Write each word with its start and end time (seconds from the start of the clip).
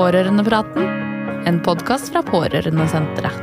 Pårørendepraten, 0.00 0.86
en 1.44 1.58
podkast 1.60 2.08
fra 2.08 2.22
Pårørendesenteret. 2.24 3.34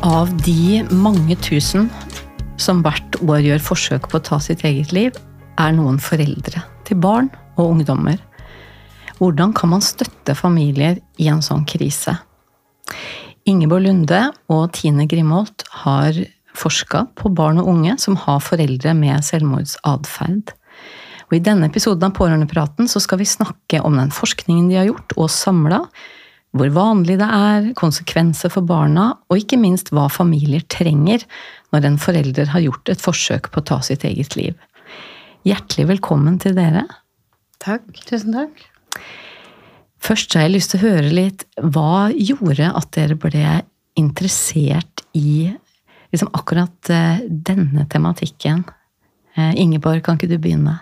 Av 0.00 0.32
de 0.46 0.80
mange 0.88 1.36
tusen 1.44 1.90
som 2.56 2.80
hvert 2.80 3.20
år 3.26 3.44
gjør 3.44 3.60
forsøk 3.66 4.08
på 4.08 4.16
å 4.16 4.24
ta 4.24 4.38
sitt 4.40 4.64
eget 4.64 4.94
liv, 4.96 5.12
er 5.60 5.76
noen 5.76 6.00
foreldre 6.00 6.64
til 6.88 7.02
barn 7.04 7.28
og 7.58 7.74
ungdommer. 7.74 8.16
Hvordan 9.20 9.52
kan 9.52 9.74
man 9.76 9.84
støtte 9.84 10.38
familier 10.38 10.96
i 11.20 11.28
en 11.28 11.44
sånn 11.44 11.68
krise? 11.68 12.16
Ingeborg 13.48 13.86
Lunde 13.86 14.18
og 14.52 14.74
Tine 14.76 15.06
Grimholt 15.08 15.64
har 15.84 16.16
forska 16.58 17.06
på 17.16 17.30
barn 17.32 17.60
og 17.62 17.70
unge 17.70 17.94
som 18.00 18.18
har 18.20 18.42
foreldre 18.44 18.92
med 18.98 19.24
selvmordsatferd. 19.24 20.52
Og 21.28 21.36
I 21.38 21.42
denne 21.44 21.68
episoden 21.70 22.08
av 22.08 22.14
Pårørendepraten 22.18 22.90
så 22.90 23.00
skal 23.00 23.22
vi 23.22 23.28
snakke 23.28 23.80
om 23.84 23.96
den 23.96 24.12
forskningen 24.12 24.68
de 24.68 24.78
har 24.80 24.88
gjort 24.90 25.16
og 25.16 25.32
samla, 25.32 25.80
hvor 26.56 26.72
vanlig 26.76 27.18
det 27.20 27.28
er, 27.28 27.72
konsekvenser 27.76 28.52
for 28.52 28.68
barna, 28.68 29.10
og 29.28 29.40
ikke 29.40 29.60
minst 29.60 29.92
hva 29.92 30.08
familier 30.12 30.64
trenger 30.68 31.24
når 31.72 31.88
en 31.88 32.00
forelder 32.00 32.52
har 32.52 32.64
gjort 32.64 32.92
et 32.92 33.04
forsøk 33.04 33.52
på 33.52 33.62
å 33.62 33.68
ta 33.72 33.80
sitt 33.84 34.04
eget 34.08 34.36
liv. 34.36 34.56
Hjertelig 35.48 35.88
velkommen 35.94 36.40
til 36.42 36.56
dere. 36.56 36.84
Takk. 37.64 37.88
Tusen 38.08 38.36
takk. 38.36 38.67
Først 40.08 40.32
har 40.32 40.46
jeg 40.46 40.54
lyst 40.54 40.72
til 40.72 40.80
å 40.80 40.88
høre 40.88 41.08
litt 41.12 41.42
Hva 41.60 42.08
gjorde 42.14 42.70
at 42.78 42.92
dere 42.96 43.16
ble 43.20 43.58
interessert 43.98 45.02
i 45.18 45.50
liksom 46.14 46.30
akkurat 46.32 46.90
eh, 46.94 47.24
denne 47.28 47.84
tematikken? 47.92 48.62
Eh, 49.34 49.58
Ingeborg, 49.60 50.00
kan 50.06 50.16
ikke 50.16 50.30
du 50.30 50.38
begynne? 50.40 50.78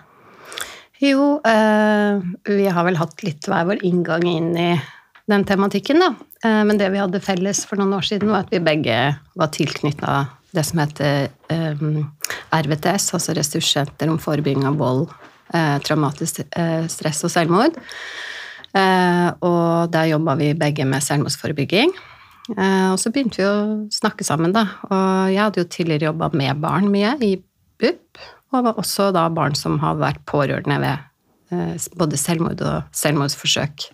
Jo, 1.03 1.41
eh, 1.43 2.21
vi 2.47 2.69
har 2.71 2.87
vel 2.87 2.99
hatt 3.01 3.25
litt 3.25 3.49
hver 3.49 3.67
vår 3.67 3.83
inngang 3.89 4.23
inn 4.29 4.53
i 4.55 4.69
den 5.27 5.43
tematikken, 5.43 5.99
da. 5.99 6.13
Men 6.47 6.77
det 6.79 6.87
vi 6.93 7.01
hadde 7.01 7.19
felles 7.19 7.65
for 7.67 7.81
noen 7.81 7.97
år 7.97 8.05
siden, 8.07 8.29
var 8.31 8.45
at 8.45 8.53
vi 8.53 8.61
begge 8.63 8.95
var 9.35 9.49
tilknytta 9.51 10.13
det 10.55 10.63
som 10.63 10.79
heter 10.79 11.25
RVTS, 11.49 13.09
altså 13.17 13.35
Ressurssenter 13.35 14.07
om 14.07 14.21
forebygging 14.21 14.63
av 14.69 14.77
vold, 14.79 15.09
traumatisk 15.83 16.45
stress 16.93 17.25
og 17.27 17.33
selvmord. 17.33 17.75
Og 18.75 19.91
der 19.93 20.09
jobba 20.11 20.35
vi 20.39 20.51
begge 20.57 20.85
med 20.85 21.03
selvmordsforebygging. 21.05 21.93
Og 22.57 22.97
så 23.01 23.11
begynte 23.11 23.41
vi 23.41 23.47
å 23.47 23.87
snakke 23.91 24.25
sammen, 24.27 24.53
da. 24.55 24.65
Og 24.87 25.31
jeg 25.33 25.41
hadde 25.41 25.63
jo 25.63 25.69
tidligere 25.71 26.09
jobba 26.09 26.29
med 26.37 26.61
barn 26.63 26.91
mye 26.93 27.15
i 27.25 27.31
BUP, 27.81 28.21
og 28.53 28.67
var 28.67 28.79
også 28.79 29.09
da 29.15 29.25
barn 29.33 29.57
som 29.57 29.79
har 29.81 29.97
vært 29.99 30.21
pårørende 30.29 30.77
ved 30.83 31.87
både 31.97 32.19
selvmord 32.19 32.61
og 32.67 32.95
selvmordsforsøk. 32.95 33.87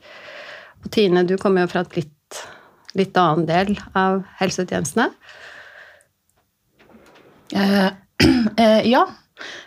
Og 0.84 0.92
Tine, 0.92 1.24
du 1.28 1.38
kommer 1.40 1.64
jo 1.64 1.72
fra 1.72 1.84
et 1.86 1.98
litt, 2.02 2.44
litt 2.98 3.18
annen 3.20 3.48
del 3.50 3.74
av 3.98 4.24
helsetjenestene. 4.42 5.10
Eh, 7.54 7.90
eh, 8.58 8.82
ja. 8.90 9.06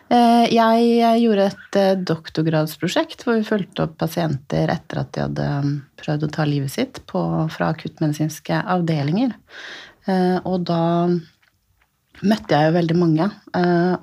Eh, 0.06 0.44
jeg 0.54 1.20
gjorde 1.22 1.48
et 1.50 1.78
eh, 1.80 1.94
doktorgradsprosjekt 2.06 3.24
hvor 3.26 3.40
vi 3.40 3.46
fulgte 3.48 3.86
opp 3.88 3.96
pasienter 3.98 4.70
etter 4.70 5.00
at 5.02 5.10
de 5.16 5.24
hadde 5.24 5.46
um, 5.64 5.72
prøvd 5.98 6.28
å 6.28 6.32
ta 6.36 6.46
livet 6.46 6.70
sitt 6.76 7.00
på, 7.10 7.22
fra 7.50 7.72
akuttmedisinske 7.74 8.60
avdelinger. 8.76 9.34
Eh, 10.06 10.38
og 10.46 10.68
da 10.70 11.08
møtte 12.22 12.54
jeg 12.54 12.70
jo 12.70 12.76
veldig 12.78 12.94
mange, 12.96 13.26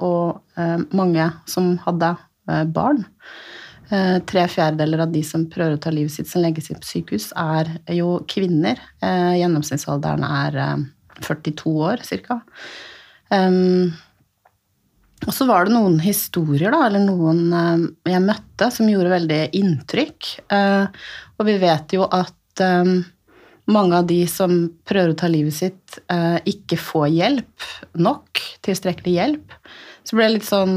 og 0.06 0.59
mange 0.94 1.24
som 1.50 1.72
hadde 1.81 2.12
barn. 2.69 3.00
Tre 3.90 4.44
fjerdedeler 4.53 5.02
av 5.02 5.09
de 5.16 5.24
som 5.25 5.47
prøver 5.50 5.80
å 5.80 5.81
ta 5.81 5.90
livet 5.90 6.13
sitt 6.13 6.30
som 6.30 6.44
legges 6.44 6.69
inn 6.69 6.78
på 6.78 6.92
sykehus, 6.92 7.31
er 7.34 7.72
jo 7.97 8.19
kvinner. 8.30 8.78
Gjennomsnittsalderen 9.02 10.28
er 10.30 10.59
42 11.25 11.74
eh, 11.74 11.81
år 11.90 12.06
ca. 12.30 12.40
Og 15.23 15.34
så 15.35 15.47
var 15.50 15.66
det 15.67 15.75
noen 15.75 16.00
historier, 16.03 16.73
da, 16.73 16.85
eller 16.88 17.03
noen 17.03 17.95
jeg 18.09 18.23
møtte, 18.23 18.69
som 18.73 18.89
gjorde 18.91 19.13
veldig 19.13 19.41
inntrykk. 19.56 20.31
Og 20.51 21.47
vi 21.47 21.56
vet 21.61 21.95
jo 21.95 22.07
at 22.11 22.63
mange 23.72 24.00
av 24.01 24.07
de 24.09 24.19
som 24.28 24.57
prøver 24.83 25.13
å 25.13 25.17
ta 25.22 25.29
livet 25.31 25.56
sitt, 25.56 26.00
ikke 26.50 26.79
får 26.81 27.07
hjelp 27.16 27.67
nok, 28.03 28.44
tilstrekkelig 28.67 29.16
hjelp. 29.16 29.56
Så 30.03 30.17
ble 30.17 30.28
jeg 30.28 30.35
litt 30.38 30.50
sånn 30.50 30.75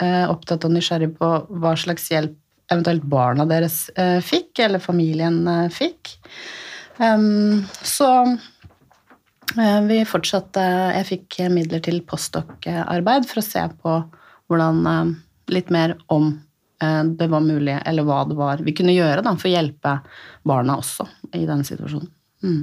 opptatt 0.00 0.64
og 0.64 0.72
nysgjerrig 0.72 1.12
på 1.18 1.34
hva 1.52 1.76
slags 1.76 2.08
hjelp 2.14 2.38
eventuelt 2.72 3.04
barna 3.08 3.46
deres 3.48 3.86
eh, 3.96 4.18
fikk, 4.24 4.58
eller 4.64 4.82
familien 4.82 5.42
eh, 5.48 5.68
fikk. 5.72 6.16
Så 7.82 8.10
eh, 8.22 8.34
vi 9.88 9.98
fortsatte 10.08 10.62
Jeg 10.96 11.08
fikk 11.08 11.38
midler 11.52 11.82
til 11.84 12.00
postdoc-arbeid 12.08 13.28
for 13.28 13.42
å 13.42 13.46
se 13.46 13.66
på 13.82 13.98
hvordan 14.50 15.16
Litt 15.52 15.72
mer 15.72 15.96
om 16.12 16.34
det 16.82 17.26
var 17.30 17.42
mulig, 17.44 17.74
eller 17.86 18.06
hva 18.06 18.22
det 18.26 18.34
var 18.34 18.62
vi 18.64 18.72
kunne 18.74 18.94
gjøre 18.94 19.22
da, 19.22 19.32
for 19.38 19.46
å 19.46 19.52
hjelpe 19.52 19.90
barna 20.48 20.74
også 20.80 21.04
i 21.34 21.44
denne 21.46 21.66
situasjonen. 21.66 22.08
Mm. 22.42 22.62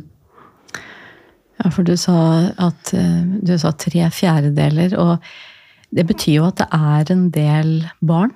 Ja, 1.59 1.69
for 1.72 1.88
du 1.88 1.94
sa 2.00 2.17
at 2.59 2.91
du 2.91 3.53
sa 3.59 3.71
tre 3.79 4.07
fjerdedeler, 4.16 4.95
og 5.00 5.23
det 5.95 6.06
betyr 6.09 6.35
jo 6.39 6.47
at 6.50 6.59
det 6.61 6.67
er 6.75 7.13
en 7.13 7.29
del 7.35 7.71
barn 8.00 8.33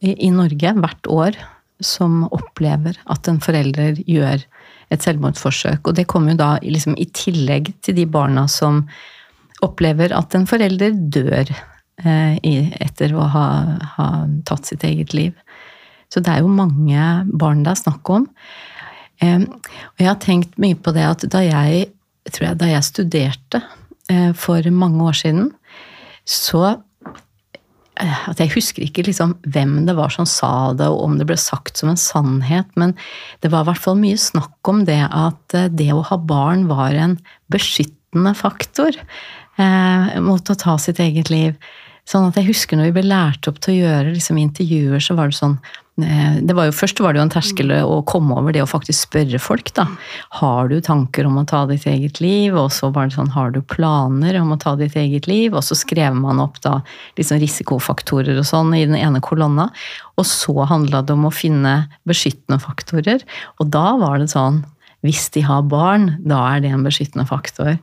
i, 0.00 0.30
Norge 0.32 0.72
hvert 0.76 1.10
år 1.12 1.38
som 1.84 2.24
opplever 2.34 2.96
at 3.12 3.28
en 3.30 3.40
forelder 3.42 4.00
gjør 4.08 4.44
et 4.92 5.02
selvmordsforsøk. 5.02 5.86
Og 5.86 5.96
det 5.98 6.06
kommer 6.10 6.34
jo 6.34 6.40
da 6.40 6.50
liksom 6.62 6.96
i 6.98 7.08
tillegg 7.16 7.72
til 7.84 7.96
de 7.98 8.06
barna 8.08 8.46
som 8.50 8.84
opplever 9.64 10.12
at 10.14 10.34
en 10.36 10.46
forelder 10.48 10.94
dør 10.94 11.50
eh, 12.04 12.36
etter 12.84 13.14
å 13.16 13.26
ha, 13.32 13.48
ha, 13.96 14.08
tatt 14.48 14.68
sitt 14.68 14.84
eget 14.86 15.14
liv. 15.16 15.34
Så 16.12 16.22
det 16.22 16.32
er 16.32 16.44
jo 16.44 16.52
mange 16.52 17.26
barn 17.34 17.64
det 17.66 17.72
er 17.72 17.82
snakk 17.82 18.12
om. 18.12 18.28
Eh, 19.24 19.42
og 19.42 20.02
jeg 20.02 20.10
har 20.10 20.20
tenkt 20.22 20.58
mye 20.62 20.78
på 20.78 20.94
det 20.96 21.06
at 21.08 21.26
da 21.32 21.42
jeg, 21.44 21.88
jeg 22.30 22.58
da 22.60 22.70
jeg 22.70 22.86
studerte 22.86 23.62
eh, 24.12 24.32
for 24.36 24.70
mange 24.70 25.08
år 25.08 25.18
siden, 25.24 25.50
så 26.26 26.76
at 27.96 28.40
Jeg 28.42 28.52
husker 28.52 28.84
ikke 28.84 29.06
liksom 29.06 29.34
hvem 29.48 29.86
det 29.88 29.96
var 29.96 30.12
som 30.12 30.28
sa 30.28 30.72
det, 30.76 30.88
og 30.88 31.02
om 31.04 31.16
det 31.18 31.28
ble 31.28 31.38
sagt 31.40 31.80
som 31.80 31.90
en 31.92 32.00
sannhet, 32.00 32.68
men 32.76 32.94
det 33.44 33.52
var 33.52 33.64
i 33.64 33.70
hvert 33.70 33.84
fall 33.86 33.98
mye 34.00 34.18
snakk 34.20 34.70
om 34.70 34.84
det 34.88 35.00
at 35.06 35.56
eh, 35.56 35.70
det 35.72 35.90
å 35.94 36.04
ha 36.10 36.18
barn 36.20 36.66
var 36.70 36.96
en 36.96 37.16
beskyttende 37.52 38.34
faktor 38.36 38.96
eh, 38.96 40.16
mot 40.20 40.52
å 40.52 40.58
ta 40.60 40.76
sitt 40.82 41.00
eget 41.02 41.32
liv. 41.32 41.56
Sånn 42.06 42.28
at 42.28 42.38
jeg 42.38 42.48
husker 42.52 42.78
når 42.78 42.90
vi 42.90 42.98
ble 43.00 43.08
lært 43.10 43.48
opp 43.50 43.58
til 43.64 43.74
å 43.74 43.80
gjøre 43.88 44.14
liksom, 44.14 44.38
intervjuer, 44.38 45.02
så 45.02 45.16
var 45.18 45.32
det 45.32 45.38
sånn 45.40 45.58
Eh, 46.02 46.42
det 46.44 46.52
var 46.52 46.68
jo, 46.68 46.74
først 46.76 46.98
var 47.00 47.14
det 47.14 47.22
jo 47.22 47.24
en 47.24 47.32
terskel 47.32 47.72
å 47.72 48.02
komme 48.08 48.36
over 48.36 48.52
det 48.52 48.60
å 48.60 48.68
faktisk 48.68 49.08
spørre 49.08 49.40
folk. 49.40 49.72
da. 49.74 49.86
Har 50.40 50.68
du 50.68 50.80
tanker 50.80 51.24
om 51.26 51.38
å 51.40 51.46
ta 51.48 51.64
ditt 51.66 51.86
eget 51.88 52.20
liv? 52.20 52.54
Og 52.54 52.68
så 52.70 52.90
var 52.92 53.08
det 53.08 53.16
sånn, 53.16 53.32
har 53.32 53.50
du 53.50 53.62
planer 53.62 54.36
om 54.40 54.52
å 54.52 54.60
ta 54.60 54.76
ditt 54.76 54.96
eget 54.96 55.26
liv? 55.26 55.54
Og 55.54 55.64
så 55.64 55.74
skrev 55.74 56.14
man 56.14 56.40
opp 56.40 56.60
da 56.60 56.82
liksom 57.16 57.40
risikofaktorer 57.40 58.36
og 58.36 58.44
sånn 58.44 58.74
i 58.76 58.84
den 58.84 58.96
ene 58.96 59.20
kolonna. 59.24 59.70
Og 60.20 60.28
så 60.28 60.68
handla 60.68 61.02
det 61.02 61.16
om 61.16 61.24
å 61.24 61.32
finne 61.32 61.88
beskyttende 62.04 62.60
faktorer. 62.60 63.24
Og 63.58 63.72
da 63.72 63.96
var 63.96 64.18
det 64.18 64.32
sånn 64.32 64.64
Hvis 65.04 65.28
de 65.30 65.42
har 65.44 65.62
barn, 65.62 66.16
da 66.24 66.56
er 66.56 66.60
det 66.64 66.70
en 66.72 66.82
beskyttende 66.82 67.26
faktor. 67.28 67.76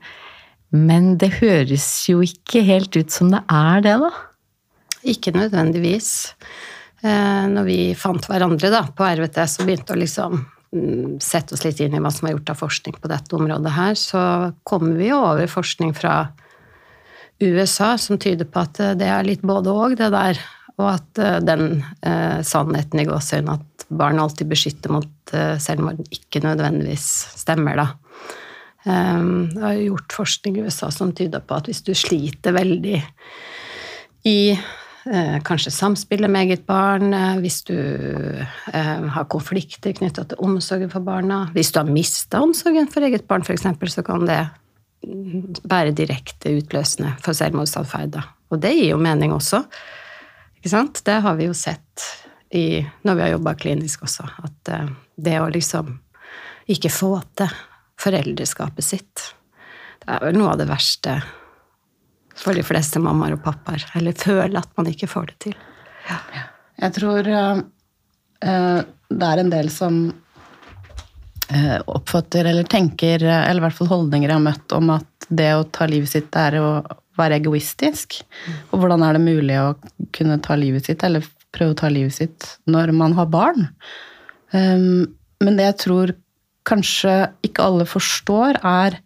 Men 0.74 1.16
det 1.22 1.36
høres 1.40 1.88
jo 2.10 2.24
ikke 2.26 2.64
helt 2.66 2.96
ut 2.98 3.14
som 3.14 3.30
det 3.34 3.44
er 3.52 3.84
det, 3.86 3.98
da? 4.02 4.12
Ikke 5.14 5.34
nødvendigvis. 5.36 6.12
Eh, 7.04 7.44
når 7.52 7.68
vi 7.68 7.78
fant 8.00 8.26
hverandre 8.30 8.72
da, 8.74 8.86
på 8.96 9.06
RVT, 9.06 9.42
så 9.50 9.68
begynte 9.68 9.94
å 9.94 10.00
liksom 10.00 10.40
mm, 10.40 11.20
sette 11.22 11.54
oss 11.54 11.66
litt 11.68 11.82
inn 11.84 11.98
i 11.98 12.02
hva 12.02 12.12
som 12.14 12.30
er 12.30 12.38
gjort 12.38 12.54
av 12.56 12.64
forskning 12.64 12.98
på 13.02 13.12
dette 13.12 13.38
området 13.38 13.76
her, 13.76 14.00
så 14.00 14.24
kommer 14.66 14.98
vi 14.98 15.12
over 15.14 15.52
forskning 15.52 15.94
fra 15.98 16.16
USA 17.44 17.94
som 17.98 18.18
tyder 18.22 18.48
på 18.50 18.64
at 18.64 18.80
det 18.98 19.10
er 19.10 19.26
litt 19.28 19.44
både 19.46 19.74
og, 19.74 19.98
det 20.00 20.10
der. 20.14 20.40
Og 20.80 20.88
at 20.90 21.22
eh, 21.22 21.40
den 21.46 21.84
eh, 22.02 22.40
sannheten 22.46 23.04
i 23.04 23.08
gåsehudene 23.08 23.60
at 23.60 23.86
barn 23.94 24.22
alltid 24.22 24.50
beskytter 24.50 24.94
mot 24.94 25.36
eh, 25.36 25.58
selvmord, 25.62 26.02
ikke 26.14 26.42
nødvendigvis 26.46 27.06
stemmer, 27.44 27.78
da. 27.78 27.88
Um, 28.84 29.50
det 29.54 29.64
har 29.64 29.80
gjort 29.80 30.16
forskning 30.18 30.58
i 30.60 30.66
USA 30.68 30.90
som 30.92 31.14
tyder 31.16 31.40
på 31.40 31.56
at 31.56 31.70
hvis 31.70 31.84
du 31.88 31.94
sliter 31.96 32.56
veldig 32.56 32.98
i 34.28 34.38
Eh, 35.06 35.40
kanskje 35.44 35.72
samspillet 35.72 36.32
med 36.32 36.46
eget 36.46 36.66
barn, 36.66 37.14
eh, 37.14 37.40
hvis 37.44 37.64
du 37.68 37.76
eh, 37.76 39.08
har 39.16 39.26
konflikter 39.28 39.92
knytta 39.92 40.24
til 40.24 40.40
omsorgen 40.40 40.92
for 40.92 41.04
barna. 41.04 41.50
Hvis 41.52 41.74
du 41.74 41.82
har 41.82 41.90
mista 41.92 42.40
omsorgen 42.40 42.88
for 42.88 43.04
eget 43.04 43.28
barn, 43.28 43.44
f.eks., 43.44 43.68
så 43.94 44.04
kan 44.04 44.24
det 44.30 44.40
være 45.68 45.92
direkte 45.92 46.54
utløsende 46.56 47.18
for 47.20 47.36
selvmordsatferd. 47.36 48.16
Og 48.54 48.62
det 48.64 48.72
gir 48.78 48.94
jo 48.94 49.02
mening 49.02 49.36
også. 49.36 49.66
Ikke 50.62 50.72
sant? 50.72 51.04
Det 51.04 51.20
har 51.26 51.36
vi 51.36 51.50
jo 51.50 51.58
sett 51.58 52.08
i, 52.56 52.80
når 53.04 53.20
vi 53.20 53.26
har 53.26 53.34
jobba 53.34 53.58
klinisk 53.60 54.06
også, 54.08 54.24
at 54.48 54.72
det 55.20 55.36
å 55.42 55.52
liksom 55.52 55.98
ikke 56.72 56.94
få 56.94 57.18
til 57.36 57.52
foreldreskapet 58.04 58.86
sitt, 58.86 59.30
det 60.04 60.18
er 60.18 60.26
vel 60.28 60.38
noe 60.38 60.54
av 60.54 60.60
det 60.60 60.68
verste 60.68 61.18
for 62.36 62.58
de 62.58 62.64
fleste 62.66 63.00
mammaer 63.00 63.38
og 63.38 63.44
pappaer. 63.46 63.86
Eller 63.98 64.18
føle 64.18 64.60
at 64.60 64.72
man 64.78 64.90
ikke 64.90 65.10
får 65.12 65.32
det 65.32 65.38
til. 65.48 65.56
Jeg 66.82 66.96
tror 66.98 67.30
eh, 67.30 67.62
det 69.14 69.30
er 69.30 69.42
en 69.42 69.52
del 69.54 69.70
som 69.72 70.00
uh, 71.54 71.80
oppfatter 71.86 72.50
eller 72.50 72.68
tenker, 72.70 73.24
eller 73.24 73.62
i 73.62 73.66
hvert 73.68 73.78
fall 73.78 73.92
holdninger 73.92 74.30
jeg 74.30 74.40
har 74.40 74.48
møtt 74.50 74.76
om 74.76 74.92
at 74.96 75.30
det 75.30 75.52
å 75.56 75.68
ta 75.72 75.88
livet 75.90 76.12
sitt 76.12 76.36
er 76.40 76.58
å 76.60 76.68
være 77.20 77.38
egoistisk. 77.42 78.20
Og 78.72 78.82
hvordan 78.82 79.06
er 79.06 79.18
det 79.18 79.24
mulig 79.24 79.60
å 79.62 79.76
kunne 80.16 80.42
ta 80.44 80.58
livet 80.60 80.90
sitt, 80.90 81.06
eller 81.06 81.26
prøve 81.54 81.76
å 81.76 81.82
ta 81.84 81.92
livet 81.94 82.18
sitt, 82.18 82.50
når 82.66 82.94
man 82.98 83.16
har 83.20 83.30
barn? 83.32 83.70
Um, 84.52 85.14
men 85.44 85.60
det 85.60 85.70
jeg 85.70 85.80
tror 85.86 86.16
kanskje 86.68 87.16
ikke 87.46 87.66
alle 87.66 87.88
forstår, 87.90 88.62
er 88.64 89.00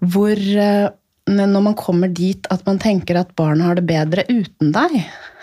hvor 0.00 0.38
eh, 0.38 0.88
Når 1.30 1.62
man 1.62 1.76
kommer 1.78 2.08
dit 2.08 2.46
at 2.50 2.64
man 2.66 2.78
tenker 2.80 3.18
at 3.20 3.34
barnet 3.38 3.62
har 3.62 3.76
det 3.78 3.84
bedre 3.86 4.24
uten 4.26 4.72
deg, 4.74 4.96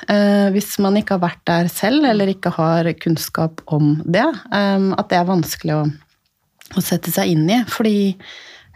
eh, 0.09 0.47
hvis 0.51 0.73
man 0.83 0.97
ikke 0.99 1.15
har 1.15 1.21
vært 1.21 1.43
der 1.47 1.69
selv, 1.71 2.03
eller 2.03 2.27
ikke 2.27 2.51
har 2.57 2.89
kunnskap 2.99 3.61
om 3.71 4.01
det, 4.03 4.25
eh, 4.25 4.87
at 4.97 5.07
det 5.13 5.19
er 5.19 5.29
vanskelig 5.29 5.75
å, 5.77 5.85
å 6.75 6.83
sette 6.83 7.13
seg 7.13 7.31
inn 7.31 7.47
i. 7.47 7.61
Fordi 7.71 7.97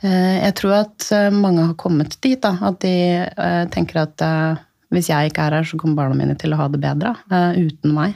jeg 0.02 0.54
tror 0.58 0.72
at 0.80 1.06
mange 1.30 1.62
har 1.62 1.76
kommet 1.78 2.16
dit, 2.26 2.40
da, 2.42 2.56
at 2.66 2.80
de 2.82 3.68
tenker 3.70 4.00
at 4.02 4.24
hvis 4.90 5.12
jeg 5.12 5.30
ikke 5.30 5.44
er 5.46 5.60
her, 5.60 5.68
så 5.68 5.78
kommer 5.78 6.00
barna 6.00 6.18
mine 6.18 6.34
til 6.42 6.56
å 6.56 6.58
ha 6.58 6.66
det 6.74 6.80
bedre 6.82 7.12
uten 7.30 7.94
meg. 7.94 8.16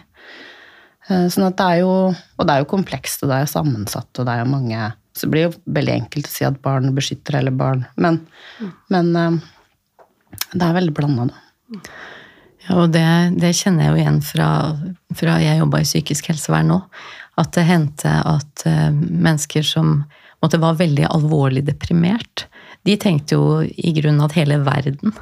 Eh, 1.09 1.25
Sånn 1.31 1.47
at 1.47 1.57
det 1.59 1.65
er 1.65 1.81
jo, 1.83 1.95
og 2.11 2.47
det 2.47 2.53
er 2.53 2.63
jo 2.63 2.71
komplekst, 2.71 3.23
og 3.23 3.31
det 3.31 3.37
er 3.39 3.45
jo 3.45 3.53
sammensatt, 3.53 4.09
og 4.17 4.25
det 4.27 4.33
er 4.33 4.43
jo 4.43 4.53
mange 4.53 4.91
Så 5.15 5.27
det 5.27 5.31
blir 5.31 5.45
jo 5.45 5.53
veldig 5.77 5.93
enkelt 5.93 6.27
å 6.27 6.31
si 6.33 6.43
at 6.43 6.57
barn 6.65 6.91
beskytter 6.95 7.37
hele 7.37 7.53
barn, 7.55 7.85
men, 7.95 8.19
men 8.91 9.13
eh, 9.15 9.37
det 10.51 10.65
er 10.65 10.75
veldig 10.75 10.95
blanda, 10.97 11.29
da. 11.29 11.83
Ja, 12.65 12.81
og 12.81 12.89
det, 12.91 13.05
det 13.39 13.53
kjenner 13.55 13.85
jeg 13.85 13.93
jo 13.93 14.01
igjen 14.01 14.19
fra, 14.25 14.49
fra 15.15 15.37
jeg 15.39 15.61
jobba 15.61 15.79
i 15.79 15.87
psykisk 15.87 16.27
helsevern 16.31 16.71
nå. 16.73 16.79
At 17.39 17.53
det 17.55 17.63
hendte 17.67 18.11
at 18.25 18.65
eh, 18.67 18.89
mennesker 18.91 19.63
som 19.63 20.01
måtte 20.43 20.59
var 20.61 20.77
veldig 20.79 21.07
alvorlig 21.13 21.63
deprimert, 21.67 22.47
de 22.85 22.95
tenkte 23.01 23.37
jo 23.37 23.61
i 23.65 23.91
grunnen 23.97 24.21
at 24.21 24.35
hele 24.37 24.59
verden 24.61 25.13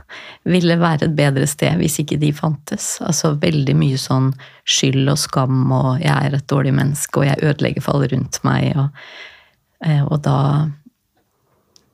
ville 0.44 0.76
være 0.82 1.08
et 1.08 1.16
bedre 1.16 1.48
sted 1.48 1.80
hvis 1.80 2.02
ikke 2.04 2.20
de 2.20 2.34
fantes. 2.36 2.98
Altså 3.06 3.34
veldig 3.40 3.76
mye 3.80 4.00
sånn 4.00 4.34
skyld 4.68 5.08
og 5.08 5.20
skam 5.22 5.72
og 5.72 6.02
'jeg 6.02 6.28
er 6.28 6.36
et 6.36 6.48
dårlig 6.48 6.74
menneske', 6.76 7.18
og 7.18 7.26
'jeg 7.26 7.44
ødelegger 7.44 7.82
for 7.82 7.94
alle 7.94 8.10
rundt 8.12 8.40
meg'. 8.44 8.78
Og, 8.78 8.90
eh, 9.86 10.04
og 10.04 10.22
da 10.22 10.70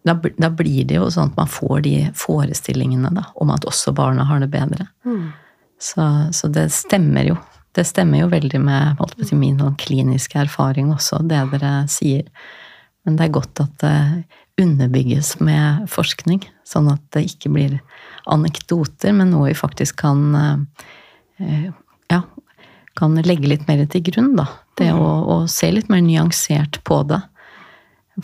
da, 0.05 0.15
da 0.37 0.49
blir 0.49 0.85
det 0.87 0.95
jo 0.95 1.09
sånn 1.11 1.31
at 1.31 1.37
man 1.37 1.47
får 1.47 1.81
de 1.85 1.95
forestillingene 2.15 3.11
da, 3.13 3.25
om 3.35 3.51
at 3.51 3.65
også 3.67 3.93
barna 3.93 4.23
har 4.23 4.39
det 4.39 4.49
bedre. 4.49 4.87
Så, 5.79 6.05
så 6.31 6.47
det 6.47 6.71
stemmer 6.71 7.27
jo. 7.27 7.37
Det 7.75 7.85
stemmer 7.85 8.23
jo 8.23 8.31
veldig 8.31 8.61
med 8.63 9.03
si, 9.23 9.35
min 9.35 9.59
sånn 9.59 9.77
kliniske 9.79 10.39
erfaring 10.39 10.89
også, 10.95 11.21
det 11.27 11.43
dere 11.51 11.73
sier. 11.91 12.23
Men 13.05 13.19
det 13.19 13.27
er 13.27 13.35
godt 13.37 13.61
at 13.63 13.75
det 13.83 14.23
underbygges 14.59 15.37
med 15.43 15.87
forskning, 15.91 16.43
sånn 16.67 16.89
at 16.91 17.01
det 17.15 17.25
ikke 17.31 17.51
blir 17.53 17.77
anekdoter, 18.29 19.13
men 19.15 19.31
noe 19.33 19.49
vi 19.49 19.57
faktisk 19.57 20.01
kan 20.03 20.23
eh, 20.35 21.69
ja, 22.11 22.21
kan 22.99 23.17
legge 23.23 23.49
litt 23.49 23.67
mer 23.69 23.85
til 23.89 24.03
grunn, 24.11 24.33
da. 24.39 24.47
Det 24.79 24.91
å, 24.95 25.09
å 25.33 25.35
se 25.51 25.71
litt 25.71 25.89
mer 25.91 26.03
nyansert 26.05 26.81
på 26.87 27.01
det. 27.09 27.21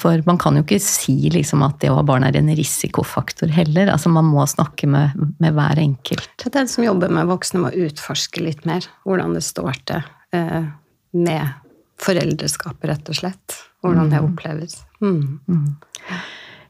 For 0.02 0.20
man 0.28 0.40
kan 0.42 0.58
jo 0.58 0.64
ikke 0.66 0.80
si 0.84 1.16
liksom 1.32 1.64
at 1.66 1.80
det 1.84 1.92
å 1.92 2.00
ha 2.00 2.06
barn 2.08 2.26
er 2.28 2.36
en 2.36 2.52
risikofaktor 2.58 3.52
heller. 3.56 3.92
Altså 3.92 4.12
Man 4.12 4.28
må 4.28 4.44
snakke 4.50 4.90
med, 4.92 5.16
med 5.40 5.56
hver 5.56 5.80
enkelt. 5.80 6.34
Så 6.42 6.52
den 6.52 6.68
som 6.72 6.84
jobber 6.84 7.14
med 7.14 7.30
voksne, 7.32 7.62
må 7.64 7.72
utforske 7.72 8.44
litt 8.44 8.66
mer 8.68 8.88
hvordan 9.08 9.38
det 9.38 9.46
står 9.46 9.80
til 9.88 10.02
eh, 10.36 10.68
med 11.16 11.62
foreldreskapet, 12.04 12.90
rett 12.92 13.12
og 13.12 13.20
slett. 13.22 13.60
Hvordan 13.86 14.12
det 14.12 14.20
oppleves. 14.26 14.80
Mm. 15.06 15.76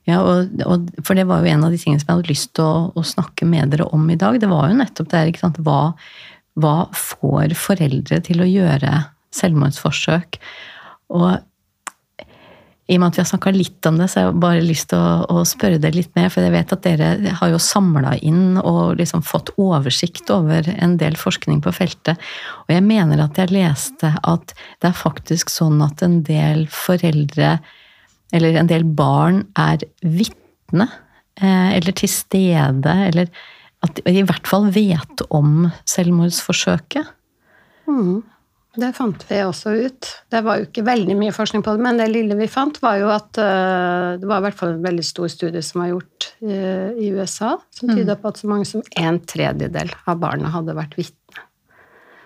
Ja, 0.05 0.19
og, 0.21 0.61
og, 0.67 0.91
For 1.05 1.17
det 1.17 1.25
var 1.29 1.41
jo 1.41 1.49
en 1.49 1.65
av 1.65 1.73
de 1.73 1.79
tingene 1.81 2.01
som 2.01 2.11
jeg 2.11 2.19
hadde 2.19 2.31
lyst 2.33 2.51
til 2.57 2.67
å, 2.67 2.85
å 2.93 3.05
snakke 3.05 3.47
med 3.49 3.73
dere 3.73 3.87
om 3.95 4.05
i 4.13 4.19
dag. 4.21 4.37
Det 4.41 4.51
var 4.51 4.69
jo 4.69 4.77
nettopp 4.77 5.09
det 5.09 5.21
her, 5.21 5.31
ikke 5.31 5.45
sant. 5.47 5.59
Hva, 5.65 5.81
hva 6.61 6.77
får 6.93 7.57
foreldre 7.57 8.21
til 8.27 8.43
å 8.43 8.49
gjøre 8.49 8.93
selvmordsforsøk? 9.35 10.39
Og 11.15 11.29
i 12.85 12.99
og 12.99 13.01
med 13.01 13.07
at 13.07 13.17
vi 13.17 13.21
har 13.23 13.29
snakka 13.31 13.51
litt 13.55 13.87
om 13.89 13.95
det, 13.97 14.07
så 14.11 14.19
har 14.19 14.27
jeg 14.27 14.41
bare 14.43 14.61
lyst 14.61 14.91
til 14.91 15.01
å, 15.01 15.23
å 15.25 15.41
spørre 15.47 15.79
dere 15.81 15.97
litt 15.97 16.11
mer. 16.17 16.27
For 16.29 16.45
jeg 16.45 16.53
vet 16.53 16.73
at 16.75 16.83
dere 16.85 17.33
har 17.39 17.49
jo 17.49 17.61
samla 17.61 18.13
inn 18.21 18.59
og 18.61 18.99
liksom 18.99 19.23
fått 19.25 19.49
oversikt 19.57 20.29
over 20.33 20.69
en 20.75 20.93
del 21.01 21.17
forskning 21.17 21.63
på 21.65 21.73
feltet. 21.73 22.21
Og 22.67 22.75
jeg 22.75 22.85
mener 22.85 23.23
at 23.23 23.41
jeg 23.41 23.55
leste 23.55 24.13
at 24.21 24.53
det 24.53 24.91
er 24.91 24.99
faktisk 24.99 25.49
sånn 25.49 25.81
at 25.81 26.05
en 26.05 26.19
del 26.27 26.67
foreldre, 26.69 27.55
eller 28.33 28.55
en 28.59 28.67
del 28.71 28.83
barn, 28.83 29.43
er 29.57 29.83
vitne. 30.01 30.87
eh, 31.41 31.75
Eller 31.77 31.91
til 31.91 32.09
stede, 32.09 32.93
eller 33.09 33.27
at 33.83 33.99
de 33.99 34.13
i 34.17 34.23
hvert 34.23 34.47
fall 34.47 34.69
vet 34.71 35.21
om 35.29 35.67
selvmordsforsøket. 35.85 37.05
Mm. 37.87 38.23
Det 38.75 38.89
fant 38.97 39.21
vi 39.29 39.37
også 39.39 39.71
ut. 39.85 40.07
Det 40.31 40.41
var 40.43 40.57
jo 40.59 40.65
ikke 40.67 40.83
veldig 40.83 41.15
mye 41.15 41.31
forskning 41.31 41.61
på 41.63 41.75
det, 41.77 41.83
men 41.85 41.97
det 42.01 42.09
lille 42.11 42.35
vi 42.35 42.47
fant, 42.51 42.75
var 42.83 42.97
jo 42.99 43.07
at 43.13 43.37
øh, 43.39 44.17
det 44.19 44.27
var 44.27 44.41
i 44.41 44.45
hvert 44.47 44.57
fall 44.59 44.73
en 44.73 44.83
veldig 44.83 45.05
stor 45.05 45.29
studie 45.31 45.61
som 45.63 45.79
var 45.83 45.93
gjort 45.93 46.27
øh, 46.43 46.89
i 46.99 47.11
USA, 47.15 47.53
som 47.71 47.93
tyda 47.95 48.17
på 48.19 48.27
at 48.27 48.41
så 48.41 48.49
mange 48.51 48.65
som 48.67 48.83
en 48.99 49.19
tredjedel 49.23 49.93
av 50.05 50.19
barna 50.19 50.51
hadde 50.51 50.75
vært 50.75 50.97
vitne 50.99 51.45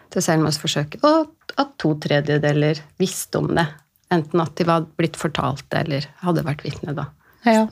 til 0.10 0.26
selvmordsforsøket, 0.26 1.04
og 1.06 1.54
at 1.62 1.76
to 1.78 1.94
tredjedeler 2.02 2.82
visste 2.98 3.38
om 3.44 3.52
det. 3.54 3.68
Enten 4.14 4.42
at 4.42 4.56
de 4.58 4.66
var 4.66 4.88
blitt 4.98 5.18
fortalt 5.20 5.76
eller 5.78 6.08
hadde 6.24 6.44
vært 6.48 6.64
vitne, 6.66 6.96
da. 6.98 7.10
Ja. 7.46 7.68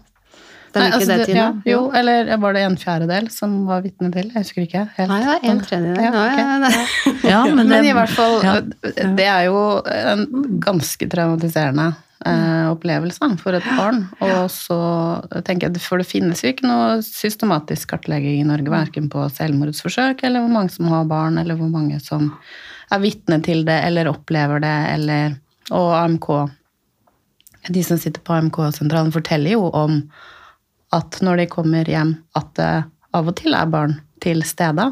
Den 0.75 0.83
Nei, 0.83 0.87
ikke 0.91 0.97
altså, 0.99 1.15
det? 1.25 1.35
Ja, 1.37 1.45
jo, 1.65 1.77
eller 1.95 2.29
var 2.43 2.53
det 2.53 2.63
en 2.67 2.75
fjerdedel 2.77 3.29
som 3.33 3.53
var 3.69 3.81
vitne 3.85 4.09
til? 4.13 4.27
Jeg 4.33 4.43
husker 4.45 4.65
ikke 4.65 4.83
helt. 4.97 5.09
Nei, 5.09 5.19
det 5.23 5.29
var 5.31 5.45
en 5.51 5.61
tredjedel. 5.63 6.03
Ja, 6.03 6.25
okay. 6.25 7.29
ja, 7.31 7.39
det- 7.47 7.55
men, 7.55 7.71
Men, 7.71 7.87
i 7.87 7.93
hvert 7.95 8.13
fall, 8.13 8.35
ja. 8.43 8.57
det 9.17 9.25
er 9.31 9.47
jo 9.47 9.61
en 9.87 10.27
ganske 10.61 11.07
traumatiserende 11.09 11.87
eh, 12.25 12.67
opplevelse 12.69 13.31
for 13.41 13.57
et 13.57 13.65
barn. 13.79 14.03
Og 14.27 14.51
så 14.53 14.77
tenker 15.47 15.69
jeg, 15.71 15.81
For 15.81 16.03
det 16.03 16.09
finnes 16.11 16.43
jo 16.43 16.51
ikke 16.53 16.67
noe 16.67 17.01
systematisk 17.05 17.95
kartlegging 17.95 18.41
i 18.43 18.47
Norge, 18.47 18.69
verken 18.73 19.09
på 19.13 19.25
selvmordsforsøk, 19.39 20.23
eller 20.27 20.43
hvor 20.43 20.53
mange 20.59 20.75
som 20.75 20.91
har 20.93 21.07
barn, 21.09 21.39
eller 21.41 21.57
hvor 21.57 21.71
mange 21.73 21.99
som 22.03 22.33
er 22.91 23.03
vitne 23.03 23.41
til 23.43 23.65
det, 23.67 23.81
eller 23.87 24.11
opplever 24.11 24.61
det, 24.63 24.77
eller 24.93 25.35
Og 25.75 25.89
AMK 25.97 26.27
De 27.73 27.83
som 27.83 27.99
sitter 27.99 28.23
på 28.23 28.35
AMK-sentralen, 28.37 29.11
forteller 29.11 29.57
jo 29.57 29.67
om 29.75 29.99
at 30.95 31.17
når 31.19 31.41
de 31.41 31.49
kommer 31.51 31.89
hjem, 31.89 32.13
at 32.39 32.53
det 32.55 32.71
av 33.17 33.27
og 33.27 33.35
til 33.35 33.55
er 33.57 33.67
barn 33.67 33.97
til 34.23 34.39
stede. 34.47 34.85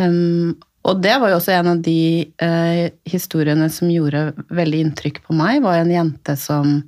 Um, 0.00 0.56
og 0.82 0.98
det 1.04 1.12
var 1.20 1.30
jo 1.30 1.36
også 1.38 1.52
en 1.54 1.70
av 1.76 1.82
de 1.84 2.26
uh, 2.42 2.88
historiene 3.06 3.68
som 3.70 3.92
gjorde 3.92 4.32
veldig 4.50 4.80
inntrykk 4.82 5.20
på 5.28 5.36
meg, 5.38 5.60
var 5.62 5.78
en 5.78 5.92
jente 5.94 6.34
som 6.40 6.80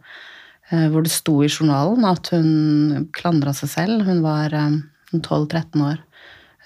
uh, 0.73 0.87
hvor 0.91 1.07
det 1.07 1.15
sto 1.15 1.37
i 1.45 1.51
journalen 1.53 2.09
at 2.09 2.33
hun 2.35 3.07
klandra 3.15 3.55
seg 3.55 3.71
selv. 3.71 4.03
Hun 4.09 4.25
var 4.27 4.57
um, 4.57 4.81
12-13 5.21 5.85
år 5.85 5.99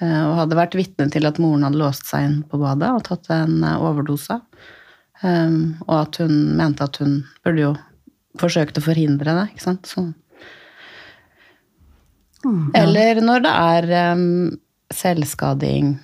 eh, 0.01 0.23
og 0.23 0.39
hadde 0.43 0.59
vært 0.59 0.77
vitne 0.79 1.09
til 1.13 1.27
at 1.29 1.41
moren 1.43 1.67
hadde 1.67 1.81
låst 1.81 2.07
seg 2.09 2.29
inn 2.29 2.39
på 2.49 2.61
badet 2.61 2.93
og 2.93 3.05
tatt 3.09 3.31
en 3.35 3.63
eh, 3.65 3.83
overdose. 3.83 4.39
Um, 5.25 5.77
og 5.87 5.97
at 6.03 6.19
hun 6.21 6.35
mente 6.59 6.85
at 6.85 6.99
hun 7.01 7.23
burde 7.45 7.63
jo 7.63 7.73
forsøkt 8.41 8.79
å 8.79 8.85
forhindre 8.85 9.33
det. 9.39 9.47
ikke 9.55 9.65
sant? 9.65 9.89
Så. 9.89 10.05
Eller 12.77 13.23
når 13.25 13.45
det 13.47 13.53
er 13.53 14.13
um, 14.13 14.27
selvskading, 14.95 15.97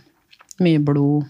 mye 0.62 0.80
blod, 0.82 1.28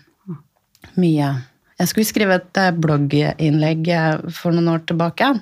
mye 0.99 1.33
Jeg 1.81 1.89
skulle 1.91 2.07
skrive 2.07 2.37
et 2.39 2.59
eh, 2.61 2.75
blogginnlegg 2.79 3.89
eh, 3.91 4.21
for 4.37 4.55
noen 4.55 4.69
år 4.71 4.85
tilbake, 4.87 5.33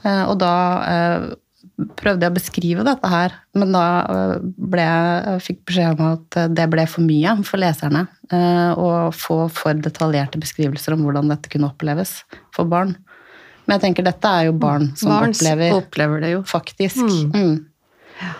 eh, 0.00 0.22
og 0.26 0.40
da 0.40 0.54
prøvde 1.76 2.24
jeg 2.24 2.32
å 2.32 2.36
beskrive 2.38 2.84
dette 2.86 3.08
her, 3.12 3.34
men 3.58 3.74
da 3.76 3.82
eh, 4.08 4.36
ble 4.56 4.84
jeg, 4.86 5.16
jeg 5.26 5.42
fikk 5.44 5.58
beskjed 5.68 5.98
om 6.00 6.06
at 6.14 6.38
eh, 6.40 6.46
det 6.56 6.64
ble 6.72 6.86
for 6.88 7.04
mye 7.04 7.34
for 7.44 7.60
leserne. 7.60 8.06
eh, 8.32 8.70
Å 8.80 8.86
få 9.12 9.36
for 9.52 9.76
detaljerte 9.84 10.40
beskrivelser 10.40 10.96
om 10.96 11.04
hvordan 11.04 11.28
dette 11.34 11.52
kunne 11.52 11.68
oppleves 11.68 12.18
for 12.56 12.64
barn. 12.70 12.94
Men 13.66 13.76
jeg 13.76 13.84
tenker 13.88 14.06
dette 14.06 14.30
er 14.30 14.48
jo 14.48 14.54
barn 14.62 14.92
som 14.96 15.10
Barns 15.10 15.40
opplever 15.42 15.74
opplever 15.76 16.20
det 16.22 16.30
jo. 16.36 16.42
faktisk. 16.46 17.02
Mm. 17.02 17.32
Mm. 17.34 18.36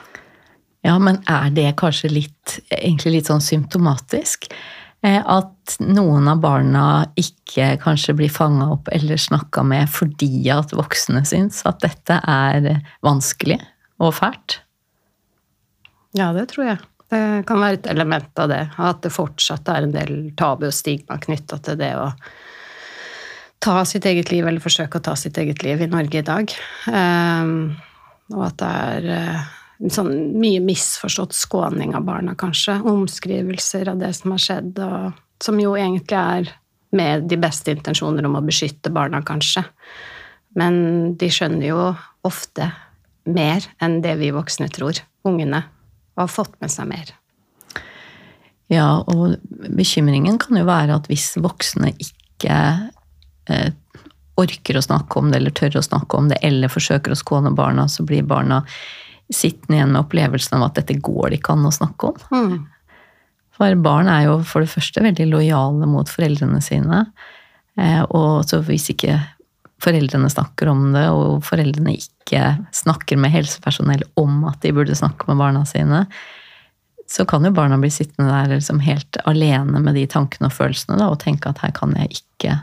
Ja, 0.86 0.94
men 1.02 1.18
er 1.26 1.50
det 1.50 1.72
kanskje 1.80 2.12
litt, 2.12 2.60
egentlig 2.70 3.16
litt 3.18 3.28
sånn 3.30 3.42
symptomatisk? 3.42 4.46
Eh, 5.04 5.20
At 5.20 5.76
noen 5.82 6.28
av 6.30 6.40
barna 6.40 6.84
ikke 7.18 7.74
kanskje 7.82 8.14
blir 8.16 8.32
fanga 8.32 8.70
opp 8.76 8.88
eller 8.94 9.20
snakka 9.20 9.64
med 9.66 9.90
fordi 9.92 10.46
at 10.54 10.72
voksne 10.76 11.24
syns 11.28 11.62
at 11.68 11.82
dette 11.84 12.20
er 12.22 12.68
vanskelig 13.04 13.58
og 14.00 14.14
fælt? 14.16 14.60
Ja, 16.16 16.32
det 16.32 16.48
tror 16.52 16.70
jeg. 16.70 16.78
Det 17.12 17.44
kan 17.46 17.60
være 17.62 17.78
et 17.78 17.88
element 17.92 18.40
av 18.42 18.50
det. 18.50 18.62
At 18.82 19.02
det 19.04 19.14
fortsatt 19.14 19.68
er 19.70 19.86
en 19.86 19.94
del 19.94 20.14
tabu 20.38 20.66
og 20.66 20.74
stigma 20.74 21.20
knytta 21.22 21.60
til 21.62 21.78
det 21.78 21.92
å 21.98 22.08
ta 23.62 23.82
sitt 23.88 24.06
eget 24.06 24.30
liv, 24.32 24.46
eller 24.46 24.62
forsøke 24.62 24.98
å 24.98 25.04
ta 25.04 25.14
sitt 25.18 25.38
eget 25.40 25.62
liv 25.64 25.82
i 25.82 25.90
Norge 25.90 26.20
i 26.20 26.26
dag. 26.26 26.52
Ehm, 26.92 27.76
og 28.34 28.42
at 28.48 28.58
det 28.60 28.72
er 28.72 29.08
eh, 29.16 29.46
sånn 29.92 30.12
mye 30.40 30.60
misforstått 30.64 31.36
skåning 31.36 31.94
av 31.96 32.06
barna, 32.06 32.34
kanskje. 32.38 32.78
Omskrivelser 32.88 33.90
av 33.92 34.00
det 34.00 34.12
som 34.16 34.34
har 34.34 34.42
skjedd, 34.42 34.80
og, 34.82 35.18
som 35.42 35.60
jo 35.60 35.74
egentlig 35.76 36.18
er 36.20 36.50
med 36.96 37.26
de 37.28 37.38
beste 37.40 37.74
intensjoner 37.74 38.26
om 38.28 38.38
å 38.38 38.44
beskytte 38.44 38.92
barna, 38.94 39.20
kanskje. 39.26 39.66
Men 40.56 41.16
de 41.20 41.28
skjønner 41.32 41.68
jo 41.68 41.80
ofte 42.26 42.70
mer 43.28 43.66
enn 43.82 44.00
det 44.04 44.16
vi 44.20 44.32
voksne 44.34 44.70
tror. 44.72 45.02
Ungene 45.26 45.64
har 46.16 46.32
fått 46.32 46.54
med 46.62 46.72
seg 46.72 46.88
mer. 46.88 47.12
Ja, 48.72 49.02
og 49.06 49.36
bekymringen 49.46 50.40
kan 50.42 50.58
jo 50.58 50.64
være 50.66 50.96
at 50.96 51.10
hvis 51.10 51.34
voksne 51.38 51.92
ikke 52.02 52.56
eh, 53.50 53.68
orker 54.40 54.78
å 54.78 54.84
snakke 54.84 55.20
om 55.20 55.30
det, 55.30 55.40
eller 55.40 55.54
tør 55.54 55.78
å 55.78 55.84
snakke 55.84 56.18
om 56.18 56.30
det, 56.32 56.40
eller 56.44 56.72
forsøker 56.72 57.12
å 57.12 57.18
skåne 57.18 57.52
barna, 57.56 57.86
så 57.88 58.04
blir 58.06 58.26
barna 58.26 58.64
sittende 59.32 59.78
igjen 59.78 59.92
med 59.92 60.04
opplevelsen 60.04 60.58
av 60.58 60.68
at 60.68 60.80
dette 60.80 60.98
går 61.02 61.30
det 61.30 61.40
ikke 61.40 61.56
an 61.56 61.68
å 61.68 61.74
snakke 61.74 62.12
om. 62.12 62.26
Mm. 62.30 62.56
For 63.56 63.78
barn 63.80 64.10
er 64.12 64.26
jo 64.26 64.36
for 64.46 64.62
det 64.62 64.70
første 64.70 65.02
veldig 65.02 65.30
lojale 65.30 65.88
mot 65.88 66.10
foreldrene 66.12 66.60
sine. 66.64 67.06
Eh, 67.80 68.02
og 68.04 68.44
så 68.48 68.60
hvis 68.66 68.90
ikke 68.92 69.18
foreldrene 69.82 70.28
snakker 70.32 70.70
om 70.72 70.90
det, 70.94 71.06
og 71.12 71.44
foreldrene 71.44 71.96
ikke 71.96 72.42
snakker 72.76 73.20
med 73.20 73.34
helsepersonell 73.34 74.04
om 74.20 74.44
at 74.48 74.60
de 74.64 74.72
burde 74.76 74.96
snakke 74.96 75.28
med 75.30 75.40
barna 75.40 75.64
sine, 75.68 76.04
så 77.06 77.26
kan 77.28 77.44
jo 77.46 77.54
barna 77.54 77.78
bli 77.78 77.90
sittende 77.92 78.32
der 78.32 78.56
liksom 78.56 78.80
helt 78.82 79.18
alene 79.30 79.80
med 79.82 79.94
de 79.94 80.06
tankene 80.10 80.50
og 80.50 80.56
følelsene 80.56 80.98
da, 80.98 81.10
og 81.12 81.20
tenke 81.22 81.52
at 81.52 81.60
her 81.62 81.74
kan 81.76 81.94
jeg 81.98 82.22
ikke 82.22 82.62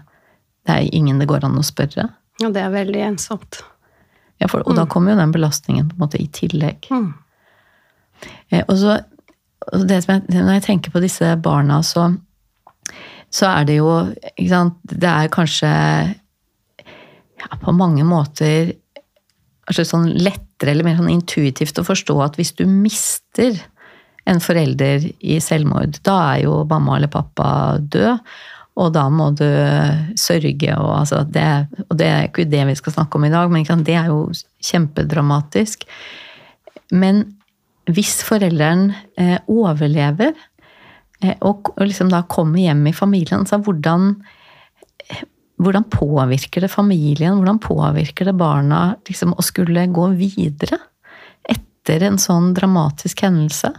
Det 0.63 0.71
er 0.71 0.95
ingen 0.95 1.17
det 1.19 1.25
går 1.27 1.43
an 1.43 1.57
å 1.59 1.63
spørre. 1.65 2.05
Og 2.39 2.53
det 2.55 2.61
er 2.63 2.69
veldig 2.71 3.01
ensomt. 3.03 3.57
Ja, 4.43 4.49
for, 4.51 4.65
og 4.67 4.75
da 4.75 4.83
kommer 4.89 5.13
jo 5.13 5.21
den 5.21 5.31
belastningen 5.31 5.87
på 5.87 5.95
en 5.95 6.03
måte 6.03 6.19
i 6.19 6.27
tillegg. 6.35 6.89
Mm. 6.91 7.13
Eh, 8.51 8.63
og 8.65 8.75
så, 8.81 8.97
og 9.71 9.85
det 9.87 10.01
som 10.03 10.17
jeg, 10.17 10.25
når 10.35 10.57
jeg 10.57 10.65
tenker 10.67 10.91
på 10.91 11.01
disse 11.03 11.29
barna, 11.43 11.79
så, 11.87 12.09
så 13.31 13.49
er 13.53 13.69
det 13.69 13.79
jo 13.79 13.89
ikke 14.33 14.49
sant, 14.51 14.79
Det 14.83 15.09
er 15.09 15.31
kanskje 15.31 15.73
ja, 16.83 17.59
på 17.61 17.75
mange 17.75 18.03
måter 18.07 18.73
kanskje 19.63 19.87
sånn 19.87 20.09
lettere 20.19 20.73
eller 20.73 20.87
mer 20.87 20.99
sånn 20.99 21.13
intuitivt 21.13 21.79
å 21.79 21.87
forstå 21.87 22.17
at 22.25 22.35
hvis 22.39 22.51
du 22.59 22.65
mister 22.67 23.55
en 24.27 24.39
forelder 24.43 25.07
i 25.19 25.39
selvmord, 25.43 25.99
da 26.03 26.17
er 26.33 26.43
jo 26.45 26.61
mamma 26.67 26.97
eller 26.97 27.11
pappa 27.11 27.47
død. 27.79 28.19
Og 28.79 28.89
da 28.95 29.05
må 29.13 29.29
du 29.37 29.45
sørge, 30.17 30.73
og, 30.73 30.89
altså 31.03 31.21
det, 31.29 31.45
og 31.85 31.97
det 31.99 32.07
er 32.09 32.27
ikke 32.27 32.47
det 32.49 32.63
vi 32.71 32.75
skal 32.79 32.95
snakke 32.95 33.19
om 33.19 33.27
i 33.27 33.33
dag, 33.33 33.51
men 33.53 33.85
det 33.85 33.97
er 33.99 34.09
jo 34.09 34.31
kjempedramatisk. 34.65 35.85
Men 36.93 37.21
hvis 37.91 38.21
forelderen 38.25 38.91
eh, 39.19 39.37
overlever, 39.51 40.33
eh, 41.21 41.35
og, 41.45 41.73
liksom 41.83 42.09
da 42.13 42.23
kommer 42.29 42.63
hjem 42.63 42.87
i 42.89 42.95
familien, 42.95 43.45
så 43.49 43.59
hvordan, 43.61 44.15
hvordan 45.61 45.85
påvirker 45.93 46.65
det 46.65 46.71
familien? 46.73 47.37
Hvordan 47.37 47.61
påvirker 47.61 48.31
det 48.31 48.37
barna 48.39 48.95
liksom, 49.09 49.35
å 49.37 49.45
skulle 49.45 49.85
gå 49.93 50.09
videre 50.17 50.79
etter 51.49 52.07
en 52.07 52.17
sånn 52.21 52.53
dramatisk 52.57 53.25
hendelse? 53.27 53.73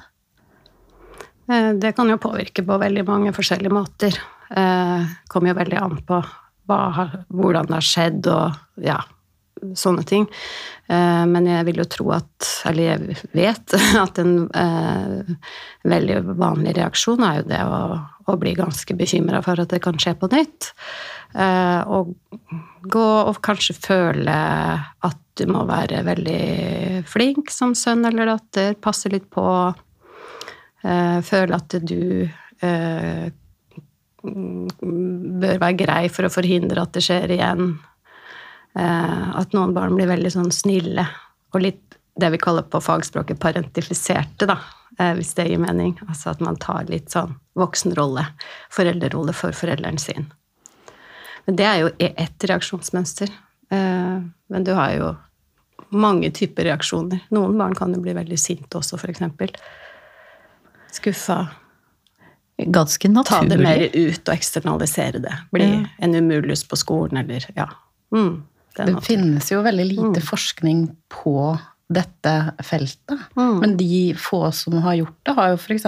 Eh, 1.51 1.73
Det 1.81 1.97
kan 1.97 2.09
jo 2.09 2.21
påvirke 2.21 2.63
på 2.63 2.79
veldig 2.79 3.09
mange 3.09 3.35
forskjellige 3.37 3.75
måter. 3.75 4.23
Eh, 4.51 5.07
kommer 5.29 5.53
jo 5.53 5.59
veldig 5.63 5.81
an 5.81 5.99
på 6.07 6.21
hva, 6.69 6.81
hvordan 7.29 7.69
det 7.69 7.77
har 7.79 7.87
skjedd 7.89 8.29
og 8.33 8.85
ja, 8.85 8.99
sånne 9.77 10.05
ting. 10.09 10.27
Eh, 10.89 11.25
Men 11.31 11.47
jeg 11.49 11.65
vil 11.71 11.81
jo 11.83 11.89
tro 11.89 12.11
at, 12.17 12.49
eller 12.69 12.91
jeg 12.91 13.19
vet, 13.37 13.77
at 14.05 14.21
en 14.21 14.35
eh, 14.53 15.35
veldig 15.89 16.21
vanlig 16.41 16.77
reaksjon 16.79 17.25
er 17.25 17.41
jo 17.43 17.49
det 17.53 17.63
å, 17.65 17.81
å 18.29 18.37
bli 18.41 18.55
ganske 18.59 18.97
bekymra 18.97 19.43
for 19.45 19.61
at 19.61 19.73
det 19.73 19.83
kan 19.85 20.01
skje 20.01 20.17
på 20.21 20.29
nytt. 20.33 20.73
Eh, 21.35 21.81
Og 21.89 22.15
gå 22.85 23.07
og 23.31 23.41
kanskje 23.45 23.77
føle 23.81 24.35
at 25.09 25.21
du 25.41 25.49
må 25.51 25.65
være 25.67 26.05
veldig 26.07 27.05
flink 27.11 27.49
som 27.51 27.73
sønn 27.75 28.05
eller 28.07 28.29
datter, 28.31 28.77
passe 28.79 29.09
litt 29.11 29.27
på. 29.35 29.43
Eh, 30.85 31.17
føle 31.27 31.57
at 31.59 31.75
du 31.83 32.29
eh, 32.63 33.25
bør 34.25 35.59
være 35.61 35.77
grei 35.79 36.05
for 36.13 36.27
å 36.27 36.33
forhindre 36.33 36.83
at 36.83 36.95
det 36.97 37.05
skjer 37.05 37.35
igjen. 37.37 37.75
Eh, 38.75 39.27
at 39.39 39.53
noen 39.55 39.75
barn 39.77 39.95
blir 39.97 40.11
veldig 40.11 40.33
sånn 40.35 40.53
snille 40.55 41.07
og 41.55 41.63
litt 41.63 41.99
det 42.19 42.31
vi 42.31 42.39
kaller 42.39 42.63
på 42.71 42.81
fagspråket 42.83 43.41
parentifiserte, 43.43 44.47
da, 44.47 44.59
eh, 44.99 45.15
hvis 45.19 45.35
det 45.35 45.49
gir 45.49 45.63
mening. 45.63 45.97
Altså 46.09 46.31
at 46.31 46.41
man 46.41 46.57
tar 46.57 46.87
litt 46.91 47.11
sånn 47.15 47.35
voksenrolle, 47.59 48.27
foreldrerolle 48.75 49.35
for 49.35 49.55
forelderen 49.55 49.99
sin. 49.99 50.31
Men 51.47 51.57
det 51.57 51.67
er 51.69 51.81
jo 51.83 51.91
ett 51.99 52.47
reaksjonsmønster. 52.49 53.31
Eh, 53.71 54.19
men 54.49 54.65
du 54.65 54.73
har 54.75 54.95
jo 54.95 55.17
mange 55.95 56.31
typer 56.35 56.65
reaksjoner. 56.71 57.21
Noen 57.35 57.59
barn 57.59 57.75
kan 57.75 57.93
jo 57.95 58.01
bli 58.03 58.15
veldig 58.17 58.39
sinte 58.39 58.79
også, 58.79 58.99
eksempel. 59.11 59.53
Skuffa. 60.95 61.45
Ganske 62.59 63.09
naturlig. 63.11 63.27
Ta 63.27 63.49
det 63.51 63.59
mer 63.59 63.89
ut 63.93 64.29
og 64.29 64.35
eksternalisere 64.35 65.21
det. 65.23 65.35
Bli 65.53 65.65
Ja. 65.65 65.85
en 65.99 66.15
umulus 66.15 66.63
på 66.69 66.77
skolen, 66.79 67.17
eller 67.25 67.45
ja. 67.57 67.69
Mm, 68.15 68.43
det 68.77 68.87
Det 68.87 69.03
finnes 69.05 69.51
jo 69.51 69.63
veldig 69.63 69.87
lite 69.89 70.21
Mm. 70.21 70.27
forskning 70.29 70.97
på 71.11 71.59
dette 71.93 72.53
feltet. 72.63 73.19
Mm. 73.37 73.61
Men 73.61 73.77
de 73.77 74.15
få 74.15 74.53
som 74.53 74.73
har 74.83 74.95
gjort 74.95 75.17
det, 75.25 75.35
har 75.35 75.49
jo 75.49 75.55
f.eks. 75.57 75.83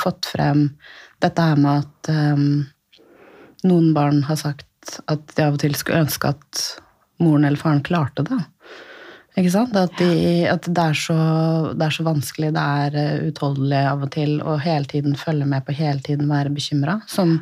fått 0.00 0.26
frem 0.26 0.70
dette 1.20 1.38
her 1.42 1.56
med 1.56 1.84
at 1.84 2.08
um, 2.08 2.66
noen 3.64 3.92
barn 3.94 4.22
har 4.24 4.36
sagt 4.36 5.00
at 5.08 5.26
de 5.36 5.42
av 5.44 5.54
og 5.54 5.60
til 5.60 5.74
skulle 5.74 6.04
ønske 6.06 6.28
at 6.28 6.80
moren 7.20 7.44
eller 7.44 7.58
faren 7.58 7.82
klarte 7.82 8.24
det. 8.24 8.38
Ikke 9.38 9.54
sant? 9.54 9.76
At, 9.78 9.94
de, 10.00 10.46
at 10.50 10.66
det, 10.66 10.84
er 10.84 10.96
så, 10.98 11.18
det 11.78 11.86
er 11.86 11.94
så 11.94 12.06
vanskelig, 12.06 12.52
det 12.56 12.62
er 12.84 12.96
eh, 12.98 13.26
utholdelig 13.30 13.82
av 13.92 14.06
og 14.06 14.14
til 14.14 14.38
å 14.42 14.56
hele 14.62 14.90
tiden 14.90 15.18
følge 15.18 15.46
med 15.46 15.66
på, 15.66 15.76
hele 15.78 16.02
tiden 16.04 16.30
være 16.30 16.54
bekymra. 16.54 16.98
Som 17.10 17.38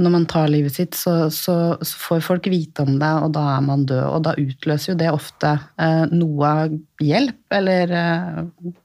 når 0.00 0.14
man 0.14 0.26
tar 0.30 0.50
livet 0.50 0.74
sitt, 0.74 0.96
så, 0.98 1.28
så, 1.34 1.56
så 1.82 2.02
får 2.06 2.22
folk 2.24 2.48
vite 2.50 2.84
om 2.86 2.96
det, 3.00 3.10
og 3.24 3.32
da 3.36 3.44
er 3.56 3.64
man 3.66 3.84
død. 3.88 4.04
Og 4.08 4.24
da 4.26 4.34
utløser 4.38 4.92
jo 4.92 4.98
det 5.00 5.10
ofte 5.12 5.54
eh, 5.82 6.04
noe 6.14 6.52
hjelp 7.04 7.58
eller 7.58 7.94
eh, 8.00 8.40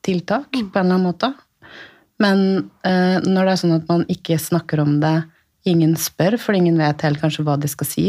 tiltak 0.06 0.52
på 0.52 0.60
en 0.60 0.70
eller 0.74 0.86
annen 0.86 1.08
måte. 1.08 1.32
Men 2.22 2.42
eh, 2.88 3.22
når 3.24 3.42
det 3.42 3.54
er 3.54 3.62
sånn 3.64 3.78
at 3.78 3.90
man 3.92 4.06
ikke 4.12 4.40
snakker 4.42 4.82
om 4.84 5.00
det, 5.04 5.18
ingen 5.66 5.96
spør, 5.98 6.38
for 6.38 6.58
ingen 6.58 6.78
vet 6.78 7.02
helt 7.02 7.22
kanskje 7.22 7.46
hva 7.46 7.56
de 7.58 7.70
skal 7.72 7.88
si, 7.90 8.04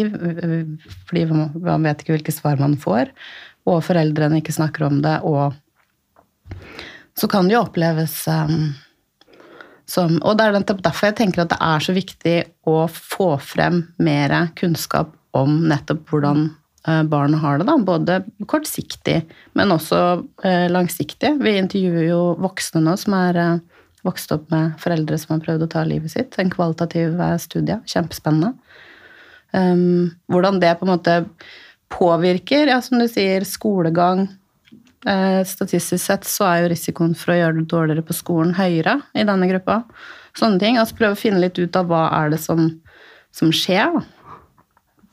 fordi 1.08 1.22
man 1.30 1.54
man 1.54 1.86
vet 1.88 2.02
ikke 2.02 2.18
hvilke 2.18 2.34
svar 2.34 2.60
man 2.60 2.76
får, 2.80 3.08
og 3.66 3.82
foreldrene 3.84 4.40
ikke 4.40 4.54
snakker 4.54 4.86
om 4.86 5.00
det, 5.04 5.18
og 5.26 5.54
så 7.16 7.28
kan 7.30 7.48
det 7.48 7.56
jo 7.56 7.64
oppleves 7.64 8.14
um, 8.28 8.74
som 9.86 10.16
Og 10.22 10.34
det 10.36 10.44
er 10.44 10.56
derfor 10.82 11.08
jeg 11.08 11.16
tenker 11.20 11.44
at 11.44 11.52
det 11.52 11.58
er 11.62 11.82
så 11.82 11.94
viktig 11.94 12.36
å 12.66 12.86
få 12.90 13.36
frem 13.38 13.84
mer 14.02 14.34
kunnskap 14.58 15.12
om 15.36 15.60
nettopp 15.70 16.08
hvordan 16.10 16.48
barn 16.86 17.08
barna 17.10 17.38
har 17.42 17.58
det, 17.58 17.66
da. 17.66 17.76
Både 17.82 18.20
kortsiktig, 18.46 19.24
men 19.58 19.72
også 19.74 19.98
eh, 20.46 20.68
langsiktig. 20.70 21.32
Vi 21.42 21.56
intervjuer 21.58 22.04
jo 22.06 22.20
voksne 22.38 22.82
nå 22.84 22.94
som 23.00 23.16
er 23.18 23.38
eh, 23.42 23.56
vokst 24.06 24.30
opp 24.30 24.46
med 24.54 24.76
foreldre 24.78 25.18
som 25.18 25.34
har 25.34 25.42
prøvd 25.42 25.66
å 25.66 25.70
ta 25.72 25.82
livet 25.84 26.14
sitt. 26.14 26.38
En 26.38 26.52
kvalitativ 26.52 27.18
eh, 27.18 27.36
studie. 27.42 27.80
Kjempespennende. 27.90 28.54
Um, 29.50 30.12
hvordan 30.30 30.60
det 30.60 30.74
på 30.78 30.86
en 30.86 30.92
måte 30.92 31.16
påvirker, 31.92 32.66
ja, 32.66 32.80
som 32.82 32.98
du 32.98 33.06
sier, 33.10 33.44
skolegang. 33.46 34.26
Eh, 35.06 35.44
statistisk 35.46 36.02
sett 36.02 36.26
så 36.26 36.48
er 36.48 36.64
jo 36.64 36.72
risikoen 36.72 37.14
for 37.14 37.30
å 37.30 37.38
gjøre 37.38 37.60
det 37.60 37.68
dårligere 37.70 38.02
på 38.06 38.16
skolen 38.16 38.56
høyere 38.58 38.98
i 39.14 39.26
denne 39.28 39.46
gruppa. 39.50 39.82
Sånne 40.36 40.58
ting. 40.62 40.80
Altså 40.80 40.98
prøve 40.98 41.14
å 41.14 41.20
finne 41.20 41.42
litt 41.44 41.58
ut 41.60 41.78
av 41.78 41.88
hva 41.90 42.08
er 42.18 42.34
det 42.34 42.42
som, 42.42 42.68
som 43.34 43.54
skjer. 43.54 44.02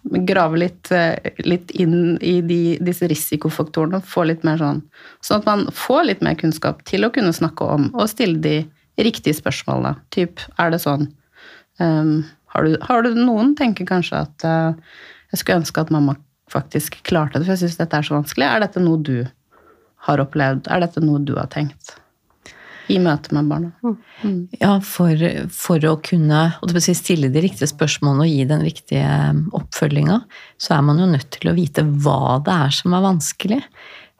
grave 0.04 0.58
litt, 0.60 0.92
eh, 0.92 1.16
litt 1.46 1.72
inn 1.72 2.18
i 2.20 2.42
de, 2.42 2.78
disse 2.84 3.08
risikofaktorene. 3.08 4.02
Få 4.04 4.26
litt 4.28 4.44
mer 4.44 4.58
sånn, 4.58 4.82
sånn 5.22 5.40
at 5.40 5.46
man 5.48 5.68
får 5.72 6.04
litt 6.10 6.22
mer 6.26 6.36
kunnskap 6.36 6.84
til 6.90 7.06
å 7.06 7.12
kunne 7.14 7.32
snakke 7.34 7.64
om 7.64 7.88
og 7.94 8.10
stille 8.12 8.42
de 8.42 8.58
riktige 9.00 9.38
spørsmålene. 9.38 9.96
Typ, 10.12 10.42
er 10.60 10.74
det 10.74 10.82
sånn? 10.84 11.08
Um, 11.80 12.26
har, 12.54 12.68
du, 12.68 12.76
har, 12.82 13.02
du, 13.02 13.16
Noen 13.16 13.56
tenker 13.56 13.88
kanskje 13.90 14.26
at 14.28 14.46
uh, 14.46 14.76
jeg 15.32 15.40
skulle 15.40 15.64
ønske 15.64 15.82
at 15.82 15.94
mamma 15.94 16.18
faktisk 16.54 17.02
klarte 17.08 17.40
det, 17.40 17.48
for 17.48 17.56
jeg 17.56 17.66
syns 17.66 17.82
dette 17.82 18.00
er 18.00 18.08
så 18.08 18.18
vanskelig. 18.18 18.48
Er 18.48 18.64
dette 18.64 18.84
noe 18.84 19.02
du 19.02 19.18
har 20.08 20.24
opplevd? 20.24 20.70
Er 20.72 20.84
dette 20.84 21.04
noe 21.04 21.22
du 21.26 21.36
har 21.40 21.52
tenkt? 21.54 21.98
i 22.92 23.00
møte 23.02 23.34
med 23.36 23.50
barna. 23.50 23.72
Mm. 23.84 23.96
mm. 24.24 24.40
Ja, 24.60 24.74
for, 24.84 25.26
for, 25.56 25.86
å 25.88 25.96
kunne 26.04 26.42
stille 26.84 27.30
de 27.34 27.44
riktige 27.46 27.70
spørsmålene 27.72 28.26
og 28.26 28.32
gi 28.32 28.48
den 28.50 28.66
riktige 28.66 29.18
um, 29.32 29.46
oppfølginga, 29.56 30.20
så 30.62 30.78
er 30.78 30.88
man 30.90 31.02
jo 31.02 31.10
nødt 31.14 31.30
til 31.38 31.52
å 31.52 31.58
vite 31.58 31.86
hva 32.04 32.40
det 32.44 32.58
er 32.68 32.76
som 32.76 32.96
er 32.96 33.06
vanskelig. 33.06 33.62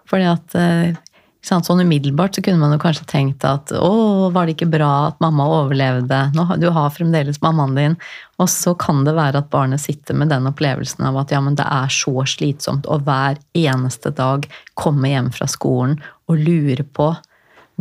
Fordi 0.10 0.30
at 0.30 0.56
eh, 0.60 1.02
Sånn 1.44 1.82
umiddelbart 1.84 2.38
så 2.38 2.42
kunne 2.42 2.62
man 2.62 2.72
jo 2.72 2.80
kanskje 2.80 3.04
tenkt 3.12 3.44
at 3.44 3.74
å, 3.76 4.30
var 4.32 4.48
det 4.48 4.54
ikke 4.56 4.70
bra 4.72 4.92
at 5.10 5.18
mamma 5.24 5.44
overlevde? 5.52 6.20
Nå, 6.38 6.46
du 6.62 6.70
har 6.72 6.94
fremdeles 6.96 7.42
mammaen 7.44 7.76
din. 7.76 7.98
Og 8.40 8.48
så 8.52 8.72
kan 8.80 9.02
det 9.04 9.16
være 9.18 9.42
at 9.42 9.50
barnet 9.52 9.84
sitter 9.84 10.16
med 10.16 10.32
den 10.32 10.48
opplevelsen 10.48 11.04
av 11.10 11.20
at 11.20 11.34
ja, 11.36 11.42
men 11.44 11.58
det 11.60 11.66
er 11.68 11.92
så 11.92 12.24
slitsomt 12.32 12.88
å 12.88 13.02
hver 13.04 13.42
eneste 13.60 14.14
dag 14.16 14.48
komme 14.80 15.12
hjem 15.12 15.34
fra 15.36 15.50
skolen 15.52 15.98
og 16.32 16.40
lure 16.40 16.88
på 16.96 17.12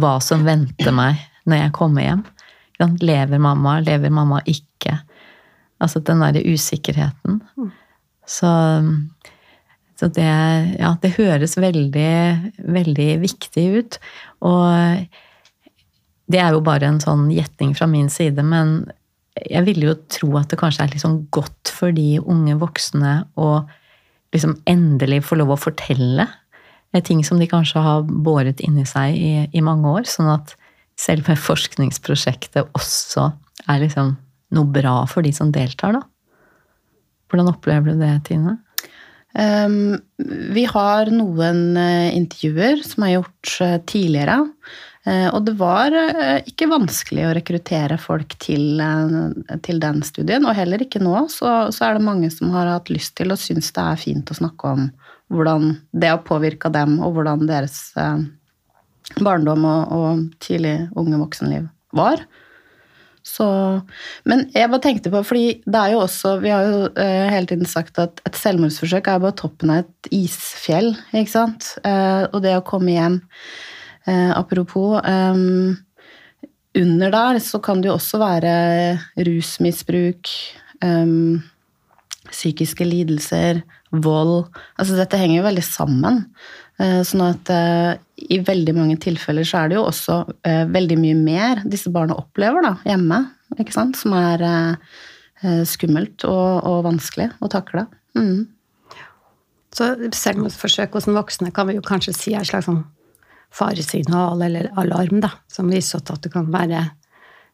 hva 0.03 0.17
som 0.25 0.43
venter 0.49 0.95
meg 0.97 1.23
når 1.47 1.63
jeg 1.63 1.77
kommer 1.79 2.09
hjem. 2.09 2.27
Lever 2.99 3.39
mamma, 3.39 3.79
lever 3.87 4.11
mamma 4.11 4.43
ikke? 4.51 4.99
Altså 5.79 6.03
den 6.03 6.23
derre 6.25 6.43
usikkerheten. 6.43 7.39
Så, 8.27 8.51
så 10.03 10.09
det, 10.11 10.31
ja, 10.81 10.97
det 10.99 11.13
høres 11.15 11.53
veldig, 11.63 12.15
veldig 12.75 13.11
viktig 13.23 13.67
ut. 13.77 13.99
Og 14.43 15.05
det 16.27 16.41
er 16.43 16.57
jo 16.57 16.65
bare 16.67 16.89
en 16.91 16.99
sånn 16.99 17.29
gjetning 17.31 17.77
fra 17.79 17.87
min 17.87 18.09
side, 18.11 18.43
men 18.43 18.81
jeg 19.39 19.63
ville 19.69 19.93
jo 19.93 19.95
tro 20.11 20.33
at 20.41 20.51
det 20.51 20.59
kanskje 20.59 20.89
er 20.89 20.91
liksom 20.97 21.21
godt 21.31 21.71
for 21.71 21.95
de 21.95 22.19
unge 22.19 22.57
voksne 22.59 23.15
å 23.39 23.53
liksom 24.35 24.57
endelig 24.67 25.23
få 25.29 25.39
lov 25.39 25.55
å 25.55 25.61
fortelle 25.69 26.27
ting 27.07 27.23
som 27.25 27.39
de 27.39 27.47
kanskje 27.47 27.81
har 27.87 28.03
båret 28.03 28.59
inni 28.67 28.83
seg 28.89 29.15
i, 29.15 29.33
i 29.55 29.63
mange 29.65 29.87
år. 29.87 30.11
Sånn 30.11 30.33
at 30.35 30.57
selve 30.99 31.39
forskningsprosjektet 31.39 32.75
også 32.75 33.31
er 33.71 33.85
liksom 33.87 34.17
noe 34.53 34.69
bra 34.75 34.99
for 35.07 35.23
de 35.23 35.31
som 35.33 35.55
deltar, 35.55 35.95
da. 35.95 36.03
Hvordan 37.31 37.55
opplever 37.55 37.95
du 37.95 38.03
det, 38.03 38.17
Tine? 38.27 38.59
Um, 39.33 39.97
vi 40.53 40.65
har 40.69 41.09
noen 41.13 41.77
uh, 41.79 42.09
intervjuer 42.13 42.83
som 42.85 43.07
er 43.07 43.15
gjort 43.17 43.53
uh, 43.65 43.77
tidligere. 43.89 44.39
Uh, 45.03 45.29
og 45.33 45.41
det 45.49 45.57
var 45.59 45.95
ikke 46.47 46.69
vanskelig 46.71 47.25
å 47.27 47.33
rekruttere 47.35 47.97
folk 47.99 48.37
til, 48.43 48.83
til, 49.65 49.81
den 49.83 50.05
studien. 50.07 50.45
Og 50.47 50.55
heller 50.59 50.85
ikke 50.85 51.03
nå, 51.03 51.17
så, 51.33 51.73
så, 51.75 51.89
er 51.89 51.99
det 51.99 52.07
mange 52.07 52.31
som 52.31 52.53
har 52.55 52.71
hatt 52.71 52.93
lyst 52.93 53.17
til 53.19 53.35
og 53.35 53.41
syns 53.41 53.73
det 53.75 53.83
er 53.83 54.05
fint 54.05 54.31
å 54.31 54.39
snakke 54.39 54.77
om 54.77 54.93
hvordan 55.33 55.77
det 55.93 56.11
har 56.13 56.23
påvirka 56.27 56.71
dem, 56.73 56.99
og 57.01 57.17
hvordan 57.17 57.47
deres 57.49 57.79
eh, 58.01 58.25
barndom 59.21 59.65
og, 59.69 59.95
og, 59.97 60.25
tidlig 60.45 60.77
unge 60.99 61.21
voksenliv 61.21 61.69
var. 61.97 62.25
Så, 63.23 63.47
men 64.27 64.49
jeg 64.51 64.71
bare 64.73 64.83
tenkte 64.83 65.11
på, 65.13 65.21
fordi 65.23 65.61
det 65.63 65.79
er 65.79 65.93
jo 65.95 66.01
også 66.03 66.35
Vi 66.43 66.51
har 66.51 66.65
jo 66.67 66.79
eh, 66.99 67.29
hele 67.31 67.47
tiden 67.47 67.69
sagt 67.71 68.01
at 68.03 68.19
et 68.27 68.39
selvmordsforsøk 68.39 69.07
er 69.13 69.21
bare 69.23 69.37
toppen 69.39 69.71
av 69.71 69.85
et 69.85 70.11
isfjell, 70.17 70.91
ikke 71.15 71.31
sant? 71.31 71.69
Eh, 71.87 72.25
og 72.27 72.41
det 72.43 72.57
å 72.59 72.65
komme 72.67 72.97
hjem 72.97 73.21
eh, 74.11 74.33
Apropos 74.35 74.99
eh, 75.07 75.39
Under 76.83 77.15
der 77.15 77.39
så 77.45 77.63
kan 77.63 77.83
det 77.83 77.93
jo 77.93 77.95
også 77.95 78.19
være 78.23 78.57
rusmisbruk, 79.29 80.35
eh, 80.83 81.15
psykiske 82.33 82.89
lidelser, 82.89 83.63
vold 83.93 84.49
Altså 84.81 84.99
dette 84.99 85.21
henger 85.21 85.43
jo 85.43 85.47
veldig 85.47 85.67
sammen. 85.69 86.25
Eh, 86.81 87.01
sånn 87.07 87.23
at 87.27 87.51
eh, 87.53 87.93
i 88.33 88.39
veldig 88.43 88.75
mange 88.77 88.97
tilfeller 89.03 89.47
så 89.47 89.63
er 89.63 89.71
det 89.71 89.77
jo 89.77 89.85
også 89.91 90.19
eh, 90.49 90.65
veldig 90.73 90.99
mye 91.03 91.19
mer 91.19 91.63
disse 91.69 91.93
barna 91.93 92.17
opplever 92.19 92.65
da, 92.65 92.77
hjemme, 92.89 93.25
ikke 93.59 93.75
sant? 93.75 93.99
som 94.01 94.15
er 94.17 94.47
skummelt 95.67 96.23
og, 96.23 96.63
og 96.71 96.85
vanskelig 96.87 97.33
å 97.43 97.49
takle. 97.51 97.83
Mm. 98.15 98.45
Så 99.75 99.89
selvmordsforsøk 100.15 100.95
hos 100.95 101.09
den 101.09 101.17
voksne 101.19 101.51
kan 101.51 101.67
vi 101.67 101.75
jo 101.75 101.83
kanskje 101.83 102.15
si 102.15 102.35
er 102.37 102.45
et 102.45 102.51
slags 102.53 102.69
sånn 102.69 102.85
faresignal 103.53 104.45
eller 104.47 104.69
alarm, 104.79 105.19
da, 105.25 105.33
som 105.51 105.73
viser 105.73 105.99
at 105.99 106.23
det 106.23 106.31
kan 106.31 106.47
være 106.55 106.85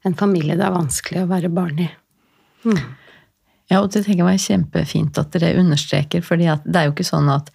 en 0.04 0.18
familie 0.20 0.58
det 0.58 0.66
er 0.66 0.76
vanskelig 0.76 1.24
å 1.24 1.30
være 1.30 1.50
barn 1.54 1.80
i. 1.86 1.88
Mm. 2.68 2.82
Ja, 3.72 3.80
og 3.80 3.88
det 3.92 4.04
tenker 4.04 4.20
jeg 4.20 4.28
var 4.28 4.44
kjempefint 4.44 5.18
at 5.20 5.32
dere 5.34 5.56
understreker, 5.62 6.22
for 6.24 6.40
det 6.40 6.52
er 6.52 6.90
jo 6.90 6.94
ikke 6.94 7.08
sånn 7.08 7.32
at, 7.32 7.48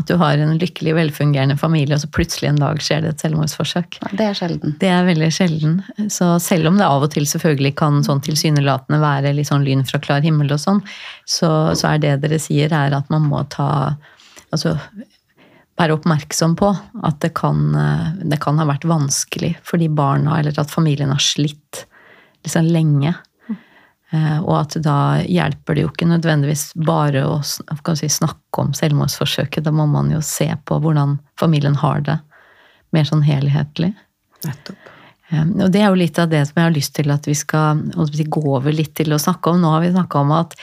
at, 0.00 0.08
du 0.08 0.16
har 0.20 0.40
en 0.40 0.56
lykkelig, 0.60 0.94
velfungerende 0.96 1.56
familie, 1.60 1.94
og 1.96 2.02
så 2.02 2.10
plutselig 2.12 2.48
en 2.50 2.60
dag 2.60 2.80
skjer 2.82 3.04
det 3.04 3.14
et 3.14 3.24
selvmordsforsøk. 3.24 4.00
det 4.16 4.26
er 4.26 4.38
sjelden. 4.38 4.74
Det 4.80 4.90
er 4.90 5.06
veldig 5.08 5.30
sjelden. 5.34 5.76
Så 6.12 6.32
selv 6.42 6.70
om 6.70 6.80
det 6.80 6.88
av 6.88 7.06
og 7.06 7.12
til 7.14 7.28
selvfølgelig 7.28 7.74
kan 7.80 8.00
sånn 8.06 8.24
tilsynelatende 8.26 9.00
være 9.02 9.34
litt 9.36 9.50
sånn 9.50 9.66
lyn 9.66 9.86
fra 9.88 10.02
klar 10.02 10.24
himmel 10.26 10.50
og 10.56 10.62
sånn, 10.62 10.82
så, 11.28 11.50
så 11.78 11.94
er 11.94 12.02
det 12.02 12.16
dere 12.24 12.40
sier, 12.42 12.72
er 12.72 12.96
at 12.96 13.12
man 13.12 13.28
må 13.30 13.44
ta 13.52 13.70
Altså 14.50 14.72
være 15.78 15.94
oppmerksom 15.94 16.56
på 16.58 16.72
at 17.06 17.20
det 17.22 17.28
kan, 17.38 17.60
det 18.26 18.40
kan 18.42 18.58
ha 18.58 18.64
vært 18.66 18.82
vanskelig 18.90 19.52
for 19.62 19.78
de 19.78 19.86
barna, 19.86 20.40
eller 20.40 20.58
at 20.58 20.72
familien 20.72 21.12
har 21.14 21.22
slitt 21.22 21.84
liksom 22.42 22.66
lenge 22.74 23.14
og 24.10 24.54
at 24.56 24.74
da 24.82 25.22
hjelper 25.22 25.76
det 25.76 25.84
jo 25.84 25.90
ikke 25.92 26.08
nødvendigvis 26.10 26.72
bare 26.82 27.22
å 27.28 27.36
si, 27.44 28.08
snakke 28.10 28.64
om 28.64 28.72
selvmordsforsøket. 28.74 29.62
Da 29.62 29.70
må 29.74 29.86
man 29.86 30.10
jo 30.10 30.18
se 30.24 30.48
på 30.66 30.80
hvordan 30.82 31.18
familien 31.38 31.78
har 31.78 32.02
det, 32.08 32.16
mer 32.90 33.06
sånn 33.06 33.22
helhetlig. 33.22 33.92
Nettopp. 34.42 34.90
Eh, 35.30 35.46
og 35.62 35.70
det 35.72 35.82
er 35.82 35.88
jo 35.90 36.00
litt 36.00 36.18
av 36.18 36.30
det 36.30 36.42
som 36.48 36.60
jeg 36.60 36.68
har 36.68 36.76
lyst 36.76 36.94
til 36.98 37.14
at 37.14 37.26
vi 37.28 37.36
skal 37.38 37.84
gå 37.94 38.44
over 38.50 38.74
litt 38.74 38.94
til 38.98 39.14
å 39.14 39.20
snakke 39.22 39.52
om. 39.52 39.62
Nå 39.62 39.74
har 39.74 39.84
vi 39.84 39.94
snakka 39.94 40.24
om 40.24 40.34
at 40.36 40.56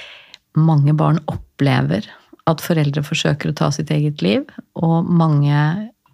mange 0.58 0.96
barn 0.98 1.22
opplever 1.32 2.08
at 2.48 2.64
foreldre 2.64 3.04
forsøker 3.04 3.52
å 3.52 3.58
ta 3.58 3.72
sitt 3.76 3.92
eget 3.92 4.24
liv, 4.24 4.46
og 4.80 5.08
mange 5.08 5.56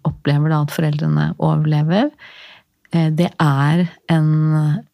opplever 0.04 0.50
da 0.50 0.64
at 0.64 0.74
foreldrene 0.74 1.28
overlever. 1.38 2.10
Eh, 2.94 3.10
det 3.10 3.30
er 3.42 3.86
en 4.12 4.30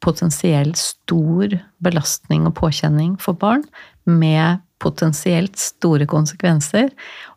potensielt 0.01 0.81
stor 0.81 1.55
belastning 1.85 2.49
og 2.49 2.57
påkjenning 2.61 3.17
for 3.21 3.37
barn, 3.39 3.65
med 4.09 4.63
potensielt 4.81 5.61
store 5.61 6.07
konsekvenser. 6.09 6.89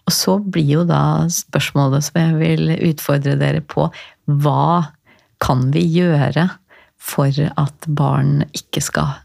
Og 0.08 0.16
så 0.16 0.38
blir 0.40 0.80
jo 0.80 0.86
da 0.88 1.28
spørsmålet 1.32 2.08
som 2.08 2.22
jeg 2.22 2.40
vil 2.40 2.76
utfordre 2.92 3.36
dere 3.40 3.62
på, 3.62 3.90
hva 4.26 4.94
kan 5.44 5.68
vi 5.76 5.84
gjøre 6.00 6.48
for 7.04 7.36
at 7.60 7.88
barn 7.92 8.46
ikke 8.56 8.80
skal 8.84 9.18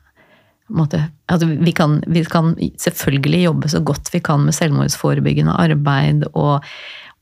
måtte, 0.68 1.00
altså 1.32 1.46
vi, 1.48 1.72
kan, 1.72 2.00
vi 2.10 2.24
kan 2.28 2.52
selvfølgelig 2.80 3.44
jobbe 3.46 3.70
så 3.72 3.80
godt 3.80 4.10
vi 4.12 4.20
kan 4.20 4.42
med 4.44 4.56
selvmordsforebyggende 4.56 5.54
arbeid 5.56 6.26
og 6.34 6.66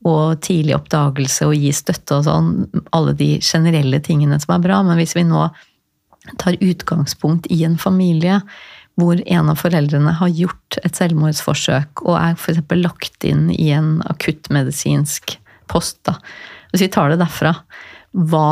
og 0.05 0.39
tidlig 0.45 0.75
oppdagelse 0.77 1.47
og 1.49 1.55
gi 1.57 1.71
støtte 1.73 2.19
og 2.19 2.27
sånn, 2.27 2.51
alle 2.95 3.15
de 3.17 3.37
generelle 3.41 3.99
tingene 4.03 4.37
som 4.41 4.55
er 4.55 4.63
bra. 4.63 4.81
Men 4.85 4.99
hvis 4.99 5.15
vi 5.17 5.25
nå 5.27 5.47
tar 6.41 6.59
utgangspunkt 6.61 7.47
i 7.53 7.63
en 7.65 7.77
familie 7.79 8.41
hvor 8.97 9.19
en 9.29 9.51
av 9.51 9.59
foreldrene 9.61 10.15
har 10.19 10.33
gjort 10.33 10.79
et 10.81 10.97
selvmordsforsøk 10.97 12.01
og 12.07 12.15
er 12.17 12.37
f.eks. 12.37 12.63
lagt 12.81 13.27
inn 13.29 13.51
i 13.53 13.69
en 13.75 13.99
akuttmedisinsk 14.09 15.37
post, 15.69 15.99
da. 16.09 16.17
Hvis 16.71 16.87
vi 16.87 16.91
tar 16.93 17.13
det 17.13 17.19
derfra, 17.21 17.53
hva, 18.17 18.49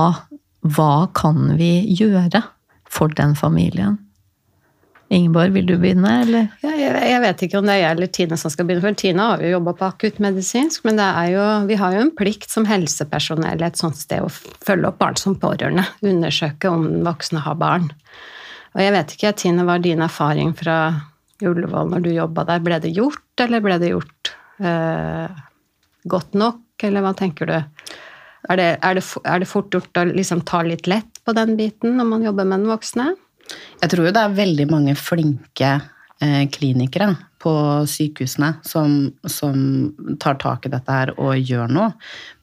hva 0.62 0.94
kan 1.18 1.56
vi 1.58 1.72
gjøre 1.98 2.44
for 2.86 3.14
den 3.18 3.34
familien? 3.38 3.98
Ingeborg, 5.14 5.54
vil 5.54 5.68
du 5.70 5.76
begynne, 5.78 6.12
eller? 6.24 6.48
Ja, 6.64 6.72
jeg, 6.74 6.94
jeg, 7.12 7.22
vet 7.22 7.42
ikke 7.46 7.60
om 7.60 7.68
det 7.68 7.76
er 7.76 7.82
jeg 7.84 7.96
eller 7.96 8.10
Tine 8.18 8.38
som 8.42 8.50
skal 8.50 8.66
begynne, 8.66 8.82
for 8.82 8.98
Tine 8.98 9.28
har 9.30 9.44
jo 9.44 9.52
jobba 9.52 9.76
på 9.78 9.90
akuttmedisinsk, 9.92 10.86
men 10.88 11.02
jo, 11.30 11.44
vi 11.70 11.78
har 11.78 11.94
jo 11.94 12.06
en 12.08 12.14
plikt 12.18 12.50
som 12.50 12.66
helsepersonell 12.66 13.62
et 13.68 13.78
sånt 13.78 14.00
sted 14.00 14.26
å 14.26 14.32
følge 14.34 14.90
opp 14.90 14.98
barn 15.04 15.20
som 15.22 15.38
pårørende. 15.38 15.86
Undersøke 16.02 16.72
om 16.74 16.88
voksne 17.06 17.44
har 17.46 17.60
barn. 17.62 17.92
Og 18.74 18.82
jeg 18.82 18.96
vet 18.96 19.14
ikke, 19.14 19.34
Tine, 19.44 19.66
hva 19.68 19.78
er 19.78 19.86
din 19.86 20.02
erfaring 20.04 20.56
fra 20.58 20.80
Ullevål 21.46 21.94
når 21.94 22.06
du 22.08 22.10
jobba 22.16 22.48
der? 22.50 22.64
Ble 22.66 22.80
det 22.82 22.96
gjort, 22.96 23.44
eller 23.46 23.62
ble 23.62 23.78
det 23.84 23.92
gjort 23.94 24.32
eh, 24.58 25.44
godt 26.10 26.34
nok, 26.34 26.64
eller 26.88 27.06
hva 27.06 27.14
tenker 27.18 27.52
du? 27.52 27.60
Er 28.50 28.60
det, 28.60 28.68
er 28.82 28.98
det, 28.98 29.06
er 29.26 29.42
det 29.42 29.50
fort 29.50 29.74
gjort 29.74 30.02
å 30.02 30.08
liksom 30.10 30.42
ta 30.50 30.64
litt 30.66 30.90
lett 30.90 31.22
på 31.26 31.34
den 31.38 31.56
biten 31.58 31.96
når 31.98 32.10
man 32.10 32.26
jobber 32.26 32.50
med 32.50 32.64
den 32.64 32.74
voksne? 32.74 33.14
Jeg 33.82 33.92
tror 33.92 34.08
jo 34.08 34.16
det 34.16 34.24
er 34.24 34.40
veldig 34.40 34.66
mange 34.72 34.96
flinke 34.98 35.72
eh, 36.24 36.44
klinikere 36.52 37.12
på 37.46 37.54
sykehusene 37.86 38.56
som, 38.66 38.96
som, 39.30 39.58
tar 40.22 40.40
tak 40.42 40.66
i 40.66 40.72
dette 40.74 40.90
her 40.90 41.12
og 41.22 41.38
gjør 41.38 41.70
noe. 41.70 41.92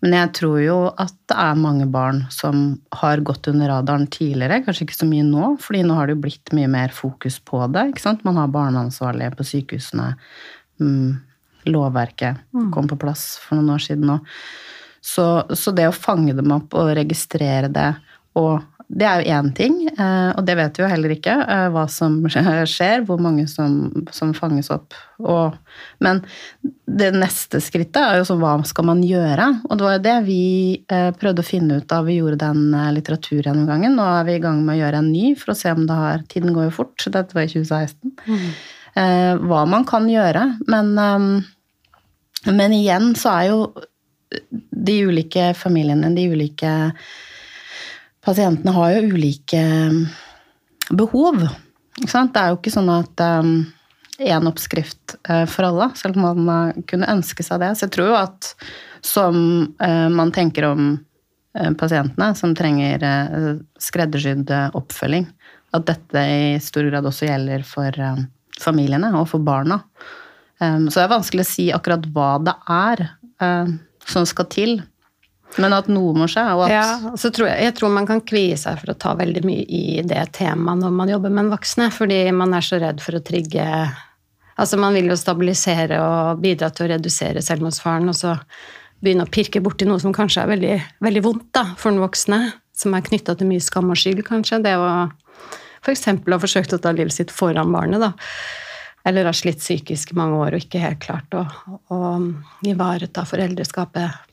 Men 0.05 0.15
jeg 0.15 0.31
tror 0.39 0.59
jo 0.63 0.77
at 0.91 1.15
det 1.31 1.39
er 1.43 1.59
mange 1.59 1.89
barn 1.91 2.23
som 2.31 2.77
har 3.01 3.25
gått 3.27 3.51
under 3.51 3.73
radaren 3.73 4.07
tidligere. 4.15 4.61
Kanskje 4.63 4.87
ikke 4.87 5.01
så 5.01 5.09
mye 5.11 5.27
nå, 5.27 5.57
fordi 5.65 5.83
nå 5.89 5.99
har 5.99 6.07
det 6.07 6.17
jo 6.17 6.23
blitt 6.29 6.55
mye 6.55 6.71
mer 6.71 6.95
fokus 6.95 7.41
på 7.43 7.65
det. 7.75 7.89
ikke 7.91 8.05
sant? 8.05 8.23
Man 8.29 8.39
har 8.39 8.53
barneansvarlige 8.55 9.35
på 9.41 9.49
sykehusene. 9.51 10.13
Mm, 10.83 11.19
lovverket 11.67 12.39
mm. 12.55 12.71
kom 12.75 12.87
på 12.91 12.99
plass 13.03 13.37
for 13.43 13.59
noen 13.59 13.75
år 13.75 13.83
siden 13.83 14.07
nå. 14.11 14.21
Så, 15.03 15.27
så 15.59 15.75
det 15.75 15.89
å 15.91 15.95
fange 15.97 16.35
dem 16.39 16.55
opp 16.55 16.75
og 16.79 16.95
registrere 16.95 17.71
det 17.75 17.91
og 18.39 18.63
det 18.93 19.07
er 19.09 19.23
jo 19.23 19.33
én 19.33 19.49
ting, 19.57 19.77
eh, 19.89 20.31
og 20.37 20.45
det 20.45 20.55
vet 20.59 20.77
vi 20.77 20.83
jo 20.85 20.89
heller 20.91 21.13
ikke 21.15 21.33
eh, 21.41 21.69
hva 21.73 21.87
som 21.89 22.19
skjer, 22.75 23.05
hvor 23.09 23.21
mange 23.25 23.47
som, 23.49 24.05
som 24.13 24.35
fanges 24.37 24.69
opp. 24.75 24.93
Og, 25.23 25.55
men 26.05 26.21
det 26.85 27.13
neste 27.17 27.63
skrittet 27.65 28.01
er 28.03 28.21
jo 28.21 28.27
så 28.29 28.37
hva 28.41 28.59
skal 28.69 28.91
man 28.91 29.01
gjøre? 29.07 29.49
Og 29.69 29.79
det 29.79 29.87
var 29.87 29.97
jo 29.97 30.05
det 30.09 30.19
vi 30.27 30.43
eh, 30.93 31.09
prøvde 31.17 31.45
å 31.45 31.49
finne 31.49 31.81
ut 31.81 31.89
da 31.89 32.03
vi 32.05 32.19
gjorde 32.19 32.43
den 32.45 32.77
litteraturgjennomgangen. 32.99 33.97
Nå 33.97 34.11
er 34.19 34.29
vi 34.29 34.37
i 34.37 34.45
gang 34.45 34.61
med 34.67 34.77
å 34.77 34.83
gjøre 34.83 35.01
en 35.01 35.11
ny 35.15 35.33
for 35.41 35.55
å 35.55 35.59
se 35.63 35.73
om 35.73 35.89
det 35.89 35.99
har 36.03 36.29
Tiden 36.29 36.53
går 36.53 36.69
jo 36.69 36.77
fort, 36.83 37.09
dette 37.17 37.39
var 37.39 37.49
i 37.49 37.53
2016. 37.55 38.13
Mm. 38.29 38.47
Hva 39.49 39.65
man 39.65 39.87
kan 39.89 40.05
gjøre. 40.05 40.45
Men, 40.69 40.91
men 42.45 42.75
igjen 42.77 43.15
så 43.17 43.31
er 43.39 43.47
jo 43.49 43.61
de 44.53 44.97
ulike 45.09 45.55
familiene, 45.57 46.11
de 46.13 46.27
ulike 46.29 46.73
pasientene 48.25 48.75
har 48.77 48.95
jo 48.95 49.13
ulike 49.13 49.61
um, 49.61 50.03
behov. 50.95 51.43
Det 51.99 52.09
er 52.09 52.53
jo 52.53 52.59
ikke 52.59 52.73
sånn 52.73 52.91
at 52.93 53.23
én 53.23 54.39
um, 54.39 54.51
oppskrift 54.51 55.17
uh, 55.29 55.45
for 55.51 55.69
alle, 55.69 55.91
selv 55.99 56.19
om 56.19 56.45
man 56.47 56.85
kunne 56.89 57.11
ønske 57.11 57.45
seg 57.47 57.63
det. 57.63 57.73
Så 57.77 57.87
jeg 57.89 57.97
tror 57.97 58.13
jo 58.13 58.19
at 58.21 58.53
som 59.03 59.39
man 59.83 60.31
tenker 60.31 60.69
om 60.69 60.93
pasientene 61.75 62.29
som 62.39 62.53
trenger 62.55 63.03
skreddersydd 63.83 64.53
oppfølging, 64.79 65.25
at 65.75 65.89
dette 65.89 66.23
i 66.23 66.61
stor 66.63 66.87
grad 66.87 67.09
også 67.11 67.27
gjelder 67.27 67.65
for 67.67 67.99
familiene 68.63 69.11
og 69.19 69.27
for 69.33 69.43
barna. 69.43 69.81
Så 70.63 70.95
det 70.95 71.03
er 71.03 71.11
vanskelig 71.11 71.43
å 71.43 71.51
si 71.51 71.67
akkurat 71.75 72.07
hva 72.15 72.31
det 72.47 72.55
er 72.71 73.05
som 74.07 74.29
skal 74.31 74.49
til 74.55 74.79
men 75.61 75.75
at 75.77 75.89
noe 75.93 76.15
må 76.17 76.29
skje, 76.31 76.45
og 76.57 76.65
at 76.67 76.73
Ja, 76.73 77.17
så 77.19 77.31
tror 77.35 77.51
jeg, 77.51 77.67
jeg 77.67 77.75
tror 77.77 77.93
man 77.93 78.09
kan 78.09 78.23
kvie 78.25 78.57
seg 78.61 78.79
for 78.81 78.93
å 78.93 78.99
ta 78.99 79.13
veldig 79.19 79.43
mye 79.45 79.67
i 79.67 80.01
det 80.07 80.23
temaet 80.39 80.81
når 80.81 80.95
man 80.97 81.13
jobber 81.13 81.35
med 81.35 81.47
en 81.47 81.53
voksne, 81.53 81.91
fordi 81.93 82.23
man 82.37 82.57
er 82.57 82.65
så 82.65 82.81
redd 82.83 83.03
for 83.05 83.19
å 83.19 83.25
trigge 83.25 83.67
Altså, 84.53 84.77
man 84.77 84.93
vil 84.93 85.09
jo 85.09 85.17
stabilisere 85.17 85.97
og 86.05 86.43
bidra 86.43 86.69
til 86.71 86.85
å 86.85 86.91
redusere 86.91 87.41
selvmordsfaren, 87.43 88.11
og 88.13 88.15
så 88.15 88.35
begynne 89.03 89.25
å 89.25 89.31
pirke 89.33 89.63
borti 89.65 89.87
noe 89.89 89.99
som 89.99 90.13
kanskje 90.15 90.43
er 90.43 90.51
veldig, 90.51 90.75
veldig 91.03 91.23
vondt 91.25 91.47
da, 91.57 91.63
for 91.81 91.91
den 91.91 92.03
voksne, 92.03 92.41
som 92.77 92.93
er 92.95 93.07
knytta 93.07 93.35
til 93.41 93.49
mye 93.49 93.65
skam 93.65 93.89
og 93.91 93.99
skyld, 93.99 94.21
kanskje. 94.29 94.61
Det 94.63 94.75
å 94.77 94.91
f.eks. 95.83 96.05
ha 96.05 96.39
forsøkt 96.45 96.77
å 96.77 96.81
ta 96.85 96.93
livet 96.95 97.17
sitt 97.17 97.33
foran 97.35 97.73
barnet, 97.73 98.05
da. 98.05 98.13
Eller 99.09 99.27
har 99.27 99.35
slitt 99.35 99.65
psykisk 99.65 100.13
i 100.13 100.21
mange 100.21 100.37
år 100.45 100.55
og 100.55 100.67
ikke 100.67 100.85
helt 100.85 101.01
klart 101.03 101.35
å, 101.35 101.43
å 101.91 102.03
ivareta 102.69 103.25
foreldreskapet 103.27 104.32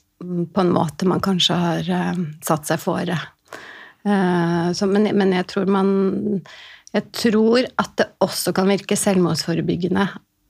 på 0.53 0.61
en 0.61 0.71
måte 0.73 1.07
man 1.07 1.21
kanskje 1.23 1.57
har 1.57 1.89
uh, 1.89 2.23
satt 2.45 2.69
seg 2.69 2.81
fore. 2.81 3.17
Uh, 4.05 4.71
men, 4.87 5.09
men, 5.11 5.33
jeg 5.35 5.47
tror 5.51 5.67
man 5.67 5.89
Jeg 6.95 7.03
tror 7.11 7.65
at 7.77 7.97
det 7.99 8.05
også 8.23 8.53
kan 8.55 8.69
virke 8.71 8.95
selvmordsforebyggende 8.97 10.05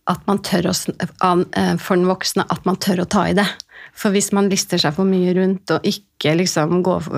at 0.10 0.22
man 0.30 0.40
tør 0.46 0.70
å, 0.72 0.74
uh, 0.74 1.76
for 1.82 1.98
den 1.98 2.08
voksne 2.10 2.46
at 2.50 2.64
man 2.66 2.80
tør 2.82 3.04
å 3.04 3.10
ta 3.10 3.28
i 3.30 3.36
det. 3.38 3.46
For 3.98 4.14
hvis 4.16 4.32
man 4.34 4.50
lister 4.50 4.82
seg 4.82 4.96
for 4.96 5.08
mye 5.10 5.34
rundt 5.38 5.70
og 5.76 5.86
ikke 5.86 6.38
liksom 6.40 6.80
går 6.86 7.12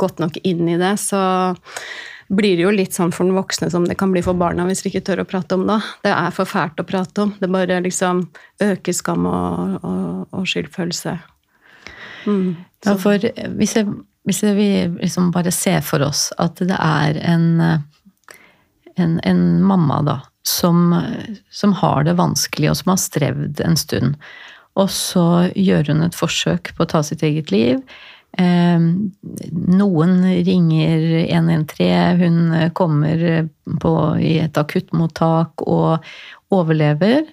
godt 0.00 0.22
nok 0.22 0.38
inn 0.46 0.68
i 0.70 0.78
det, 0.80 0.94
så 1.02 1.20
blir 2.30 2.56
det 2.56 2.62
jo 2.62 2.72
litt 2.72 2.94
sånn 2.94 3.10
for 3.14 3.26
den 3.26 3.34
voksne 3.34 3.68
som 3.72 3.84
det 3.88 3.96
kan 3.98 4.12
bli 4.14 4.22
for 4.22 4.38
barna 4.38 4.64
hvis 4.68 4.84
vi 4.84 4.92
ikke 4.92 5.02
tør 5.08 5.24
å 5.24 5.28
prate 5.28 5.58
om 5.58 5.66
det. 5.66 5.80
Det 6.06 6.12
er 6.14 6.30
for 6.34 6.48
fælt 6.48 6.78
å 6.80 6.86
prate 6.86 7.26
om. 7.26 7.34
Det 7.40 7.50
bare 7.50 7.80
liksom 7.82 8.22
øker 8.62 8.96
skam 8.96 9.26
og, 9.26 9.76
og, 9.82 10.26
og 10.38 10.46
skyldfølelse. 10.48 11.18
Mm. 12.26 12.56
Ja, 12.86 12.96
for 13.00 13.20
hvis, 13.58 13.76
jeg, 13.76 13.88
hvis 14.28 14.42
jeg, 14.44 14.56
vi 14.56 14.68
liksom 15.02 15.30
bare 15.34 15.52
ser 15.54 15.82
for 15.84 16.04
oss 16.04 16.28
at 16.40 16.60
det 16.64 16.76
er 16.76 17.18
en, 17.28 17.48
en, 18.96 19.18
en 19.24 19.42
mamma 19.64 20.00
da, 20.06 20.20
som, 20.46 20.94
som, 21.50 21.74
har 21.80 22.04
det 22.08 22.16
vanskelig, 22.20 22.70
og 22.70 22.78
som 22.80 22.94
har 22.94 23.02
strevd 23.02 23.60
en 23.64 23.76
stund, 23.76 24.16
og 24.78 24.88
så 24.94 25.26
gjør 25.58 25.92
hun 25.92 26.06
et 26.06 26.16
forsøk 26.16 26.72
på 26.76 26.86
å 26.86 26.90
ta 26.94 27.02
sitt 27.04 27.24
eget 27.26 27.52
liv. 27.52 27.82
Eh, 28.38 28.80
noen 29.80 30.12
ringer 30.46 31.06
113, 31.26 32.20
hun 32.22 32.70
kommer 32.78 33.24
på, 33.82 33.94
i 34.22 34.36
et 34.44 34.60
akuttmottak 34.60 35.66
og 35.66 36.06
overlever. 36.54 37.26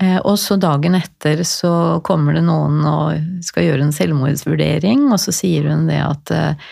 Eh, 0.00 0.18
og 0.18 0.38
så 0.40 0.56
dagen 0.56 0.96
etter 0.96 1.42
så 1.46 2.00
kommer 2.04 2.36
det 2.36 2.44
noen 2.46 2.80
og 2.88 3.44
skal 3.44 3.68
gjøre 3.68 3.86
en 3.86 3.94
selvmordsvurdering, 3.94 5.08
og 5.12 5.20
så 5.20 5.34
sier 5.36 5.68
hun 5.72 5.88
det 5.90 6.00
at 6.04 6.36
eh, 6.36 6.70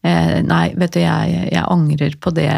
Nei, 0.00 0.70
vet 0.80 0.94
du, 0.94 1.02
jeg, 1.02 1.40
jeg 1.52 1.60
angrer 1.60 2.14
på 2.24 2.30
det, 2.32 2.52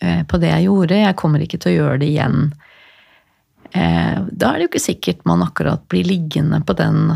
eh, 0.00 0.22
på 0.24 0.38
det, 0.40 0.48
jeg 0.48 0.64
gjorde. 0.64 1.00
Jeg 1.02 1.16
kommer 1.20 1.42
ikke 1.44 1.58
til 1.60 1.74
å 1.74 1.74
gjøre 1.74 1.98
det 2.00 2.08
igjen. 2.08 2.46
Da 3.74 4.48
er 4.48 4.54
det 4.54 4.62
jo 4.62 4.68
ikke 4.70 4.80
sikkert 4.80 5.24
man 5.28 5.42
akkurat 5.42 5.82
blir 5.90 6.06
liggende 6.06 6.60
på 6.64 6.76
den 6.78 7.10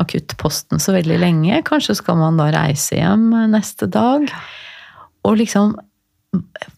akuttposten 0.00 0.80
så 0.82 0.96
veldig 0.96 1.18
lenge. 1.20 1.60
Kanskje 1.68 1.98
skal 2.00 2.18
man 2.18 2.40
da 2.40 2.48
reise 2.50 2.96
hjem 2.96 3.28
neste 3.52 3.86
dag. 3.92 4.26
Og 5.28 5.38
liksom 5.42 5.76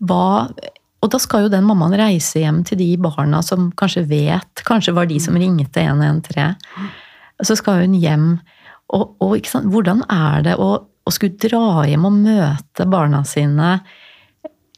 Hva 0.05 0.51
og 1.01 1.09
da 1.13 1.21
skal 1.21 1.47
jo 1.47 1.53
den 1.53 1.65
mammaen 1.65 1.97
reise 1.97 2.43
hjem 2.43 2.61
til 2.69 2.81
de 2.81 2.91
barna 3.01 3.41
som 3.45 3.71
kanskje 3.79 4.05
vet 4.11 4.65
Kanskje 4.69 4.95
var 4.97 5.09
de 5.09 5.17
som 5.23 5.37
ringte 5.39 5.83
113. 5.83 6.59
Så 7.41 7.57
skal 7.57 7.87
hun 7.87 7.97
hjem. 7.97 8.35
Og, 8.93 9.15
og 9.23 9.49
hvordan 9.73 10.05
er 10.13 10.45
det 10.45 10.59
å, 10.61 10.71
å, 10.85 11.15
skulle 11.15 11.41
dra 11.41 11.87
hjem 11.89 12.05
og 12.09 12.21
møte 12.21 12.87
barna 12.91 13.23
sine 13.25 13.79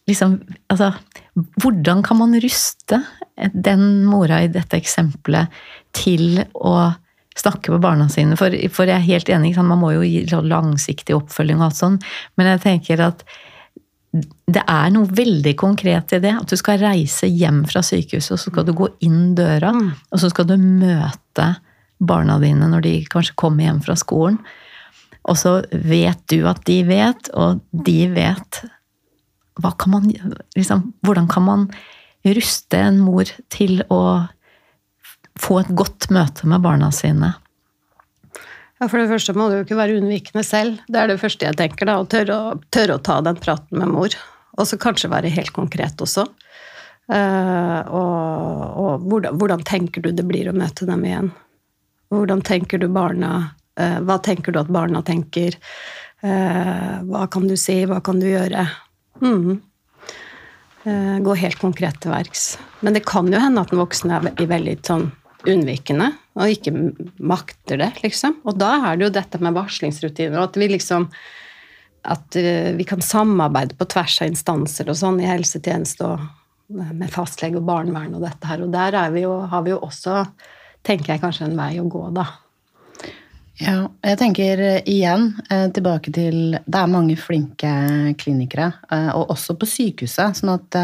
liksom, 0.09 0.39
altså, 0.71 0.93
Hvordan 1.65 2.05
kan 2.07 2.21
man 2.21 2.39
ruste 2.45 3.01
den 3.53 4.05
mora 4.07 4.43
i 4.45 4.51
dette 4.53 4.79
eksempelet 4.79 5.51
til 5.97 6.43
å 6.55 6.93
snakke 7.35 7.73
med 7.73 7.83
barna 7.83 8.07
sine? 8.13 8.37
For, 8.39 8.53
for 8.71 8.87
jeg 8.87 9.01
er 9.01 9.09
helt 9.09 9.33
enig, 9.33 9.57
man 9.59 9.81
må 9.81 9.95
jo 9.97 10.05
gi 10.05 10.27
langsiktig 10.29 11.17
oppfølging 11.17 11.59
og 11.59 11.71
alt 11.71 11.81
sånt, 11.81 12.11
men 12.37 12.53
jeg 12.53 12.63
tenker 12.69 13.03
at 13.09 13.25
det 14.13 14.63
er 14.69 14.91
noe 14.93 15.09
veldig 15.09 15.55
konkret 15.57 16.13
i 16.13 16.21
det. 16.21 16.35
At 16.43 16.51
du 16.51 16.59
skal 16.61 16.83
reise 16.83 17.29
hjem 17.31 17.63
fra 17.69 17.81
sykehuset, 17.85 18.35
og 18.35 18.41
så 18.41 18.53
skal 18.53 18.67
du 18.69 18.75
gå 18.77 18.91
inn 19.07 19.33
døra. 19.39 19.73
Mm. 19.73 19.89
Og 20.13 20.21
så 20.21 20.29
skal 20.33 20.51
du 20.51 20.59
møte 20.61 21.49
barna 22.03 22.37
dine 22.43 22.69
når 22.69 22.85
de 22.85 22.95
kanskje 23.09 23.39
kommer 23.41 23.65
hjem 23.65 23.81
fra 23.85 23.97
skolen. 23.97 24.39
Og 25.31 25.39
så 25.39 25.61
vet 25.71 26.21
du 26.33 26.43
at 26.51 26.65
de 26.67 26.81
vet, 26.85 27.31
og 27.39 27.63
de 27.73 27.99
vet 28.13 28.63
kan 29.63 29.93
man, 29.93 30.09
liksom, 30.57 30.95
Hvordan 31.05 31.29
kan 31.29 31.45
man 31.45 31.67
ruste 32.25 32.79
en 32.81 32.99
mor 33.05 33.29
til 33.53 33.83
å 33.93 34.27
få 35.39 35.61
et 35.61 35.71
godt 35.77 36.09
møte 36.11 36.49
med 36.49 36.65
barna 36.65 36.91
sine? 36.95 37.35
Ja, 38.83 38.89
For 38.91 38.99
det 38.99 39.13
første 39.13 39.31
må 39.39 39.45
du 39.47 39.61
jo 39.61 39.63
ikke 39.63 39.79
være 39.79 40.01
unnvikende 40.01 40.43
selv. 40.43 40.81
Det 40.91 40.99
er 40.99 41.13
det 41.13 41.21
første 41.23 41.47
jeg 41.47 41.55
tenker. 41.61 41.87
da, 41.87 42.01
Å 42.03 42.07
tørre, 42.11 42.39
tørre 42.75 42.97
å 42.99 43.03
ta 43.07 43.21
den 43.23 43.39
praten 43.39 43.79
med 43.79 43.93
mor. 43.95 44.17
Og 44.59 44.67
så 44.67 44.79
kanskje 44.81 45.13
være 45.13 45.31
helt 45.31 45.53
konkret 45.55 46.03
også. 46.03 46.25
Uh, 47.07 47.79
og, 47.95 48.65
og 48.83 49.07
hvordan, 49.07 49.39
hvordan, 49.39 49.63
tenker 49.67 50.03
du 50.03 50.11
det 50.11 50.27
blir 50.27 50.51
å 50.51 50.57
møte 50.57 50.87
dem 50.89 51.07
igjen? 51.07 51.31
Hvordan 52.11 52.43
tenker 52.47 52.83
du 52.83 52.89
barna 52.95 53.33
uh, 53.79 53.99
Hva 54.03 54.19
tenker 54.23 54.55
du 54.55 54.59
at 54.63 54.71
barna 54.73 55.03
tenker? 55.07 55.55
Uh, 56.23 57.03
hva 57.07 57.29
kan 57.31 57.47
du 57.47 57.55
si? 57.59 57.85
Hva 57.87 58.03
kan 58.03 58.19
du 58.23 58.33
gjøre? 58.33 58.67
Mm. 59.23 59.61
gå 61.23 61.35
helt 61.39 61.61
konkret 61.63 62.01
til 62.03 62.11
verks. 62.11 62.57
Men 62.83 62.97
det 62.97 63.05
kan 63.07 63.29
jo 63.31 63.39
hende 63.39 63.63
at 63.63 63.71
den 63.71 63.79
voksne 63.79 64.19
er 64.19 64.49
veldig 64.51 64.81
sånn 64.83 65.13
unnvikende 65.49 66.11
og 66.39 66.53
ikke 66.55 66.73
makter 67.21 67.81
det, 67.81 67.91
liksom. 68.05 68.39
Og 68.49 68.59
da 68.61 68.75
er 68.91 68.99
det 68.99 69.09
jo 69.09 69.15
dette 69.19 69.41
med 69.43 69.57
varslingsrutiner, 69.57 70.39
og 70.39 70.51
at 70.51 70.61
vi 70.61 70.75
liksom 70.77 71.11
At 72.03 72.35
uh, 72.35 72.75
vi 72.75 72.83
kan 72.83 72.99
samarbeide 72.99 73.77
på 73.79 73.87
tvers 73.87 74.17
av 74.23 74.27
instanser 74.27 74.89
og 74.91 74.97
sånn 74.99 75.21
i 75.23 75.29
helsetjeneste 75.29 76.03
og 76.03 76.25
med 76.73 77.13
fastlege 77.13 77.61
og 77.61 77.69
barnevern 77.69 78.17
og 78.17 78.25
dette 78.25 78.49
her. 78.49 78.65
Og 78.65 78.73
der 78.73 78.97
vi 79.15 79.23
jo, 79.23 79.37
har 79.47 79.63
vi 79.63 79.71
jo 79.71 79.79
også, 79.87 80.25
tenker 80.83 81.13
jeg, 81.13 81.23
kanskje 81.23 81.47
en 81.47 81.55
vei 81.61 81.77
å 81.79 81.87
gå, 81.87 82.03
da. 82.17 82.27
Ja, 83.61 83.91
jeg 84.01 84.17
tenker 84.17 84.61
eh, 84.65 84.79
igjen 84.89 85.27
eh, 85.53 85.67
tilbake 85.77 86.13
til 86.15 86.55
Det 86.57 86.79
er 86.79 86.89
mange 86.89 87.19
flinke 87.21 87.73
klinikere, 88.21 88.71
eh, 88.89 89.11
og 89.13 89.35
også 89.35 89.59
på 89.61 89.69
sykehuset. 89.69 90.39
sånn 90.39 90.55
at 90.55 90.79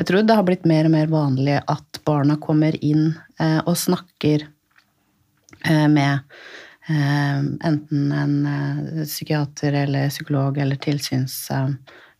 jeg 0.00 0.08
tror 0.08 0.26
det 0.26 0.34
har 0.34 0.46
blitt 0.48 0.66
mer 0.66 0.88
og 0.88 0.94
mer 0.96 1.12
vanlig 1.12 1.60
at 1.60 2.00
barna 2.06 2.38
kommer 2.42 2.74
inn 2.82 3.12
og 3.68 3.76
snakker 3.76 4.46
med 5.92 6.22
enten 6.88 8.06
en 8.16 8.34
psykiater 9.04 9.76
eller 9.82 10.08
psykolog 10.08 10.56
eller 10.58 10.80
tilsyns 10.80 11.36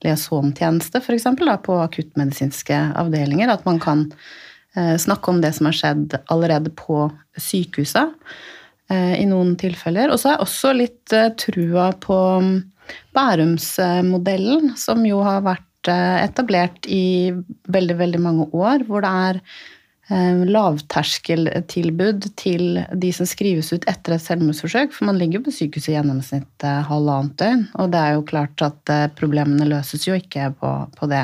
liaisonstjeneste, 0.05 1.01
f.eks. 1.01 1.27
på 1.65 1.79
akuttmedisinske 1.81 2.79
avdelinger. 3.01 3.51
At 3.51 3.65
man 3.65 3.81
kan 3.83 4.05
snakke 4.77 5.33
om 5.33 5.41
det 5.43 5.55
som 5.57 5.71
har 5.71 5.79
skjedd 5.81 6.19
allerede 6.31 6.71
på 6.77 7.09
sykehuset. 7.41 8.13
Eh, 8.93 9.15
i 9.23 9.27
noen 9.29 9.55
tilfeller. 9.61 10.11
Og 10.13 10.21
så 10.21 10.29
har 10.29 10.35
jeg 10.37 10.47
også 10.47 10.73
litt 10.77 11.13
eh, 11.17 11.31
trua 11.41 11.93
på 12.03 12.17
mm, 12.45 12.57
Bærumsmodellen, 13.17 14.75
som 14.81 15.05
jo 15.07 15.23
har 15.25 15.45
vært 15.47 15.89
eh, 15.89 16.19
etablert 16.27 16.89
i 16.91 17.33
veldig, 17.73 17.97
veldig 18.03 18.21
mange 18.21 18.45
år, 18.53 18.85
hvor 18.89 19.01
det 19.07 19.13
er 19.29 19.41
lavterskeltilbud 20.13 22.27
til 22.37 22.83
de 23.01 23.11
som 23.17 23.25
skrives 23.25 23.73
ut 23.73 23.87
etter 23.89 24.13
et 24.13 24.21
selvmordsforsøk. 24.21 24.93
For 24.93 25.09
man 25.09 25.17
ligger 25.17 25.39
jo 25.39 25.47
på 25.47 25.55
sykehuset 25.57 25.89
i 25.89 25.95
gjennomsnitt 25.95 26.67
halvannet 26.91 27.33
døgn. 27.41 27.63
Og 27.81 27.89
det 27.95 28.01
er 28.03 28.19
jo 28.19 28.29
klart 28.29 28.61
at 28.67 28.93
problemene 29.17 29.71
løses 29.71 30.05
jo 30.05 30.13
ikke 30.19 30.51
på, 30.59 30.71
på 30.99 31.09
det. 31.09 31.23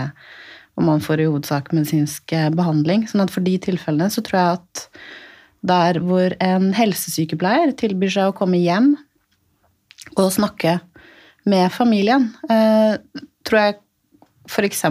Og 0.78 0.86
man 0.88 1.04
får 1.04 1.20
i 1.20 1.28
hovedsak 1.28 1.68
medisinsk 1.76 2.32
behandling. 2.56 3.04
sånn 3.10 3.26
at 3.26 3.34
for 3.34 3.44
de 3.44 3.58
tilfellene 3.66 4.08
så 4.14 4.24
tror 4.24 4.40
jeg 4.40 4.62
at 4.62 4.86
der 5.66 5.98
hvor 6.04 6.34
en 6.44 6.70
helsesykepleier 6.76 7.74
tilbyr 7.78 8.12
seg 8.14 8.30
å 8.30 8.36
komme 8.36 8.60
hjem 8.60 8.92
og 10.16 10.32
snakke 10.32 10.78
med 11.48 11.72
familien, 11.72 12.28
eh, 12.50 12.98
tror 13.46 13.60
jeg 13.60 13.78
f.eks. 14.48 14.84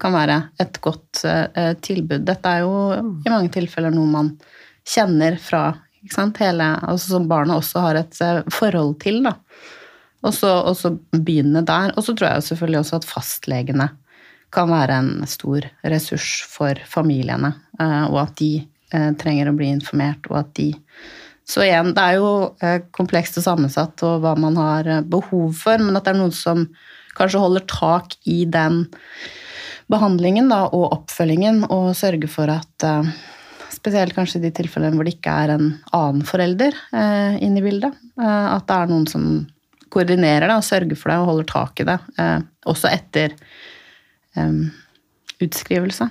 kan 0.00 0.14
være 0.14 0.38
et 0.62 0.78
godt 0.84 1.24
eh, 1.28 1.72
tilbud. 1.84 2.24
Dette 2.26 2.50
er 2.50 2.64
jo 2.64 2.74
i 3.24 3.32
mange 3.32 3.52
tilfeller 3.52 3.92
noe 3.94 4.10
man 4.10 4.34
kjenner 4.88 5.38
fra 5.40 5.70
Hele, 6.04 6.66
altså 6.84 7.14
som 7.14 7.28
barna 7.30 7.54
også 7.56 7.80
har 7.80 7.96
et 7.96 8.18
eh, 8.20 8.42
forhold 8.52 8.98
til. 9.00 9.22
da. 9.24 9.38
Og 10.24 10.34
så 10.36 10.90
begynne 11.16 11.62
der. 11.64 11.94
Og 11.96 12.04
så 12.04 12.12
tror 12.12 12.34
jeg 12.34 12.48
selvfølgelig 12.50 12.80
også 12.82 12.98
at 13.00 13.06
fastlegene 13.08 13.88
kan 14.52 14.68
være 14.68 14.98
en 15.00 15.24
stor 15.26 15.64
ressurs 15.82 16.44
for 16.46 16.78
familiene, 16.86 17.50
og 17.80 18.18
at 18.20 18.36
de 18.38 18.50
trenger 19.20 19.50
å 19.50 19.56
bli 19.58 19.70
informert, 19.74 20.26
og 20.30 20.40
at 20.44 20.54
de 20.60 20.72
Så 21.44 21.60
igjen, 21.60 21.90
det 21.92 22.00
er 22.00 22.14
jo 22.16 22.28
eh, 22.64 22.78
komplekst 22.96 23.36
og 23.36 23.44
sammensatt 23.44 24.00
og 24.06 24.22
hva 24.24 24.30
man 24.40 24.56
har 24.56 24.86
eh, 24.88 25.02
behov 25.04 25.52
for, 25.60 25.76
men 25.76 25.98
at 25.98 26.06
det 26.06 26.14
er 26.14 26.20
noen 26.22 26.32
som 26.32 26.62
kanskje 27.18 27.42
holder 27.42 27.66
tak 27.68 28.16
i 28.24 28.46
den 28.48 28.86
behandlingen 29.92 30.48
da, 30.48 30.62
og 30.72 30.94
oppfølgingen, 30.96 31.66
og 31.68 31.92
sørger 31.98 32.32
for 32.32 32.48
at 32.48 32.86
Spesielt 33.74 34.14
kanskje 34.16 34.40
i 34.40 34.46
de 34.46 34.52
tilfellene 34.54 34.96
hvor 34.96 35.06
det 35.06 35.16
ikke 35.18 35.34
er 35.44 35.54
en 35.54 35.66
annen 35.94 36.24
forelder 36.26 36.76
eh, 36.94 37.36
inne 37.44 37.60
i 37.60 37.64
bildet. 37.64 37.96
Eh, 38.20 38.46
at 38.54 38.66
det 38.68 38.76
er 38.76 38.92
noen 38.92 39.06
som 39.10 39.26
koordinerer 39.92 40.48
det 40.48 40.58
og 40.58 40.66
sørger 40.66 40.98
for 40.98 41.12
det 41.12 41.18
og 41.20 41.30
holder 41.30 41.48
tak 41.50 41.82
i 41.82 41.88
det. 41.88 41.98
Eh, 42.20 42.38
også 42.70 42.92
etter 42.92 43.36
utskrivelse. 45.44 46.08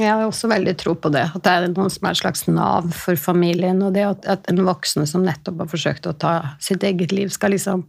Jeg 0.00 0.08
har 0.08 0.24
også 0.24 0.48
veldig 0.48 0.72
tro 0.80 0.94
på 0.96 1.10
det. 1.12 1.26
At 1.36 1.44
det 1.44 1.52
er 1.52 1.68
noen 1.74 1.92
som 1.92 2.06
er 2.08 2.16
et 2.16 2.22
slags 2.22 2.46
nav 2.48 2.88
for 2.96 3.20
familien. 3.20 3.82
Og 3.84 3.92
det 3.96 4.06
at 4.08 4.48
en 4.50 4.64
voksen 4.64 5.06
som 5.08 5.26
nettopp 5.26 5.60
har 5.64 5.70
forsøkt 5.70 6.08
å 6.08 6.16
ta 6.16 6.34
sitt 6.62 6.84
eget 6.86 7.12
liv, 7.16 7.32
skal 7.32 7.56
liksom 7.56 7.86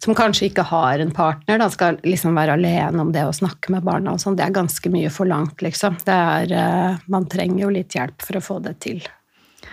Som 0.00 0.14
kanskje 0.16 0.46
ikke 0.48 0.62
har 0.64 0.96
en 0.98 1.10
partner, 1.12 1.58
da, 1.60 1.66
skal 1.68 1.98
liksom 2.08 2.32
være 2.32 2.54
alene 2.56 3.02
om 3.02 3.10
det 3.12 3.20
å 3.20 3.34
snakke 3.36 3.68
med 3.68 3.84
barna 3.84 4.14
og 4.14 4.22
sånn. 4.22 4.32
Det 4.32 4.46
er 4.46 4.54
ganske 4.56 4.88
mye 4.88 5.10
forlangt, 5.12 5.60
liksom. 5.60 5.98
Det 6.06 6.14
er, 6.14 6.52
eh, 6.56 7.02
man 7.12 7.26
trenger 7.28 7.66
jo 7.66 7.74
litt 7.74 7.92
hjelp 7.92 8.24
for 8.24 8.38
å 8.38 8.40
få 8.40 8.56
det 8.64 8.78
til. 8.80 9.02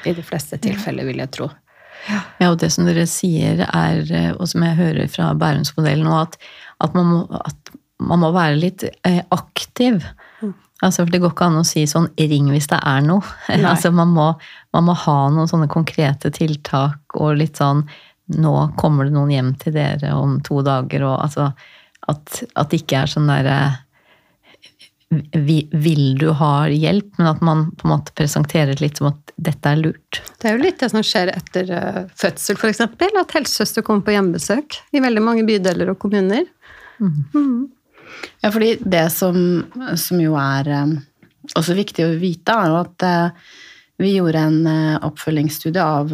I 0.04 0.12
de 0.12 0.26
fleste 0.28 0.60
tilfeller, 0.60 1.08
vil 1.08 1.24
jeg 1.24 1.32
tro. 1.32 1.48
Ja, 2.08 2.52
og 2.52 2.60
det 2.60 2.74
som 2.76 2.84
dere 2.88 3.08
sier, 3.08 3.64
er, 3.68 4.04
eh, 4.12 4.34
og 4.36 4.48
som 4.52 4.64
jeg 4.68 4.76
hører 4.76 5.08
fra 5.08 5.32
Bærumsmodellen 5.32 6.04
nå, 6.04 6.20
at, 6.28 6.38
at, 6.84 6.94
man 6.94 7.08
må, 7.08 7.22
at 7.40 7.72
man 8.00 8.20
må 8.20 8.32
være 8.36 8.60
litt 8.60 8.84
eh, 8.84 9.24
aktiv. 9.32 10.04
Altså, 10.86 11.04
for 11.04 11.12
Det 11.12 11.22
går 11.24 11.34
ikke 11.34 11.48
an 11.48 11.62
å 11.62 11.66
si 11.66 11.88
sånn 11.90 12.10
'ring 12.18 12.52
hvis 12.54 12.70
det 12.70 12.80
er 12.86 13.02
noe'. 13.02 13.26
altså, 13.72 13.92
man 13.92 14.14
må, 14.14 14.28
man 14.74 14.86
må, 14.86 14.94
ha 14.94 15.18
noen 15.34 15.50
sånne 15.50 15.70
konkrete 15.72 16.30
tiltak 16.32 17.18
og 17.18 17.38
litt 17.40 17.58
sånn 17.58 17.88
'nå 18.38 18.54
kommer 18.78 19.08
det 19.08 19.16
noen 19.16 19.32
hjem 19.34 19.52
til 19.58 19.74
dere 19.74 20.14
om 20.14 20.40
to 20.42 20.62
dager', 20.62 21.04
og 21.08 21.20
altså 21.24 21.52
At, 22.08 22.44
at 22.56 22.70
det 22.70 22.78
ikke 22.86 23.02
er 23.02 23.10
sånn 23.12 23.28
derre 23.28 23.84
vil 25.10 26.18
du 26.20 26.30
ha 26.36 26.68
hjelp, 26.68 27.18
men 27.18 27.28
at 27.28 27.42
man 27.42 27.72
på 27.76 27.88
en 27.88 27.94
måte 27.94 28.14
presenterer 28.16 28.76
det 28.76 28.84
litt 28.84 29.00
som 29.00 29.10
at 29.12 29.32
dette 29.36 29.72
er 29.72 29.80
lurt. 29.80 30.20
Det 30.40 30.50
er 30.50 30.58
jo 30.58 30.64
litt 30.66 30.80
det 30.80 30.90
som 30.92 31.04
skjer 31.06 31.32
etter 31.32 31.72
uh, 31.72 32.02
fødsel, 32.16 32.60
f.eks. 32.60 32.82
At 32.84 33.36
helsesøster 33.38 33.86
kommer 33.88 34.04
på 34.04 34.16
hjemmebesøk 34.16 34.80
i 34.92 35.04
veldig 35.04 35.24
mange 35.24 35.46
bydeler 35.48 35.94
og 35.94 36.00
kommuner. 36.04 36.44
Mm. 37.00 37.14
Mm. 37.34 37.64
Ja, 38.42 38.52
fordi 38.52 38.76
det 38.82 39.08
som, 39.14 39.38
som 39.98 40.20
jo 40.22 40.36
er 40.40 40.70
um, 40.84 40.98
også 41.58 41.78
viktig 41.78 42.06
å 42.06 42.18
vite, 42.20 42.54
er 42.54 42.70
jo 42.72 42.78
at 42.80 43.06
uh, 43.06 43.56
vi 43.98 44.12
gjorde 44.14 44.44
en 44.46 44.60
uh, 44.70 45.00
oppfølgingsstudie 45.08 45.82
av 45.82 46.14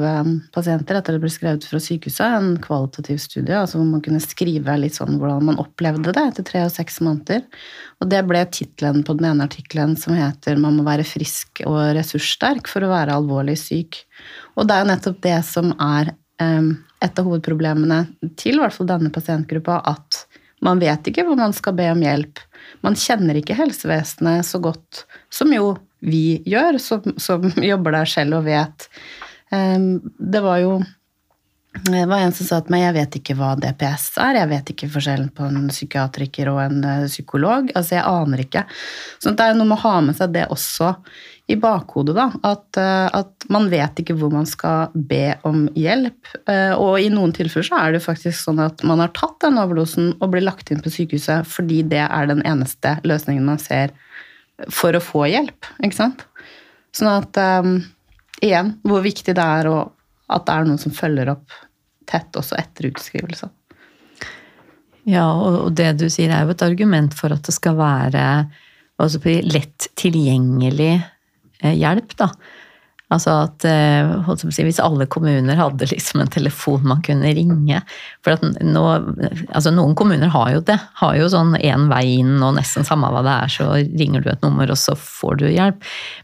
pasienter 0.56 1.00
etter 1.00 1.18
det 1.18 1.24
ble 1.24 1.32
skrevet 1.34 1.68
fra 1.68 1.82
sykehuset. 1.84 2.24
En 2.24 2.56
kvalitativ 2.64 3.20
studie 3.24 3.60
altså 3.60 3.82
hvor 3.82 3.90
man 3.90 4.04
kunne 4.06 4.24
skrive 4.24 4.78
litt 4.80 4.96
sånn 5.00 5.20
hvordan 5.20 5.50
man 5.52 5.60
opplevde 5.62 6.16
det 6.16 6.26
etter 6.32 6.48
tre 6.48 6.64
og 6.68 6.74
seks 6.74 7.02
måneder. 7.04 7.44
Og 8.00 8.10
det 8.14 8.24
ble 8.30 8.46
tittelen 8.56 9.04
på 9.04 9.18
den 9.20 9.34
ene 9.34 9.50
artikkelen 9.50 9.98
som 10.00 10.16
heter 10.16 10.56
'Man 10.56 10.80
må 10.80 10.88
være 10.88 11.08
frisk 11.08 11.66
og 11.68 11.96
ressurssterk 12.00 12.72
for 12.72 12.88
å 12.88 12.94
være 12.94 13.20
alvorlig 13.20 13.60
syk'. 13.60 14.04
Og 14.56 14.68
det 14.68 14.76
er 14.76 14.84
jo 14.84 14.92
nettopp 14.94 15.22
det 15.22 15.40
som 15.44 15.76
er 15.80 16.16
et 17.04 17.20
av 17.20 17.28
hovedproblemene 17.28 18.00
til 18.40 18.58
i 18.58 18.62
hvert 18.62 18.76
fall 18.76 18.90
denne 18.90 19.12
pasientgruppa, 19.14 19.82
at 19.86 20.24
man 20.66 20.82
vet 20.82 21.10
ikke 21.10 21.26
hvor 21.28 21.40
man 21.40 21.56
skal 21.56 21.76
be 21.78 21.90
om 21.92 22.04
hjelp. 22.04 22.42
Man 22.86 22.98
kjenner 23.00 23.38
ikke 23.40 23.58
helsevesenet 23.58 24.48
så 24.48 24.62
godt 24.64 25.04
som 25.34 25.52
jo 25.54 25.74
vi 26.04 26.42
gjør, 26.50 26.78
som, 26.84 27.16
som 27.22 27.46
jobber 27.72 27.96
der 27.96 28.10
selv 28.10 28.40
og 28.40 28.48
vet. 28.48 28.88
Ehm, 29.56 30.02
det 30.20 30.44
var 30.44 30.62
jo 30.64 30.78
det 31.82 32.06
var 32.06 32.22
en 32.22 32.34
som 32.36 32.46
sa 32.46 32.60
til 32.62 32.74
meg 32.76 32.84
jeg 32.84 32.96
vet 33.00 33.16
ikke 33.18 33.36
hva 33.38 33.54
DPS 33.58 34.12
er, 34.22 34.38
jeg 34.38 34.50
vet 34.52 34.72
ikke 34.74 34.90
forskjellen 34.94 35.30
på 35.34 35.46
en 35.50 35.70
psykiatriker 35.72 36.52
og 36.52 36.60
en 36.62 36.84
eh, 36.86 37.06
psykolog. 37.10 37.72
Altså, 37.74 37.98
jeg 37.98 38.06
aner 38.06 38.44
ikke. 38.44 38.62
Så 39.24 39.34
det 39.34 39.48
er 39.48 39.58
noe 39.58 39.70
med 39.72 39.80
å 39.80 39.84
ha 39.88 39.94
med 40.06 40.18
seg 40.20 40.36
det 40.36 40.46
også 40.54 40.92
i 41.52 41.58
bakhodet, 41.60 42.14
da. 42.16 42.28
At, 42.46 42.78
eh, 42.80 43.08
at, 43.20 43.48
man 43.52 43.66
vet 43.74 44.04
ikke 44.04 44.16
hvor 44.20 44.32
man 44.32 44.46
skal 44.48 44.94
be 44.94 45.34
om 45.50 45.66
hjelp. 45.76 46.30
Eh, 46.46 46.76
og 46.78 47.02
i 47.02 47.10
noen 47.12 47.34
tilfeller 47.36 47.68
så 47.68 47.82
er 47.82 47.98
det 47.98 48.04
faktisk 48.06 48.38
sånn 48.38 48.62
at 48.64 48.86
man 48.88 49.02
har 49.02 49.12
tatt 49.18 49.42
den 49.44 49.58
overdosen 49.62 50.14
og 50.20 50.30
blir 50.36 50.46
lagt 50.46 50.72
inn 50.72 50.84
på 50.84 50.94
sykehuset 50.94 51.50
fordi 51.50 51.82
det 51.90 52.06
er 52.06 52.30
den 52.30 52.46
eneste 52.48 53.00
løsningen 53.04 53.50
man 53.50 53.60
ser 53.62 53.96
for 54.70 54.94
å 54.94 55.04
få 55.04 55.26
hjelp. 55.32 55.74
Ikke 55.82 55.98
sant? 55.98 56.24
Sånn 56.94 57.10
at 57.10 57.42
um, 57.66 57.76
igjen, 58.46 58.76
hvor 58.86 59.02
viktig 59.02 59.34
det 59.34 59.44
er 59.58 59.72
og 59.72 59.92
at 60.34 60.48
det 60.48 60.56
er 60.56 60.68
noen 60.68 60.82
som 60.82 60.96
følger 60.96 61.32
opp 61.36 61.54
tett 62.10 62.36
også 62.36 62.58
etter 62.60 62.90
utskrivelse. 62.90 63.50
Ja, 65.08 65.26
og 65.36 65.74
det 65.76 65.90
du 66.00 66.08
sier 66.12 66.32
er 66.32 66.46
jo 66.46 66.54
et 66.54 66.64
argument 66.64 67.16
for 67.16 67.34
at 67.36 67.44
det 67.48 67.56
skal 67.56 67.76
være 67.80 68.24
altså 69.02 69.20
lett 69.44 69.90
tilgjengelig 70.00 70.94
Eh, 71.64 71.78
hjelp, 71.80 72.16
da. 72.20 72.30
Altså 73.14 73.34
at 73.46 73.66
eh, 73.68 74.30
si, 74.50 74.64
Hvis 74.66 74.82
alle 74.82 75.06
kommuner 75.12 75.60
hadde 75.60 75.88
liksom 75.90 76.24
en 76.24 76.32
telefon 76.34 76.86
man 76.88 77.04
kunne 77.06 77.34
ringe 77.36 77.82
For 78.26 78.40
nå, 78.64 78.84
altså 79.54 79.74
Noen 79.74 79.96
kommuner 80.00 80.32
har 80.34 80.54
jo 80.56 80.64
det. 80.66 80.78
Har 81.02 81.18
jo 81.20 81.30
sånn 81.32 81.56
én 81.60 81.88
vei 81.92 82.20
inn, 82.20 82.36
og 82.44 82.56
nesten 82.58 82.88
samme 82.88 83.12
hva 83.14 83.24
det 83.26 83.36
er, 83.46 83.54
så 83.54 83.70
ringer 83.78 84.24
du 84.24 84.32
et 84.32 84.46
nummer, 84.46 84.70
og 84.72 84.80
så 84.80 84.96
får 84.98 85.40
du 85.42 85.46
hjelp. 85.52 85.84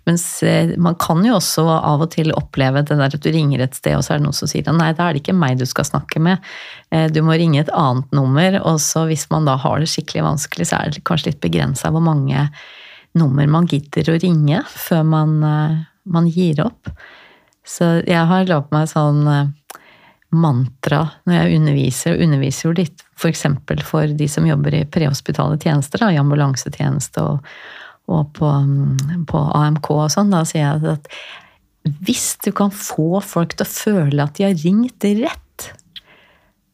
Mens 0.10 0.26
eh, 0.48 0.74
man 0.82 0.98
kan 1.02 1.24
jo 1.26 1.38
også 1.38 1.68
av 1.70 2.06
og 2.06 2.12
til 2.16 2.34
oppleve 2.38 2.84
det 2.88 2.98
der 3.00 3.16
at 3.20 3.24
du 3.24 3.30
ringer 3.34 3.64
et 3.64 3.78
sted, 3.78 3.98
og 3.98 4.06
så 4.06 4.16
er 4.16 4.22
det 4.22 4.28
noen 4.28 4.38
som 4.38 4.50
sier 4.50 4.68
nei, 4.70 4.92
da 4.96 5.10
er 5.10 5.18
det 5.18 5.24
ikke 5.24 5.38
meg 5.38 5.60
du 5.60 5.66
skal 5.70 5.88
snakke 5.88 6.22
med. 6.24 6.44
Du 7.14 7.20
må 7.26 7.36
ringe 7.38 7.62
et 7.62 7.72
annet 7.76 8.14
nummer, 8.16 8.60
og 8.64 8.80
så 8.82 9.06
hvis 9.10 9.28
man 9.34 9.48
da 9.50 9.58
har 9.60 9.82
det 9.82 9.90
skikkelig 9.92 10.26
vanskelig, 10.26 10.70
så 10.70 10.80
er 10.80 10.94
det 10.94 11.04
kanskje 11.08 11.32
litt 11.32 11.42
begrensa 11.44 11.92
hvor 11.94 12.04
mange 12.06 12.48
nummer 13.18 13.48
man 13.50 13.68
gidder 13.70 14.12
å 14.14 14.18
ringe 14.22 14.62
før 14.70 15.06
man, 15.08 15.38
eh, 15.44 15.78
man 16.12 16.30
gir 16.30 16.62
opp. 16.66 16.92
Så 17.68 18.00
jeg 18.08 18.26
har 18.30 18.48
lagd 18.50 18.72
meg 18.74 18.90
sånn 18.92 19.26
eh, 19.30 19.52
mantra 20.30 21.04
når 21.26 21.36
jeg 21.36 21.60
underviser, 21.60 22.16
og 22.16 22.24
underviser 22.28 22.68
jo 22.68 22.78
litt 22.78 23.04
f.eks. 23.20 23.46
For, 23.68 23.84
for 23.86 24.16
de 24.22 24.30
som 24.32 24.48
jobber 24.48 24.78
i 24.78 24.86
prehospitale 24.90 25.60
tjenester, 25.62 26.04
da, 26.04 26.14
i 26.14 26.22
ambulansetjeneste 26.22 27.26
og, 27.26 27.52
og 28.10 28.34
på, 28.38 28.50
mm, 28.50 29.28
på, 29.30 29.44
AMK 29.60 29.94
og 29.98 30.10
sånn. 30.14 30.34
Da 30.34 30.46
sier 30.48 30.66
jeg 30.66 30.98
at 30.98 31.14
hvis 32.06 32.34
du 32.44 32.52
kan 32.56 32.74
få 32.76 33.22
folk 33.24 33.56
til 33.56 33.66
å 33.66 33.72
føle 33.72 34.26
at 34.26 34.36
de 34.38 34.50
har 34.50 34.58
ringt 34.66 35.06
rett 35.24 35.46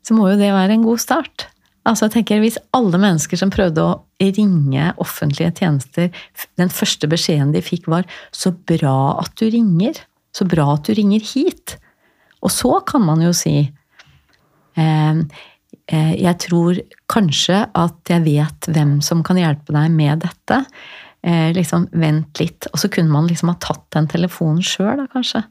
så 0.06 0.14
må 0.14 0.30
jo 0.30 0.40
det 0.40 0.54
være 0.54 0.78
en 0.78 0.86
god 0.86 1.02
start. 1.02 1.48
Altså 1.86 2.08
jeg 2.08 2.20
tenker 2.20 2.44
Hvis 2.44 2.62
alle 2.76 3.00
mennesker 3.02 3.40
som 3.40 3.54
prøvde 3.54 3.82
å 3.82 4.00
ringe 4.22 4.94
offentlige 5.02 5.52
tjenester, 5.60 6.12
den 6.60 6.72
første 6.72 7.08
beskjeden 7.12 7.54
de 7.54 7.62
fikk 7.62 7.88
var 7.92 8.06
'så 8.32 8.52
bra 8.52 9.20
at 9.20 9.36
du 9.36 9.50
ringer', 9.50 10.00
så 10.34 10.48
bra 10.48 10.74
at 10.74 10.84
du 10.84 10.94
ringer 10.94 11.20
hit. 11.20 11.78
Og 12.42 12.52
så 12.52 12.86
kan 12.86 13.02
man 13.02 13.22
jo 13.22 13.34
si 13.34 13.72
eh, 14.78 15.16
eh, 15.88 16.14
jeg 16.22 16.38
tror 16.40 16.80
kanskje 17.08 17.70
at 17.74 17.98
jeg 18.10 18.24
vet 18.24 18.70
hvem 18.70 19.02
som 19.02 19.24
kan 19.24 19.38
hjelpe 19.38 19.74
deg 19.74 19.92
med 19.92 20.20
dette. 20.20 20.66
Eh, 21.26 21.54
liksom, 21.54 21.88
vent 21.92 22.40
litt. 22.40 22.68
Og 22.72 22.80
så 22.80 22.88
kunne 22.88 23.10
man 23.10 23.28
liksom 23.28 23.50
ha 23.50 23.56
tatt 23.60 23.88
den 23.92 24.08
telefonen 24.08 24.62
sjøl, 24.62 24.98
da, 24.98 25.08
kanskje. 25.08 25.44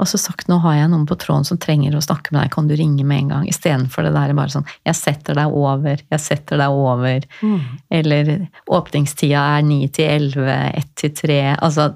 Og 0.00 0.08
så 0.08 0.20
sagt 0.20 0.48
nå 0.48 0.56
har 0.64 0.78
jeg 0.78 0.90
noen 0.92 1.06
på 1.08 1.18
tråden 1.20 1.46
som 1.46 1.60
trenger 1.60 1.96
å 1.96 2.02
snakke 2.04 2.32
med 2.32 2.42
deg, 2.42 2.52
kan 2.54 2.70
du 2.70 2.74
ringe 2.78 3.04
med 3.04 3.24
en 3.24 3.32
gang? 3.34 3.46
Istedenfor 3.50 4.06
det 4.06 4.14
der 4.16 4.34
bare 4.38 4.54
sånn 4.54 4.68
jeg 4.88 4.96
setter 4.96 5.36
deg 5.38 5.54
over, 5.60 6.00
jeg 6.00 6.24
setter 6.24 6.60
deg 6.62 6.80
over. 6.88 7.28
Mm. 7.44 7.60
Eller 8.00 8.34
åpningstida 8.70 9.44
er 9.58 9.66
9 9.68 9.80
til 9.98 10.12
11, 10.16 10.60
1 10.82 10.92
til 11.02 11.16
3. 11.20 11.40
Altså 11.60 11.90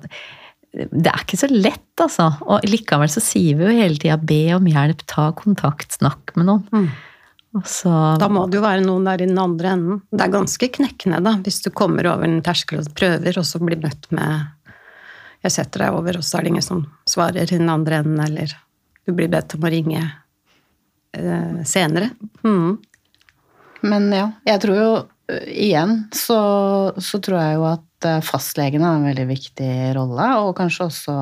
det 0.75 1.07
er 1.07 1.23
ikke 1.23 1.38
så 1.38 1.49
lett, 1.51 1.90
altså. 2.03 2.29
Og 2.51 2.64
likevel 2.67 3.11
så 3.12 3.23
sier 3.23 3.59
vi 3.59 3.67
jo 3.67 3.75
hele 3.79 3.99
tida 4.01 4.19
be 4.19 4.43
om 4.57 4.64
hjelp, 4.67 5.05
ta 5.11 5.29
kontakt, 5.38 5.95
snakk 6.01 6.35
med 6.38 6.49
noen. 6.51 6.64
Mm. 6.75 6.88
Så, 7.71 7.90
da 8.19 8.27
må 8.33 8.49
det 8.51 8.59
jo 8.59 8.64
være 8.64 8.83
noen 8.83 9.05
der 9.07 9.23
i 9.23 9.29
den 9.31 9.38
andre 9.38 9.77
enden. 9.77 10.01
Det 10.11 10.25
er 10.25 10.33
ganske 10.33 10.69
knekkende, 10.75 11.21
da, 11.23 11.37
hvis 11.45 11.61
du 11.62 11.71
kommer 11.71 12.09
over 12.11 12.27
en 12.27 12.43
terskel 12.43 12.81
og 12.83 12.90
prøver, 12.99 13.38
og 13.38 13.47
så 13.47 13.61
blir 13.62 13.79
møtt 13.85 14.09
med 14.14 14.49
'jeg 15.44 15.52
setter 15.52 15.85
deg 15.85 15.96
over', 15.96 16.16
og 16.18 16.24
så 16.24 16.38
er 16.38 16.42
det 16.42 16.54
ingen 16.54 16.64
som 16.64 16.85
svarer 17.09 17.44
i 17.44 17.59
den 17.59 17.68
andre 17.68 18.00
enden, 18.00 18.20
eller 18.20 18.54
du 19.04 19.12
blir 19.12 19.28
bedt 19.28 19.54
om 19.54 19.64
å 19.64 19.72
ringe 19.72 20.00
eh, 21.12 21.62
senere. 21.68 22.11
Mm. 22.42 22.78
Men 23.85 24.09
ja, 24.12 24.28
jeg 24.48 24.62
tror 24.64 24.78
jo 24.80 24.90
eh, 25.28 25.48
igjen 25.68 25.96
så, 26.16 26.40
så, 26.96 27.20
tror 27.20 27.40
jeg 27.42 27.59
jo 27.59 27.66
at 27.68 28.09
eh, 28.09 28.22
fastlegen 28.24 28.85
har 28.87 28.96
en 28.96 29.09
veldig 29.11 29.28
viktig 29.28 29.72
rolle, 29.98 30.30
og 30.40 30.57
kanskje 30.57 30.88
også 30.88 31.16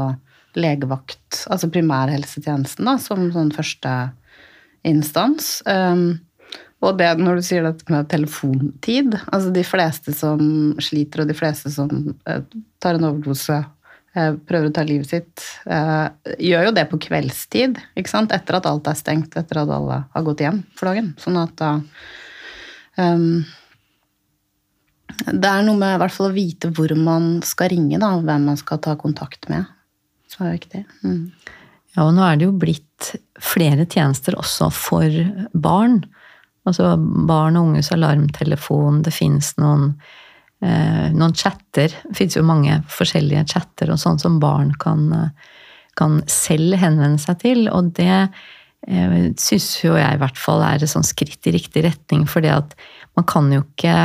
legevakt, 0.55 1.47
altså 1.51 1.71
primærhelsetjenesten, 1.73 2.87
da, 2.87 2.99
som 3.01 3.31
sånn 3.35 3.55
første 3.57 3.95
instans. 4.87 5.63
Um, 5.67 6.21
og 6.83 6.99
det 6.99 7.13
når 7.21 7.39
du 7.39 7.47
sier 7.47 7.65
dette 7.65 7.87
med 7.93 8.09
telefontid 8.11 9.15
altså 9.31 9.53
De 9.55 9.63
fleste 9.63 10.15
som 10.17 10.41
sliter, 10.83 11.23
og 11.23 11.31
de 11.31 11.37
fleste 11.39 11.71
som 11.73 11.93
uh, 12.29 12.43
tar 12.83 12.99
en 12.99 13.07
overdose, 13.09 13.63
prøver 14.13 14.69
å 14.69 14.75
ta 14.77 14.85
livet 14.85 15.09
sitt, 15.09 15.45
uh, 15.65 16.13
gjør 16.37 16.69
jo 16.69 16.75
det 16.77 16.85
på 16.91 17.01
kveldstid. 17.07 17.81
ikke 17.97 18.13
sant? 18.13 18.35
Etter 18.35 18.59
at 18.59 18.69
alt 18.69 18.91
er 18.91 18.99
stengt, 18.99 19.37
etter 19.41 19.63
at 19.63 19.73
alle 19.73 20.03
har 20.13 20.27
gått 20.27 20.45
hjem 20.45 20.63
for 20.77 20.91
dagen. 20.91 21.13
Sånn 21.23 21.39
at 21.41 21.55
da 21.61 21.73
um, 23.01 23.43
Det 25.23 25.49
er 25.49 25.65
noe 25.65 25.81
med 25.81 25.97
i 25.97 26.01
hvert 26.03 26.15
fall 26.15 26.31
å 26.31 26.37
vite 26.37 26.73
hvor 26.77 26.93
man 26.99 27.35
skal 27.47 27.73
ringe, 27.73 28.01
da, 28.03 28.13
hvem 28.21 28.49
man 28.53 28.61
skal 28.61 28.83
ta 28.85 28.97
kontakt 29.01 29.49
med, 29.53 29.69
Så 30.29 30.45
er 30.45 30.59
viktig. 30.59 30.85
Mm. 31.05 31.31
Ja, 31.97 32.07
og 32.07 32.15
nå 32.17 32.25
er 32.25 32.41
det 32.41 32.49
jo 32.49 32.57
blitt 32.57 33.13
flere 33.43 33.85
tjenester 33.89 34.37
også 34.41 34.71
for 34.73 35.23
barn. 35.53 36.03
Altså 36.69 36.95
barn 37.01 37.59
og 37.59 37.73
unges 37.73 37.91
alarmtelefon, 37.93 39.03
det 39.05 39.13
fins 39.17 39.53
noen, 39.61 39.95
eh, 39.97 40.22
noen 40.63 41.33
chatter. 41.35 41.91
Det 41.91 42.15
fins 42.15 42.37
jo 42.37 42.45
mange 42.47 42.77
forskjellige 42.93 43.49
chatter 43.51 43.91
og 43.91 43.99
sånn 43.99 44.21
som 44.23 44.37
barn 44.43 44.69
kan, 44.79 45.09
kan, 45.99 46.21
selv 46.31 46.77
henvende 46.79 47.19
seg 47.19 47.41
til. 47.43 47.65
Og 47.67 47.91
det 47.97 48.13
eh, 48.87 49.17
syns 49.41 49.73
jo 49.83 49.97
jeg 49.99 50.07
i 50.07 50.21
hvert 50.23 50.39
fall 50.39 50.63
er 50.63 50.83
et 50.83 50.93
sånt 50.93 51.09
skritt 51.09 51.51
i 51.51 51.57
riktig 51.57 51.83
retning, 51.89 52.29
for 52.31 52.45
det 52.45 52.55
at 52.55 52.77
man 53.19 53.27
kan 53.29 53.51
jo 53.53 53.65
ikke 53.65 53.97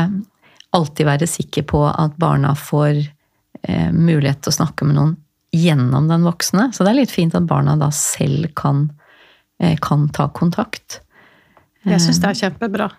alltid 0.76 1.08
være 1.08 1.30
sikker 1.30 1.66
på 1.70 1.86
at 1.90 2.18
barna 2.20 2.54
får 2.58 3.00
eh, 3.00 3.90
mulighet 3.94 4.44
til 4.44 4.54
å 4.54 4.60
snakke 4.60 4.88
med 4.88 4.98
noen 4.98 5.16
gjennom 5.56 6.10
den 6.10 6.26
voksne. 6.28 6.70
Så 6.74 6.84
det 6.84 6.92
er 6.92 7.02
litt 7.02 7.14
fint 7.14 7.36
at 7.38 7.48
barna 7.50 7.78
da 7.80 7.90
selv 7.96 8.50
kan, 8.58 8.90
eh, 9.62 9.78
kan 9.82 10.10
ta 10.14 10.28
kontakt. 10.30 11.02
Jeg 11.88 12.04
syns 12.04 12.20
det 12.20 12.30
er 12.30 12.40
kjempebra. 12.42 12.90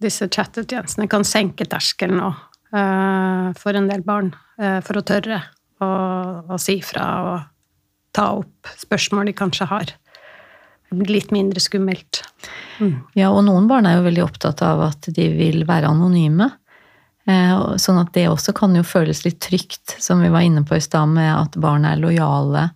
Disse 0.00 0.28
chattetjenestene 0.32 1.08
kan 1.08 1.24
senke 1.24 1.66
terskelen 1.68 2.20
uh, 2.24 2.38
for 2.70 3.78
en 3.78 3.86
del 3.88 4.02
barn. 4.06 4.32
Uh, 4.60 4.80
for 4.84 4.98
å 4.98 5.04
tørre 5.06 5.42
å, 5.84 5.88
å, 6.48 6.58
si 6.60 6.78
fra 6.84 7.06
og 7.26 7.36
ta 8.16 8.30
opp 8.38 8.70
spørsmål 8.80 9.30
de 9.30 9.36
kanskje 9.36 9.68
har. 9.68 9.92
Litt 10.96 11.32
mindre 11.34 11.60
skummelt. 11.60 12.22
Mm. 12.78 13.00
Ja, 13.18 13.32
og 13.32 13.44
noen 13.48 13.66
barn 13.68 13.88
er 13.88 13.98
jo 13.98 14.06
veldig 14.06 14.24
opptatt 14.24 14.62
av 14.64 14.84
at 14.86 15.08
de 15.12 15.26
vil 15.34 15.66
være 15.68 15.90
anonyme. 15.90 16.48
Eh, 17.26 17.62
sånn 17.82 17.98
at 18.00 18.12
det 18.14 18.28
også 18.30 18.54
kan 18.56 18.76
jo 18.78 18.84
føles 18.86 19.24
litt 19.26 19.40
trygt, 19.42 19.96
som 20.02 20.22
vi 20.22 20.30
var 20.32 20.46
inne 20.46 20.62
på 20.66 20.78
i 20.78 20.84
stad, 20.84 21.10
med 21.12 21.32
at 21.34 21.58
barn 21.60 21.84
er 21.88 22.00
lojale 22.00 22.68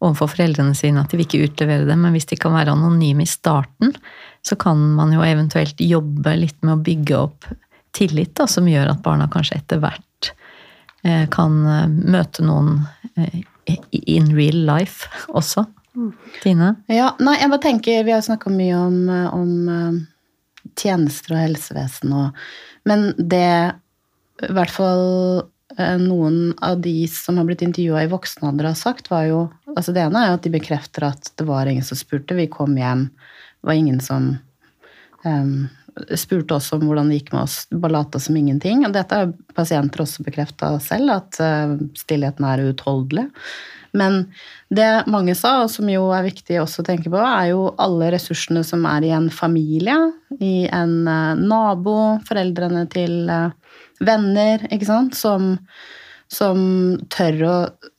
overfor 0.00 0.32
foreldrene 0.32 0.74
sine, 0.74 1.02
at 1.02 1.12
de 1.12 1.20
vil 1.20 1.28
ikke 1.28 1.50
utlevere 1.50 1.86
det. 1.86 1.98
Men 2.00 2.16
hvis 2.16 2.30
de 2.32 2.40
kan 2.40 2.56
være 2.56 2.72
anonyme 2.72 3.26
i 3.26 3.30
starten, 3.30 3.92
så 4.42 4.56
kan 4.58 4.80
man 4.96 5.12
jo 5.12 5.22
eventuelt 5.22 5.82
jobbe 5.84 6.32
litt 6.40 6.56
med 6.64 6.78
å 6.78 6.82
bygge 6.86 7.18
opp 7.20 7.50
tillit, 7.96 8.34
da, 8.38 8.46
som 8.50 8.68
gjør 8.68 8.92
at 8.92 9.02
barna 9.04 9.28
kanskje 9.32 9.58
etter 9.60 9.82
hvert 9.82 10.32
eh, 11.04 11.26
kan 11.32 11.60
eh, 11.66 11.86
møte 11.88 12.44
noen 12.46 12.84
in 13.90 14.30
real 14.36 14.62
life 14.68 15.10
også. 15.38 15.66
Tine? 16.40 16.74
Ja, 16.88 17.12
nei, 17.18 17.36
jeg 17.40 17.50
bare 17.50 17.64
tenker, 17.64 18.04
Vi 18.06 18.14
har 18.14 18.22
snakka 18.24 18.52
mye 18.54 18.78
om, 18.78 18.98
om, 19.34 20.02
tjenester 20.78 21.34
og 21.34 21.40
helsevesen, 21.42 22.12
og, 22.14 22.36
men 22.88 23.10
det 23.18 23.74
i 24.48 24.52
hvert 24.56 24.72
fall 24.72 25.04
eh, 25.76 25.96
noen 26.00 26.52
av 26.64 26.80
de 26.84 27.04
som 27.10 27.38
har 27.40 27.48
blitt 27.48 27.64
intervjua 27.64 28.04
i 28.04 28.10
voksen 28.12 28.46
alder, 28.48 28.70
har 28.70 28.78
sagt, 28.78 29.10
var 29.12 29.26
jo 29.28 29.40
altså 29.76 29.94
Det 29.94 30.04
ene 30.04 30.22
er 30.22 30.30
jo 30.30 30.38
at 30.38 30.46
de 30.46 30.54
bekrefter 30.54 31.06
at 31.10 31.32
det 31.38 31.46
var 31.48 31.68
ingen 31.70 31.86
som 31.86 31.98
spurte. 31.98 32.34
Vi 32.34 32.48
kom 32.50 32.76
hjem, 32.78 33.06
det 33.60 33.68
var 33.68 33.78
ingen 33.78 34.00
som 34.02 34.32
um, 35.24 35.68
spurte 36.18 36.56
oss 36.56 36.70
om 36.76 36.84
hvordan 36.86 37.10
det 37.10 37.20
gikk 37.20 37.34
med 37.34 37.42
oss. 37.44 37.56
Bare 37.70 37.96
lata 37.98 38.20
som 38.22 38.36
ingenting. 38.38 38.84
Og 38.86 38.94
dette 38.94 39.18
har 39.22 39.34
pasienter 39.56 40.04
også 40.04 40.24
bekrefta 40.26 40.74
selv, 40.82 41.12
at 41.14 41.40
uh, 41.42 41.76
stillheten 41.98 42.46
er 42.46 42.64
uutholdelig. 42.68 43.28
Men 43.96 44.20
det 44.70 44.88
mange 45.10 45.34
sa, 45.34 45.56
og 45.64 45.70
som 45.72 45.88
jo 45.90 46.08
er 46.14 46.28
viktig 46.28 46.60
også 46.62 46.84
å 46.84 46.86
tenke 46.86 47.10
på, 47.10 47.18
er 47.18 47.50
jo 47.50 47.70
alle 47.82 48.12
ressursene 48.14 48.62
som 48.66 48.86
er 48.86 49.08
i 49.08 49.14
en 49.16 49.30
familie, 49.34 49.96
i 50.38 50.68
en 50.70 51.00
uh, 51.08 51.38
nabo, 51.38 51.96
foreldrene 52.28 52.86
til 52.92 53.24
uh, 53.30 53.50
venner, 54.04 54.62
ikke 54.70 54.88
sant, 54.88 55.18
som, 55.18 55.56
som 56.30 56.60
tør 57.12 57.42
å 57.48 57.56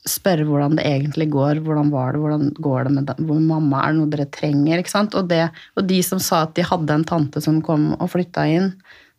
spørre 0.07 0.45
hvordan 0.47 0.77
det 0.79 0.85
egentlig 0.87 1.27
går. 1.33 1.61
Hvordan 1.65 1.91
var 1.93 2.15
det, 2.15 2.21
hvordan 2.23 2.47
går 2.57 2.87
det 2.87 2.93
med 2.95 3.11
hvor 3.27 3.41
mamma, 3.41 3.83
er 3.83 3.93
det 3.93 3.99
noe 3.99 4.11
dere 4.13 4.27
trenger? 4.33 4.81
ikke 4.81 4.93
sant? 4.93 5.15
Og, 5.17 5.27
det, 5.29 5.43
og 5.77 5.85
de 5.89 6.01
som 6.05 6.21
sa 6.21 6.43
at 6.47 6.55
de 6.57 6.65
hadde 6.65 6.95
en 6.95 7.05
tante 7.07 7.43
som 7.43 7.61
kom 7.65 7.91
og 7.99 8.09
flytta 8.13 8.47
inn, 8.49 8.71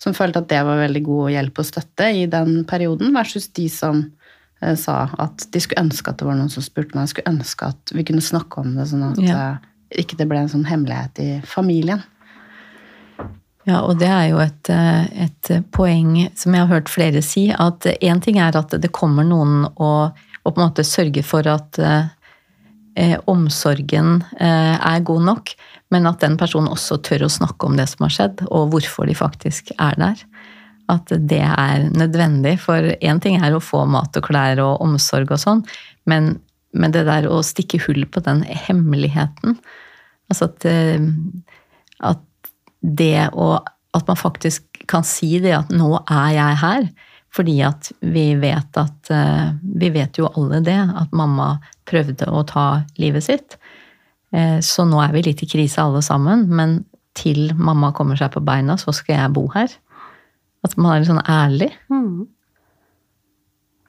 som 0.02 0.16
følte 0.16 0.42
at 0.42 0.50
det 0.50 0.62
var 0.66 0.82
veldig 0.82 1.04
god 1.06 1.30
hjelp 1.36 1.62
og 1.62 1.68
støtte 1.68 2.08
i 2.18 2.24
den 2.30 2.62
perioden, 2.68 3.12
versus 3.14 3.46
de 3.54 3.68
som 3.70 4.02
eh, 4.62 4.74
sa 4.78 5.04
at 5.22 5.46
de 5.54 5.62
skulle 5.62 5.84
ønske 5.84 6.10
at 6.10 6.18
det 6.18 6.26
var 6.26 6.40
noen 6.40 6.50
som 6.50 6.64
spurte 6.66 6.98
meg, 6.98 7.10
skulle 7.12 7.30
ønske 7.30 7.70
at 7.70 7.94
vi 7.94 8.06
kunne 8.08 8.24
snakke 8.24 8.64
om 8.64 8.74
det, 8.78 8.88
sånn 8.90 9.06
at 9.12 9.22
ja. 9.22 9.36
eh, 9.38 10.00
ikke 10.02 10.18
det 10.18 10.26
ble 10.26 10.42
en 10.42 10.50
sånn 10.50 10.66
hemmelighet 10.66 11.22
i 11.22 11.30
familien. 11.46 12.02
Ja, 13.68 13.84
og 13.86 14.00
det 14.00 14.08
er 14.10 14.26
jo 14.32 14.40
et, 14.42 14.66
eh, 14.74 15.28
et, 15.28 15.52
poeng 15.70 16.16
som 16.34 16.56
jeg 16.56 16.64
har 16.64 16.72
hørt 16.72 16.90
flere 16.90 17.22
si, 17.22 17.46
at 17.54 17.86
én 18.02 18.22
ting 18.24 18.40
er 18.42 18.56
at 18.58 18.74
det 18.74 18.90
kommer 18.90 19.22
noen 19.22 19.68
og, 19.76 20.18
og, 20.42 20.54
på 20.54 20.58
en 20.58 20.66
måte 20.66 20.86
sørge 20.86 21.22
for 21.26 21.46
at 21.50 21.78
eh, 21.82 23.18
omsorgen 23.30 24.22
eh, 24.40 24.76
er 24.76 25.04
god 25.06 25.26
nok, 25.28 25.54
men 25.94 26.08
at 26.08 26.22
den 26.24 26.38
personen 26.40 26.72
også 26.72 27.00
tør 27.04 27.26
å 27.26 27.32
snakke 27.32 27.68
om 27.68 27.76
det 27.78 27.88
som 27.90 28.06
har 28.06 28.14
skjedd, 28.16 28.44
og 28.50 28.72
hvorfor 28.72 29.08
de 29.08 29.16
faktisk 29.16 29.74
er 29.78 29.98
der. 30.00 30.24
At 30.90 31.12
det 31.12 31.44
er 31.46 31.86
nødvendig. 31.94 32.56
For 32.64 32.92
én 32.98 33.20
ting 33.22 33.38
er 33.38 33.54
å 33.54 33.62
få 33.62 33.84
mat 33.88 34.16
og 34.18 34.26
klær 34.26 34.60
og 34.64 34.82
omsorg 34.84 35.30
og 35.32 35.40
sånn, 35.40 35.62
men, 36.10 36.34
men 36.74 36.94
det 36.94 37.06
der 37.08 37.28
å 37.30 37.42
stikke 37.46 37.80
hull 37.86 38.04
på 38.10 38.24
den 38.24 38.42
hemmeligheten 38.42 39.60
Altså 40.32 40.46
at, 40.48 40.64
eh, 40.64 41.02
at 42.00 42.50
det 42.80 43.28
å 43.36 43.58
At 43.92 44.06
man 44.08 44.16
faktisk 44.16 44.86
kan 44.88 45.04
si 45.04 45.36
det 45.38 45.52
at 45.52 45.68
'nå 45.68 45.98
er 46.08 46.30
jeg 46.32 46.56
her', 46.62 46.86
fordi 47.32 47.56
at 47.64 47.88
vi 48.04 48.34
vet 48.36 48.76
at 48.76 49.10
eh, 49.10 49.52
Vi 49.80 49.88
vet 49.94 50.18
jo 50.20 50.28
alle 50.36 50.60
det, 50.64 50.76
at 50.76 51.14
mamma 51.16 51.56
prøvde 51.88 52.28
å 52.28 52.42
ta 52.48 52.82
livet 53.00 53.24
sitt. 53.24 53.56
Eh, 54.32 54.60
så 54.60 54.84
nå 54.88 55.00
er 55.02 55.14
vi 55.16 55.24
litt 55.28 55.42
i 55.44 55.48
krise 55.48 55.82
alle 55.82 56.02
sammen, 56.04 56.46
men 56.52 56.82
til 57.16 57.52
mamma 57.56 57.92
kommer 57.96 58.16
seg 58.16 58.32
på 58.34 58.44
beina, 58.44 58.76
så 58.80 58.92
skal 58.96 59.18
jeg 59.18 59.34
bo 59.36 59.46
her. 59.56 59.72
At 60.64 60.76
man 60.76 60.94
er 60.94 61.02
litt 61.02 61.10
sånn 61.10 61.24
ærlig. 61.24 61.72
Mm. 61.92 62.28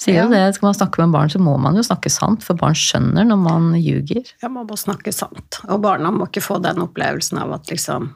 Sier 0.03 0.23
jo 0.23 0.31
det, 0.31 0.41
Skal 0.55 0.67
man 0.67 0.75
snakke 0.75 1.03
med 1.03 1.13
barn, 1.13 1.31
så 1.31 1.39
må 1.39 1.53
man 1.61 1.77
jo 1.79 1.83
snakke 1.85 2.11
sant, 2.11 2.43
for 2.43 2.59
barn 2.59 2.75
skjønner 2.75 3.27
når 3.27 3.39
man 3.39 3.69
ljuger. 3.77 4.33
Ja, 4.41 4.49
man 4.51 4.67
må 4.67 4.79
snakke 4.79 5.13
sant. 5.15 5.61
Og 5.69 5.83
barna 5.83 6.11
må 6.11 6.27
ikke 6.27 6.43
få 6.43 6.59
den 6.63 6.83
opplevelsen 6.83 7.39
av 7.43 7.55
at 7.59 7.71
liksom 7.71 8.11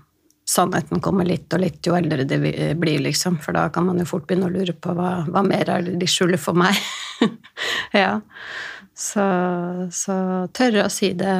sannheten 0.48 1.02
kommer 1.04 1.28
litt 1.28 1.52
og 1.54 1.62
litt 1.62 1.88
jo 1.88 1.96
eldre 1.98 2.24
det 2.28 2.40
blir, 2.40 3.02
liksom. 3.04 3.40
For 3.44 3.56
da 3.58 3.68
kan 3.74 3.88
man 3.90 4.00
jo 4.00 4.08
fort 4.08 4.28
begynne 4.28 4.48
å 4.48 4.54
lure 4.54 4.74
på 4.74 4.96
hva, 4.96 5.12
hva 5.28 5.44
mer 5.46 5.70
er 5.74 5.86
det 5.86 5.98
de 6.00 6.10
skjuler 6.10 6.40
for 6.42 6.58
meg. 6.58 6.78
ja. 7.98 8.20
Så, 8.98 9.26
så 9.94 10.16
tørre 10.58 10.88
å 10.88 10.94
si 10.94 11.12
det 11.18 11.36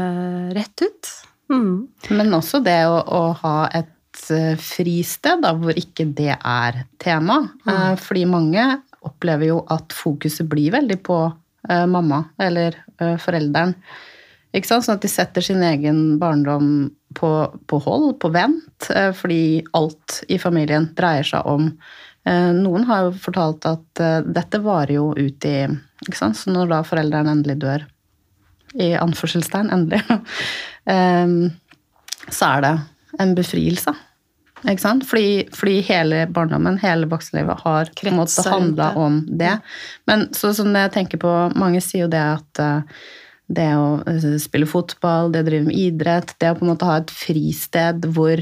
rett 0.58 0.84
ut. 0.84 1.14
Mm. 1.54 1.88
Men 2.20 2.36
også 2.36 2.60
det 2.64 2.82
å, 2.90 3.00
å 3.00 3.22
ha 3.40 3.56
et 3.72 4.28
eh, 4.36 4.60
fristed 4.60 5.42
da, 5.46 5.56
hvor 5.58 5.80
ikke 5.80 6.10
det 6.18 6.36
er 6.36 6.84
tema. 7.02 7.40
Mm. 7.64 7.96
Fordi 8.04 8.28
mange 8.30 8.68
opplever 9.08 9.54
jo 9.54 9.64
at 9.74 9.96
fokuset 9.96 10.46
blir 10.52 10.76
veldig 10.76 11.00
på 11.08 11.22
eh, 11.70 11.88
mamma 11.90 12.26
eller 12.44 12.76
eh, 13.00 13.16
forelderen. 13.22 13.74
Ikke 14.56 14.70
sant? 14.70 14.86
Sånn 14.86 15.00
at 15.00 15.06
de 15.06 15.12
setter 15.12 15.46
sin 15.46 15.64
egen 15.66 16.18
barndom 16.22 16.90
på, 17.18 17.58
på 17.66 17.80
hold, 17.80 18.20
på 18.22 18.30
vent, 18.30 18.90
eh, 18.94 19.12
fordi 19.16 19.66
alt 19.78 20.22
i 20.30 20.38
familien 20.40 20.92
dreier 20.98 21.26
seg 21.26 21.48
om 21.50 21.70
eh, 22.28 22.52
Noen 22.54 22.86
har 22.90 23.08
jo 23.08 23.16
fortalt 23.24 23.66
at 23.70 24.02
eh, 24.04 24.20
dette 24.22 24.62
varer 24.62 24.98
jo 25.00 25.10
ut 25.18 25.48
i 25.50 25.58
ikke 26.06 26.20
sant? 26.20 26.38
Så 26.38 26.54
når 26.54 26.70
da 26.70 26.84
foreldrene 26.86 27.34
endelig 27.34 27.58
dør, 27.64 27.88
i 28.78 28.92
anførselstegn 29.00 29.72
endelig, 29.74 30.04
så 32.38 32.50
er 32.52 32.62
det 32.62 32.74
en 33.24 33.32
befrielse. 33.34 33.94
Ikke 34.68 34.84
sant? 34.84 35.08
Fordi, 35.08 35.48
fordi 35.56 35.80
hele 35.88 36.20
barndommen, 36.30 36.78
hele 36.84 37.10
vokselivet, 37.10 37.64
har 37.64 37.90
på 37.98 38.10
en 38.12 38.20
måte 38.20 38.44
handla 38.46 38.92
om 39.00 39.24
det. 39.40 39.56
Men 40.06 40.28
så 40.38 40.52
som 40.54 40.70
jeg 40.76 40.94
tenker 40.94 41.24
på, 41.24 41.32
mange 41.58 41.82
sier 41.82 42.06
jo 42.06 42.12
det 42.14 42.22
at 42.22 42.62
det 43.48 43.70
å 43.80 43.88
eh, 44.08 44.30
spille 44.42 44.68
fotball, 44.70 45.32
det 45.32 45.44
å 45.44 45.48
drive 45.48 45.68
med 45.70 45.78
idrett, 45.80 46.34
det 46.42 46.52
å 46.52 46.58
på 46.58 46.66
en 46.66 46.74
måte 46.74 46.88
ha 46.90 46.98
et 47.02 47.14
fristed 47.14 48.08
hvor 48.16 48.42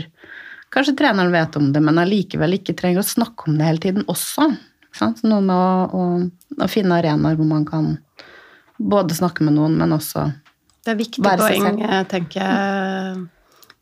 kanskje 0.73 0.95
treneren 0.99 1.31
vet 1.33 1.55
om 1.59 1.69
det, 1.75 1.81
men 1.83 2.01
allikevel 2.01 2.57
ikke 2.57 2.75
trenger 2.77 3.03
å 3.03 3.07
snakke 3.07 3.47
om 3.49 3.59
det 3.59 3.67
hele 3.69 3.83
tiden 3.83 4.07
også. 4.11 4.49
Ikke 4.87 4.99
sant? 5.01 5.21
Så 5.21 5.29
Noe 5.29 5.43
med 5.45 5.55
å, 5.55 5.69
å, 5.93 6.65
å 6.65 6.71
finne 6.71 6.97
arenaer 6.97 7.37
hvor 7.39 7.47
man 7.47 7.67
kan 7.67 7.93
både 8.81 9.15
snakke 9.15 9.45
med 9.45 9.55
noen, 9.55 9.77
men 9.79 9.95
også 9.95 10.25
Det 10.83 10.91
er 10.93 10.99
viktig 10.99 11.23
Være 11.23 11.47
seg 11.47 11.61
poeng, 11.61 11.79
selv. 11.79 11.85
eh, 11.87 12.03
tenker 12.11 12.41
jeg, 12.41 13.23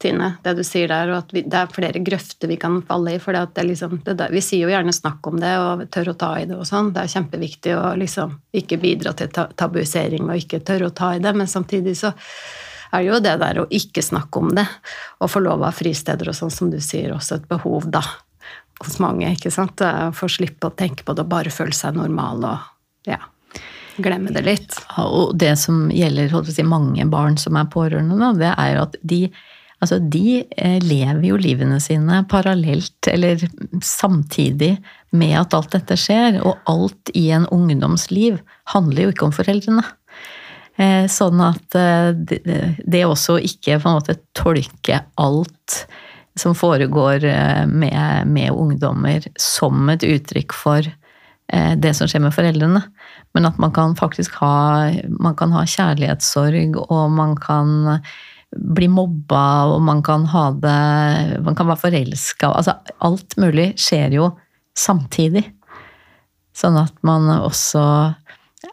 Tine, 0.04 0.34
det 0.44 0.56
du 0.58 0.64
sier 0.68 0.92
der, 0.92 1.12
og 1.14 1.22
at 1.22 1.32
vi, 1.36 1.46
det 1.48 1.60
er 1.60 1.72
flere 1.72 2.02
grøfter 2.04 2.52
vi 2.52 2.58
kan 2.60 2.82
falle 2.88 3.16
i. 3.16 3.22
For 3.24 3.36
det 3.36 3.54
det 3.56 3.68
liksom, 3.70 4.02
det 4.06 4.18
der, 4.20 4.34
vi 4.34 4.42
sier 4.44 4.68
jo 4.68 4.74
gjerne 4.74 4.94
'snakk 4.96 5.32
om 5.32 5.40
det', 5.40 5.56
og 5.64 5.86
tør 5.92 6.12
å 6.12 6.18
ta 6.20 6.34
i 6.40 6.46
det 6.50 6.58
og 6.58 6.68
sånn. 6.68 6.92
Det 6.94 7.04
er 7.04 7.14
kjempeviktig 7.16 7.78
å 7.78 7.96
liksom 8.00 8.36
ikke 8.54 8.82
bidra 8.84 9.16
til 9.16 9.32
ta 9.32 9.48
tabuisering 9.48 10.30
og 10.30 10.38
ikke 10.38 10.64
tørre 10.66 10.92
å 10.92 10.96
ta 10.96 11.14
i 11.16 11.24
det, 11.24 11.34
men 11.36 11.48
samtidig 11.48 11.96
så 11.98 12.14
er 12.94 13.02
det 13.02 13.10
jo 13.10 13.20
det 13.24 13.38
der 13.42 13.60
å 13.64 13.70
ikke 13.74 14.04
snakke 14.06 14.40
om 14.40 14.54
det, 14.54 14.68
og 15.20 15.32
få 15.32 15.42
lov 15.42 15.64
av 15.66 15.74
fristeder 15.74 16.30
og 16.30 16.38
sånn, 16.38 16.54
som 16.54 16.70
du 16.70 16.80
sier, 16.84 17.14
også 17.16 17.40
et 17.40 17.50
behov, 17.50 17.90
da. 17.90 18.04
Hos 18.84 19.00
mange, 19.00 19.30
ikke 19.32 19.52
sant. 19.54 19.82
Få 20.14 20.28
slippe 20.30 20.68
å 20.68 20.76
tenke 20.76 21.06
på 21.06 21.16
det 21.16 21.24
og 21.24 21.32
bare 21.32 21.54
føle 21.54 21.74
seg 21.78 21.96
normal 21.96 22.44
og 22.50 23.08
ja, 23.08 23.20
glemme 24.02 24.34
det 24.34 24.44
litt. 24.46 24.78
Ja, 24.98 25.06
Og 25.06 25.34
det 25.40 25.56
som 25.62 25.88
gjelder 25.94 26.34
si, 26.50 26.66
mange 26.68 27.06
barn 27.10 27.38
som 27.42 27.58
er 27.60 27.70
pårørende, 27.72 28.18
da, 28.20 28.32
det 28.38 28.52
er 28.54 28.82
at 28.82 28.98
de, 29.02 29.28
altså 29.84 30.00
de 30.00 30.44
eh, 30.58 30.80
lever 30.84 31.26
jo 31.28 31.40
livene 31.40 31.80
sine 31.84 32.22
parallelt 32.32 33.10
eller 33.12 33.42
samtidig 33.84 34.78
med 35.14 35.36
at 35.42 35.56
alt 35.58 35.76
dette 35.76 35.98
skjer. 36.00 36.40
Og 36.44 36.58
alt 36.70 37.12
i 37.18 37.28
en 37.36 37.48
ungdomsliv 37.54 38.40
handler 38.74 39.08
jo 39.08 39.14
ikke 39.14 39.28
om 39.28 39.36
foreldrene. 39.36 39.84
Eh, 40.80 41.06
Sånn 41.12 41.44
at 41.46 41.78
eh, 41.78 42.14
det- 42.16 43.06
også 43.06 43.38
ikke 43.44 43.78
på 43.84 43.92
en 43.92 44.00
måte 44.00 44.18
tolke 44.34 45.04
alt 45.22 45.84
som 46.40 46.56
foregår 46.58 47.22
med, 47.70 48.26
med 48.26 48.50
ungdommer 48.58 49.22
som 49.38 49.86
et 49.94 50.02
uttrykk 50.02 50.56
for 50.58 50.88
det 51.78 51.92
som 51.94 52.08
skjer 52.10 52.24
med 52.24 52.34
foreldrene. 52.34 52.82
Men 53.38 53.46
at 53.46 53.60
man 53.62 53.70
kan 53.76 53.94
faktisk 53.94 54.40
ha, 54.42 54.90
man 55.14 55.36
kan 55.38 55.54
ha 55.54 55.62
kjærlighetssorg, 55.70 56.80
og 56.88 57.12
man 57.14 57.36
kan 57.38 58.02
bli 58.58 58.88
mobba, 58.92 59.44
og 59.74 59.82
man 59.82 60.02
kan 60.06 60.26
ha 60.30 60.52
det 60.52 61.42
Man 61.46 61.56
kan 61.58 61.68
være 61.68 61.82
forelska. 61.88 62.52
Altså, 62.54 62.76
alt 63.02 63.36
mulig 63.42 63.74
skjer 63.82 64.14
jo 64.20 64.28
samtidig. 64.78 65.44
Sånn 66.54 66.78
at 66.78 66.94
man 67.02 67.26
også 67.40 67.82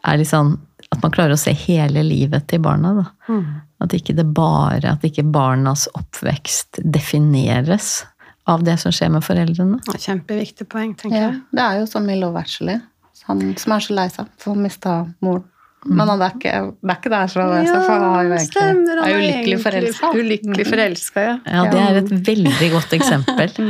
er 0.05 0.19
litt 0.21 0.29
sånn 0.29 0.59
At 0.91 1.01
man 1.05 1.13
klarer 1.15 1.33
å 1.37 1.41
se 1.41 1.53
hele 1.55 2.03
livet 2.05 2.49
til 2.51 2.61
barna. 2.65 2.93
Da. 2.99 3.39
At 3.81 3.95
ikke 3.97 4.15
det 4.19 4.27
bare 4.37 4.93
At 4.97 5.05
ikke 5.07 5.25
barnas 5.33 5.87
oppvekst 5.97 6.81
defineres 6.85 8.03
av 8.51 8.65
det 8.67 8.75
som 8.83 8.91
skjer 8.93 9.13
med 9.15 9.23
foreldrene. 9.23 9.79
Det 9.87 10.01
Kjempeviktig 10.03 10.67
poeng, 10.73 10.95
tenker 10.99 11.17
Ja, 11.17 11.29
jeg. 11.31 11.41
det 11.55 11.63
er 11.63 11.79
jo 11.79 11.87
sånn 11.87 12.07
med 12.09 12.19
Love 12.19 12.41
Actually. 12.41 12.81
Han 13.29 13.43
som 13.61 13.73
er 13.77 13.85
så 13.85 13.95
lei 13.95 14.07
seg 14.11 14.27
for 14.41 14.57
å 14.57 14.59
miste 14.59 14.91
moren. 15.23 15.45
Men 15.89 16.11
han 16.13 16.21
er 16.21 16.35
ikke, 16.35 16.57
det 16.77 16.93
er 16.93 16.99
ikke 16.99 17.13
der 17.15 17.31
så 17.33 17.45
det. 17.49 17.61
Ja, 17.65 17.77
for 17.81 17.95
han 17.95 18.03
er 18.05 18.27
jo 18.27 18.33
egentlig 18.35 18.51
stemmer, 18.51 18.99
han 19.01 19.07
er 19.07 19.15
jo 19.15 19.21
lykkelig 19.25 19.61
forelska. 19.63 20.11
Ulykkelig 20.21 20.67
forelska, 20.69 21.25
ja. 21.25 21.37
Ja, 21.47 21.63
det 21.73 21.85
er 21.85 22.01
et 22.03 22.13
veldig 22.27 22.69
godt 22.75 22.97
eksempel. 22.99 23.55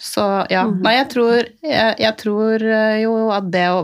Så 0.00 0.22
ja. 0.48 0.62
Nei, 0.64 0.94
jeg 0.96 1.08
tror, 1.12 1.34
jeg, 1.60 1.96
jeg 2.00 2.16
tror 2.22 2.62
eh, 2.64 3.02
jo 3.02 3.16
at 3.36 3.50
det 3.52 3.66
å 3.68 3.82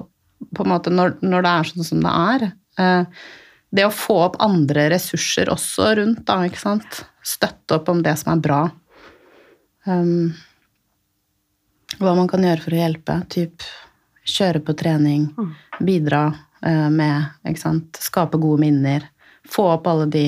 på 0.57 0.65
en 0.65 0.73
måte, 0.73 0.93
når, 0.93 1.17
når 1.25 1.45
det 1.45 1.53
er 1.53 1.69
sånn 1.71 1.87
som 1.87 2.03
det 2.05 2.13
er 2.13 2.45
eh, 2.81 3.25
Det 3.77 3.85
å 3.85 3.93
få 3.93 4.17
opp 4.29 4.39
andre 4.45 4.87
ressurser 4.95 5.51
også 5.53 5.91
rundt, 5.99 6.23
da, 6.29 6.39
ikke 6.49 6.63
sant. 6.63 7.03
Støtte 7.27 7.77
opp 7.77 7.91
om 7.93 8.01
det 8.05 8.15
som 8.21 8.33
er 8.33 8.43
bra. 8.45 8.61
Um, 9.85 10.33
hva 11.99 12.15
man 12.17 12.31
kan 12.31 12.47
gjøre 12.47 12.63
for 12.63 12.77
å 12.77 12.81
hjelpe. 12.81 13.19
Typ 13.33 13.67
kjøre 14.27 14.63
på 14.65 14.75
trening, 14.79 15.29
bidra 15.85 16.23
eh, 16.31 16.56
med 16.63 17.49
ikke 17.49 17.61
sant? 17.61 17.99
Skape 18.01 18.41
gode 18.41 18.63
minner. 18.63 19.05
Få 19.47 19.69
opp 19.75 19.87
alle 19.91 20.07
de 20.11 20.27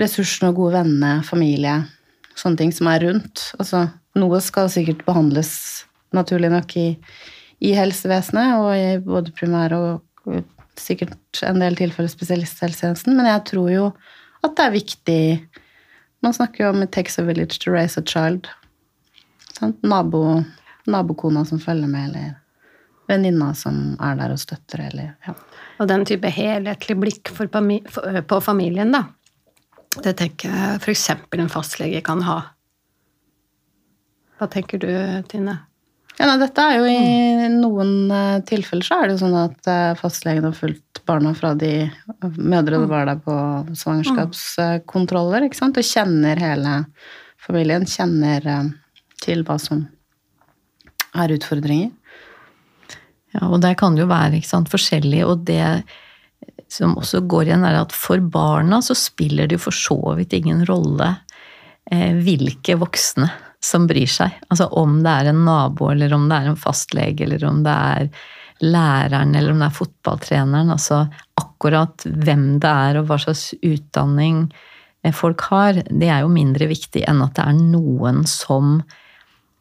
ressursene 0.00 0.52
og 0.52 0.60
gode 0.62 0.78
vennene, 0.78 1.24
familie. 1.26 1.80
Sånne 2.38 2.60
ting 2.60 2.72
som 2.74 2.88
er 2.90 3.02
rundt. 3.04 3.50
Altså, 3.58 3.86
noe 4.18 4.40
skal 4.42 4.70
sikkert 4.72 5.04
behandles 5.06 5.52
naturlig 6.14 6.50
nok 6.52 6.76
i, 6.78 6.88
i 7.66 7.74
helsevesenet, 7.76 8.58
og 8.62 8.70
i 8.78 8.98
både 9.02 9.34
primær 9.36 9.74
og 9.76 10.42
sikkert 10.80 11.42
en 11.46 11.60
del 11.62 11.76
tilfeller 11.78 12.10
spesialisthelsetjenesten, 12.10 13.14
men 13.16 13.28
jeg 13.28 13.44
tror 13.50 13.70
jo 13.70 13.84
at 14.44 14.56
det 14.56 14.64
er 14.64 14.78
viktig 14.78 15.20
Man 16.24 16.32
snakker 16.32 16.64
jo 16.64 16.68
om 16.70 16.82
'it 16.82 16.90
takes 16.90 17.18
a 17.18 17.22
village 17.22 17.58
to 17.60 17.70
raise 17.70 18.00
a 18.00 18.02
child'. 18.02 18.46
Sant? 19.52 19.82
Nabo, 19.82 20.42
nabokona 20.86 21.44
som 21.44 21.60
følger 21.60 21.86
med, 21.86 22.08
eller 22.08 22.34
venninna 23.10 23.52
som 23.58 23.98
er 24.02 24.16
der 24.20 24.32
og 24.34 24.40
støtter, 24.40 24.86
eller 24.88 25.12
ja. 25.26 25.34
Og 25.82 25.88
den 25.90 26.04
type 26.06 26.30
helhetlig 26.30 26.96
blikk 27.00 27.32
på 27.34 28.40
familien, 28.44 28.94
da. 28.94 29.04
Det 29.94 30.14
tenker 30.18 30.50
jeg 30.50 30.80
f.eks. 30.82 31.08
en 31.10 31.50
fastlege 31.50 32.02
kan 32.06 32.22
ha. 32.26 32.40
Hva 34.38 34.48
tenker 34.50 34.82
du, 34.82 34.90
Tine? 35.30 35.60
Ja, 36.14 36.28
nei, 36.28 36.38
dette 36.38 36.62
er 36.62 36.78
jo 36.78 36.86
I 36.86 37.48
noen 37.50 37.90
tilfeller 38.46 38.86
så 38.86 39.00
er 39.00 39.08
det 39.08 39.16
jo 39.16 39.24
sånn 39.24 39.38
at 39.38 39.70
fastlegen 39.98 40.46
har 40.46 40.54
fulgt 40.54 41.02
barna 41.08 41.32
fra 41.34 41.52
de 41.58 41.88
mødrene 42.22 42.86
var 42.90 43.08
der 43.10 43.18
på 43.22 43.34
svangerskapskontroller, 43.76 45.46
ikke 45.48 45.58
sant? 45.58 45.78
og 45.78 45.86
kjenner 45.86 46.38
hele 46.40 46.76
familien, 47.42 47.86
kjenner 47.86 48.46
til 49.24 49.42
hva 49.46 49.58
som 49.60 49.84
er 51.18 51.34
utfordringer. 51.34 51.90
Ja, 53.34 53.48
og 53.50 53.60
der 53.64 53.74
kan 53.78 53.96
det 53.96 54.04
jo 54.04 54.10
være 54.10 54.40
sant, 54.46 54.70
forskjellig, 54.70 55.24
og 55.26 55.46
det 55.48 55.82
som 56.70 56.96
også 56.98 57.22
går 57.30 57.48
igjen, 57.48 57.64
er 57.66 57.80
at 57.80 57.94
for 57.94 58.22
barna 58.22 58.80
så 58.82 58.96
spiller 58.98 59.48
det 59.48 59.58
jo 59.58 59.66
for 59.66 59.76
så 59.76 59.98
vidt 60.18 60.34
ingen 60.36 60.62
rolle 60.68 61.10
eh, 61.90 62.14
hvilke 62.24 62.78
voksne 62.80 63.28
som 63.64 63.88
bryr 63.88 64.10
seg. 64.10 64.34
Altså 64.50 64.68
om 64.76 64.98
det 65.04 65.12
er 65.12 65.30
en 65.30 65.44
nabo, 65.46 65.90
eller 65.92 66.14
om 66.16 66.28
det 66.30 66.38
er 66.38 66.50
en 66.52 66.60
fastlege, 66.60 67.24
eller 67.26 67.44
om 67.48 67.62
det 67.64 67.74
er 67.74 68.08
læreren, 68.64 69.34
eller 69.34 69.54
om 69.54 69.62
det 69.62 69.68
er 69.68 69.78
fotballtreneren. 69.78 70.72
Altså 70.74 71.04
akkurat 71.40 72.06
hvem 72.06 72.46
det 72.62 72.74
er, 72.88 73.00
og 73.00 73.08
hva 73.08 73.18
slags 73.22 73.48
utdanning 73.60 74.46
eh, 75.04 75.14
folk 75.14 75.46
har, 75.50 75.80
det 75.88 76.10
er 76.10 76.24
jo 76.24 76.34
mindre 76.34 76.68
viktig 76.70 77.06
enn 77.08 77.24
at 77.24 77.36
det 77.38 77.48
er 77.48 77.62
noen 77.62 78.24
som 78.30 78.76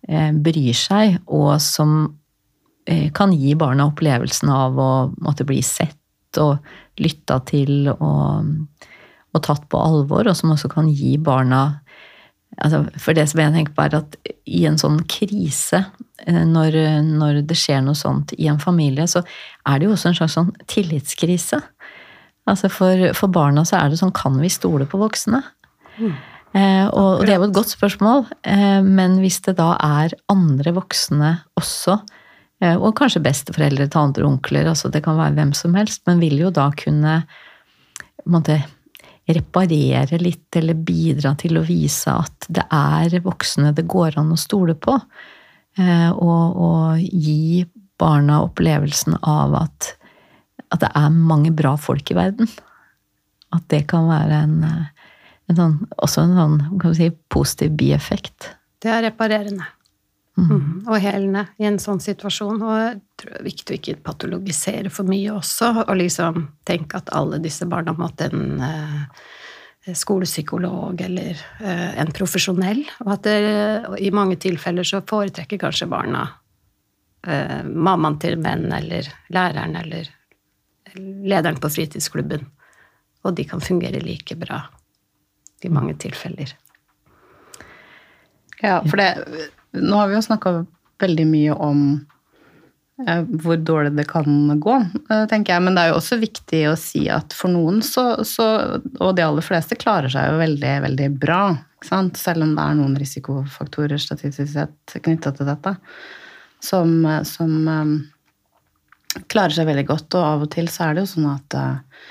eh, 0.09 0.31
bryr 0.33 0.77
seg, 0.77 1.21
og 1.27 1.55
som 1.63 2.13
kan 3.15 3.31
gi 3.31 3.53
barna 3.55 3.85
opplevelsen 3.87 4.49
av 4.51 4.79
å 4.79 4.89
måtte 5.23 5.45
bli 5.47 5.61
sett 5.63 6.39
og 6.41 6.65
lytta 6.99 7.37
til 7.47 7.87
og, 7.93 8.49
og 9.33 9.43
tatt 9.45 9.69
på 9.71 9.79
alvor, 9.79 10.27
og 10.27 10.35
som 10.37 10.51
også 10.53 10.71
kan 10.73 10.89
gi 10.91 11.15
barna 11.21 11.79
altså 12.61 12.83
For 13.01 13.17
det 13.17 13.25
som 13.31 13.39
jeg 13.41 13.53
tenker 13.55 13.73
på, 13.73 13.81
er 13.81 13.95
at 13.97 14.17
i 14.45 14.59
en 14.69 14.75
sånn 14.77 14.99
krise, 15.09 15.79
eh, 16.21 16.43
når, 16.45 16.75
når 17.07 17.39
det 17.49 17.57
skjer 17.57 17.81
noe 17.81 17.97
sånt 17.97 18.35
i 18.37 18.45
en 18.51 18.59
familie, 18.61 19.07
så 19.09 19.23
er 19.65 19.79
det 19.79 19.87
jo 19.87 19.95
også 19.95 20.11
en 20.11 20.19
slags 20.19 20.35
sånn 20.37 20.51
tillitskrise. 20.69 21.57
Altså 22.49 22.69
for, 22.69 23.07
for 23.17 23.33
barna 23.33 23.63
så 23.65 23.79
er 23.79 23.89
det 23.89 23.97
sånn 24.01 24.13
Kan 24.13 24.37
vi 24.41 24.51
stole 24.53 24.85
på 24.89 24.99
voksne? 25.01 25.41
Eh, 26.53 26.87
og 26.93 27.23
det 27.25 27.33
er 27.33 27.39
jo 27.39 27.47
et 27.47 27.55
godt 27.55 27.73
spørsmål, 27.73 28.27
eh, 28.45 28.81
men 28.85 29.17
hvis 29.23 29.39
det 29.47 29.55
da 29.57 29.71
er 29.81 30.13
andre 30.29 30.75
voksne 30.75 31.31
også, 31.57 31.97
eh, 31.97 32.22
og 32.77 32.93
kanskje 32.97 33.23
besteforeldre, 33.25 33.89
tanter 33.91 34.23
og 34.23 34.35
onkler, 34.35 34.69
altså 34.71 34.91
det 34.93 35.03
kan 35.05 35.17
være 35.19 35.35
hvem 35.37 35.51
som 35.57 35.75
helst, 35.77 36.03
men 36.07 36.21
vil 36.23 36.37
jo 36.45 36.53
da 36.53 36.69
kunne 36.77 37.21
måtte, 38.29 38.61
reparere 39.23 40.17
litt 40.19 40.55
eller 40.59 40.75
bidra 40.75 41.31
til 41.39 41.55
å 41.55 41.63
vise 41.63 42.11
at 42.11 42.47
det 42.51 42.65
er 42.75 43.13
voksne 43.23 43.71
det 43.75 43.85
går 43.87 44.17
an 44.19 44.33
å 44.35 44.39
stole 44.39 44.75
på. 44.75 44.97
Og, 45.79 46.57
og 46.67 46.99
gi 46.99 47.63
barna 47.99 48.41
opplevelsen 48.43 49.15
av 49.21 49.55
at, 49.61 49.93
at 50.75 50.83
det 50.83 50.91
er 50.99 51.15
mange 51.15 51.53
bra 51.55 51.75
folk 51.79 52.11
i 52.11 52.17
verden. 52.17 52.51
At 53.55 53.63
det 53.71 53.85
kan 53.93 54.09
være 54.09 54.41
en, 54.43 54.57
en 55.47 55.59
sånn, 55.59 55.79
også 56.03 56.25
en 56.25 56.35
sånn 56.41 56.97
si, 56.97 57.09
positiv 57.31 57.77
bieffekt. 57.79 58.51
Det 58.83 58.91
er 58.91 59.05
reparerende. 59.07 59.69
Mm. 60.37 60.49
Mm. 60.49 60.87
Og 60.87 60.97
hælene 60.97 61.43
i 61.61 61.67
en 61.69 61.77
sånn 61.81 62.01
situasjon. 62.01 62.63
Og 62.65 62.73
jeg 62.79 62.95
tror 63.21 63.35
det 63.35 63.39
er 63.39 63.47
viktig 63.49 63.73
å 63.73 63.79
ikke 63.79 64.01
patologisere 64.07 64.91
for 64.93 65.09
mye 65.09 65.35
også, 65.35 65.71
og 65.85 65.93
liksom 65.99 66.47
tenke 66.67 66.99
at 66.99 67.13
alle 67.13 67.41
disse 67.43 67.67
barna 67.69 67.93
måtte 67.97 68.31
en 68.31 68.63
eh, 68.65 69.27
skolepsykolog 69.93 71.03
eller 71.05 71.37
eh, 71.59 71.91
en 72.01 72.13
profesjonell. 72.15 72.81
Og 73.05 73.13
at 73.17 73.29
det, 73.29 73.37
i 74.01 74.13
mange 74.15 74.39
tilfeller 74.41 74.87
så 74.87 75.03
foretrekker 75.05 75.61
kanskje 75.61 75.91
barna 75.91 76.25
eh, 77.27 77.61
mammaen 77.69 78.17
til 78.23 78.39
en 78.39 78.49
venn 78.49 78.67
eller 78.73 79.13
læreren 79.33 79.77
eller 79.83 80.09
lederen 80.97 81.61
på 81.61 81.71
fritidsklubben 81.73 82.43
og 83.23 83.35
de 83.37 83.45
kan 83.47 83.63
fungere 83.63 84.01
like 84.03 84.35
bra 84.39 84.59
i 85.63 85.71
mange 85.71 85.95
tilfeller. 85.99 86.55
Ja, 88.63 88.81
for 88.83 88.99
det 88.99 89.49
Nå 89.73 89.97
har 89.97 90.09
vi 90.09 90.17
jo 90.17 90.25
snakka 90.25 90.57
veldig 91.01 91.25
mye 91.27 91.53
om 91.53 91.83
eh, 93.07 93.23
hvor 93.43 93.57
dårlig 93.57 93.95
det 93.97 94.05
kan 94.09 94.59
gå, 94.61 94.75
eh, 95.09 95.25
tenker 95.31 95.55
jeg. 95.55 95.65
Men 95.65 95.77
det 95.77 95.83
er 95.83 95.91
jo 95.91 95.99
også 95.99 96.19
viktig 96.21 96.63
å 96.69 96.77
si 96.79 97.05
at 97.11 97.35
for 97.37 97.53
noen, 97.53 97.81
så, 97.85 98.23
så 98.27 98.47
og 98.99 99.15
de 99.17 99.25
aller 99.25 99.45
fleste, 99.45 99.79
klarer 99.79 100.13
seg 100.13 100.29
jo 100.29 100.41
veldig, 100.41 100.73
veldig 100.87 101.09
bra. 101.21 101.43
Selv 101.83 102.45
om 102.45 102.55
det 102.55 102.63
er 102.63 102.75
noen 102.79 102.97
risikofaktorer 102.99 103.99
statistisk 103.99 104.53
sett 104.53 104.97
knytta 105.03 105.33
til 105.35 105.49
dette, 105.49 105.75
som, 106.63 106.93
som 107.27 107.55
um, 107.67 107.95
klarer 109.27 109.57
seg 109.57 109.67
veldig 109.67 109.87
godt. 109.89 110.13
Og 110.15 110.27
av 110.27 110.45
og 110.45 110.53
til 110.53 110.69
så 110.71 110.87
er 110.87 110.95
det 110.95 111.03
jo 111.03 111.13
sånn 111.17 111.31
at 111.33 111.57
uh, 111.59 112.05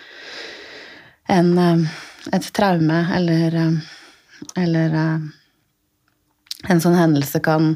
en, 1.32 1.54
uh, 1.56 2.02
et 2.36 2.50
traume 2.52 2.98
eller, 3.16 3.56
uh, 3.56 4.50
eller 4.60 4.98
en 6.70 6.82
sånn 6.82 6.98
hendelse 6.98 7.40
kan 7.44 7.74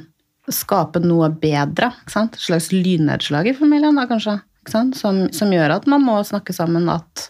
skape 0.52 1.00
noe 1.02 1.30
bedre. 1.40 1.90
Et 2.06 2.38
slags 2.40 2.70
lynnedslag 2.74 3.50
i 3.50 3.56
familien, 3.56 3.98
da, 3.98 4.06
kanskje. 4.10 4.38
Som, 4.66 4.92
som, 5.30 5.52
gjør 5.54 5.76
at 5.76 5.86
man 5.90 6.02
må 6.02 6.18
snakke 6.26 6.54
sammen. 6.54 6.88
At 6.90 7.28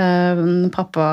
øh, 0.00 0.44
pappa 0.74 1.08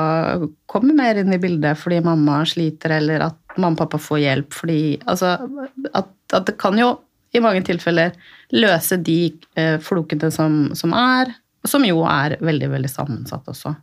kommer 0.70 0.96
mer 0.98 1.20
inn 1.20 1.34
i 1.34 1.40
bildet 1.42 1.78
fordi 1.78 2.00
mamma 2.04 2.40
sliter, 2.48 2.98
eller 2.98 3.28
at 3.30 3.58
mamma 3.58 3.76
og 3.76 3.82
pappa 3.84 4.00
får 4.02 4.22
hjelp 4.22 4.54
fordi 4.54 4.80
altså, 5.10 5.34
at, 5.92 6.10
at, 6.32 6.46
det 6.46 6.54
kan 6.60 6.78
jo 6.78 6.92
i 7.34 7.42
mange 7.44 7.64
tilfeller 7.66 8.14
løse 8.54 8.98
de 9.04 9.20
øh, 9.58 9.76
flokene 9.84 10.30
som, 10.34 10.70
som 10.78 10.94
er, 10.96 11.34
som 11.66 11.84
jo 11.86 12.02
er 12.08 12.38
veldig, 12.40 12.70
veldig 12.76 12.90
sammensatt 12.90 13.50
også. 13.50 13.74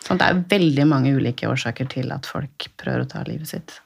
Så 0.00 0.16
det 0.16 0.26
er 0.26 0.42
veldig 0.50 0.86
mange 0.88 1.12
ulike 1.14 1.48
årsaker 1.48 1.88
til 1.92 2.10
at 2.14 2.26
folk 2.28 2.70
prøver 2.80 3.04
å 3.04 3.08
ta 3.08 3.22
livet 3.28 3.52
sitt. 3.52 3.76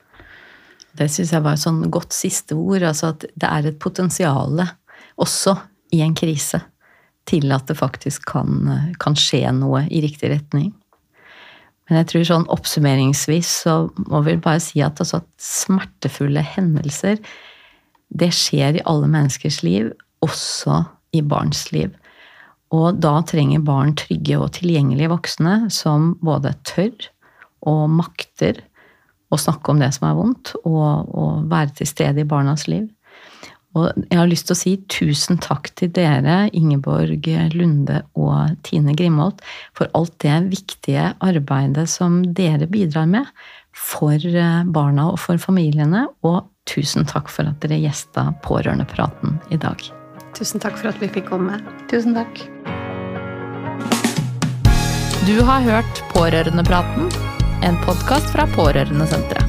Det 0.98 1.08
syns 1.10 1.32
jeg 1.34 1.42
var 1.44 1.56
et 1.56 1.64
sånn 1.64 1.82
godt 1.92 2.14
siste 2.14 2.56
ord. 2.58 2.84
Altså 2.86 3.12
at 3.14 3.26
det 3.34 3.50
er 3.50 3.70
et 3.70 3.80
potensial 3.82 4.62
også 5.20 5.56
i 5.94 6.02
en 6.04 6.14
krise 6.16 6.60
til 7.28 7.52
at 7.54 7.68
det 7.70 7.78
faktisk 7.78 8.26
kan, 8.28 8.68
kan 9.00 9.16
skje 9.16 9.48
noe 9.56 9.84
i 9.88 10.02
riktig 10.04 10.30
retning. 10.32 10.72
Men 11.88 12.00
jeg 12.00 12.10
tror 12.10 12.28
sånn 12.28 12.46
oppsummeringsvis 12.52 13.50
så 13.64 13.74
må 14.08 14.22
vi 14.24 14.38
bare 14.40 14.62
si 14.62 14.80
at, 14.84 15.00
altså 15.00 15.20
at 15.20 15.28
smertefulle 15.40 16.44
hendelser, 16.54 17.18
det 18.14 18.30
skjer 18.36 18.78
i 18.78 18.84
alle 18.88 19.08
menneskers 19.10 19.60
liv, 19.66 19.90
også 20.24 20.84
i 21.16 21.20
barns 21.24 21.66
liv. 21.74 21.92
Og 22.74 23.00
da 23.04 23.18
trenger 23.28 23.64
barn 23.64 23.92
trygge 23.98 24.38
og 24.40 24.54
tilgjengelige 24.56 25.12
voksne 25.12 25.58
som 25.72 26.14
både 26.24 26.54
tør 26.66 27.10
og 27.68 27.84
makter 27.92 28.62
å 29.32 29.38
snakke 29.40 29.72
om 29.72 29.80
det 29.80 29.92
som 29.96 30.08
er 30.08 30.18
vondt, 30.18 30.54
og, 30.64 31.08
og 31.14 31.48
være 31.50 31.80
til 31.80 31.90
stede 31.90 32.22
i 32.22 32.28
barnas 32.28 32.68
liv. 32.70 32.88
Og 33.74 33.90
jeg 34.06 34.18
har 34.20 34.30
lyst 34.30 34.46
til 34.46 34.54
å 34.54 34.58
si 34.60 34.72
tusen 34.92 35.40
takk 35.42 35.72
til 35.78 35.90
dere, 35.96 36.44
Ingeborg 36.54 37.26
Lunde 37.56 38.04
og 38.14 38.54
Tine 38.66 38.94
Grimholt, 38.94 39.42
for 39.74 39.90
alt 39.98 40.14
det 40.22 40.36
viktige 40.52 41.10
arbeidet 41.18 41.88
som 41.90 42.20
dere 42.38 42.70
bidrar 42.70 43.08
med 43.10 43.30
for 43.74 44.14
eh, 44.14 44.62
barna 44.70 45.08
og 45.10 45.18
for 45.18 45.42
familiene. 45.42 46.06
Og 46.22 46.44
tusen 46.70 47.06
takk 47.10 47.32
for 47.32 47.50
at 47.50 47.58
dere 47.64 47.80
gjesta 47.82 48.30
Pårørendepraten 48.46 49.40
i 49.50 49.58
dag. 49.58 49.82
Tusen 50.38 50.62
takk 50.62 50.78
for 50.78 50.92
at 50.92 51.02
vi 51.02 51.10
fikk 51.10 51.28
komme. 51.32 51.58
Tusen 51.90 52.14
takk. 52.14 52.46
Du 55.26 55.38
har 55.42 55.66
hørt 55.66 56.02
Pårørendepraten, 56.14 57.10
en 57.64 57.76
podkast 57.84 58.30
fra 58.32 58.46
Pårørendesenteret. 58.46 59.44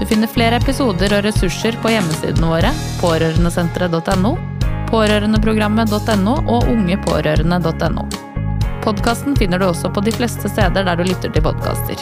Du 0.00 0.06
finner 0.08 0.30
flere 0.32 0.56
episoder 0.56 1.12
og 1.12 1.26
ressurser 1.26 1.76
på 1.82 1.92
hjemmesidene 1.92 2.48
våre 2.48 2.70
pårørendesenteret.no, 3.02 4.32
pårørendeprogrammet.no 4.88 6.36
og 6.48 6.70
ungepårørende.no. 6.72 8.06
Podkasten 8.80 9.36
finner 9.36 9.60
du 9.60 9.68
også 9.68 9.92
på 9.92 10.00
de 10.00 10.16
fleste 10.16 10.48
steder 10.48 10.88
der 10.88 10.96
du 10.96 11.04
lytter 11.04 11.28
til 11.28 11.44
podkaster. 11.44 12.00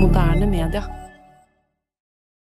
Moderne 0.00 0.48
media. 0.48 1.01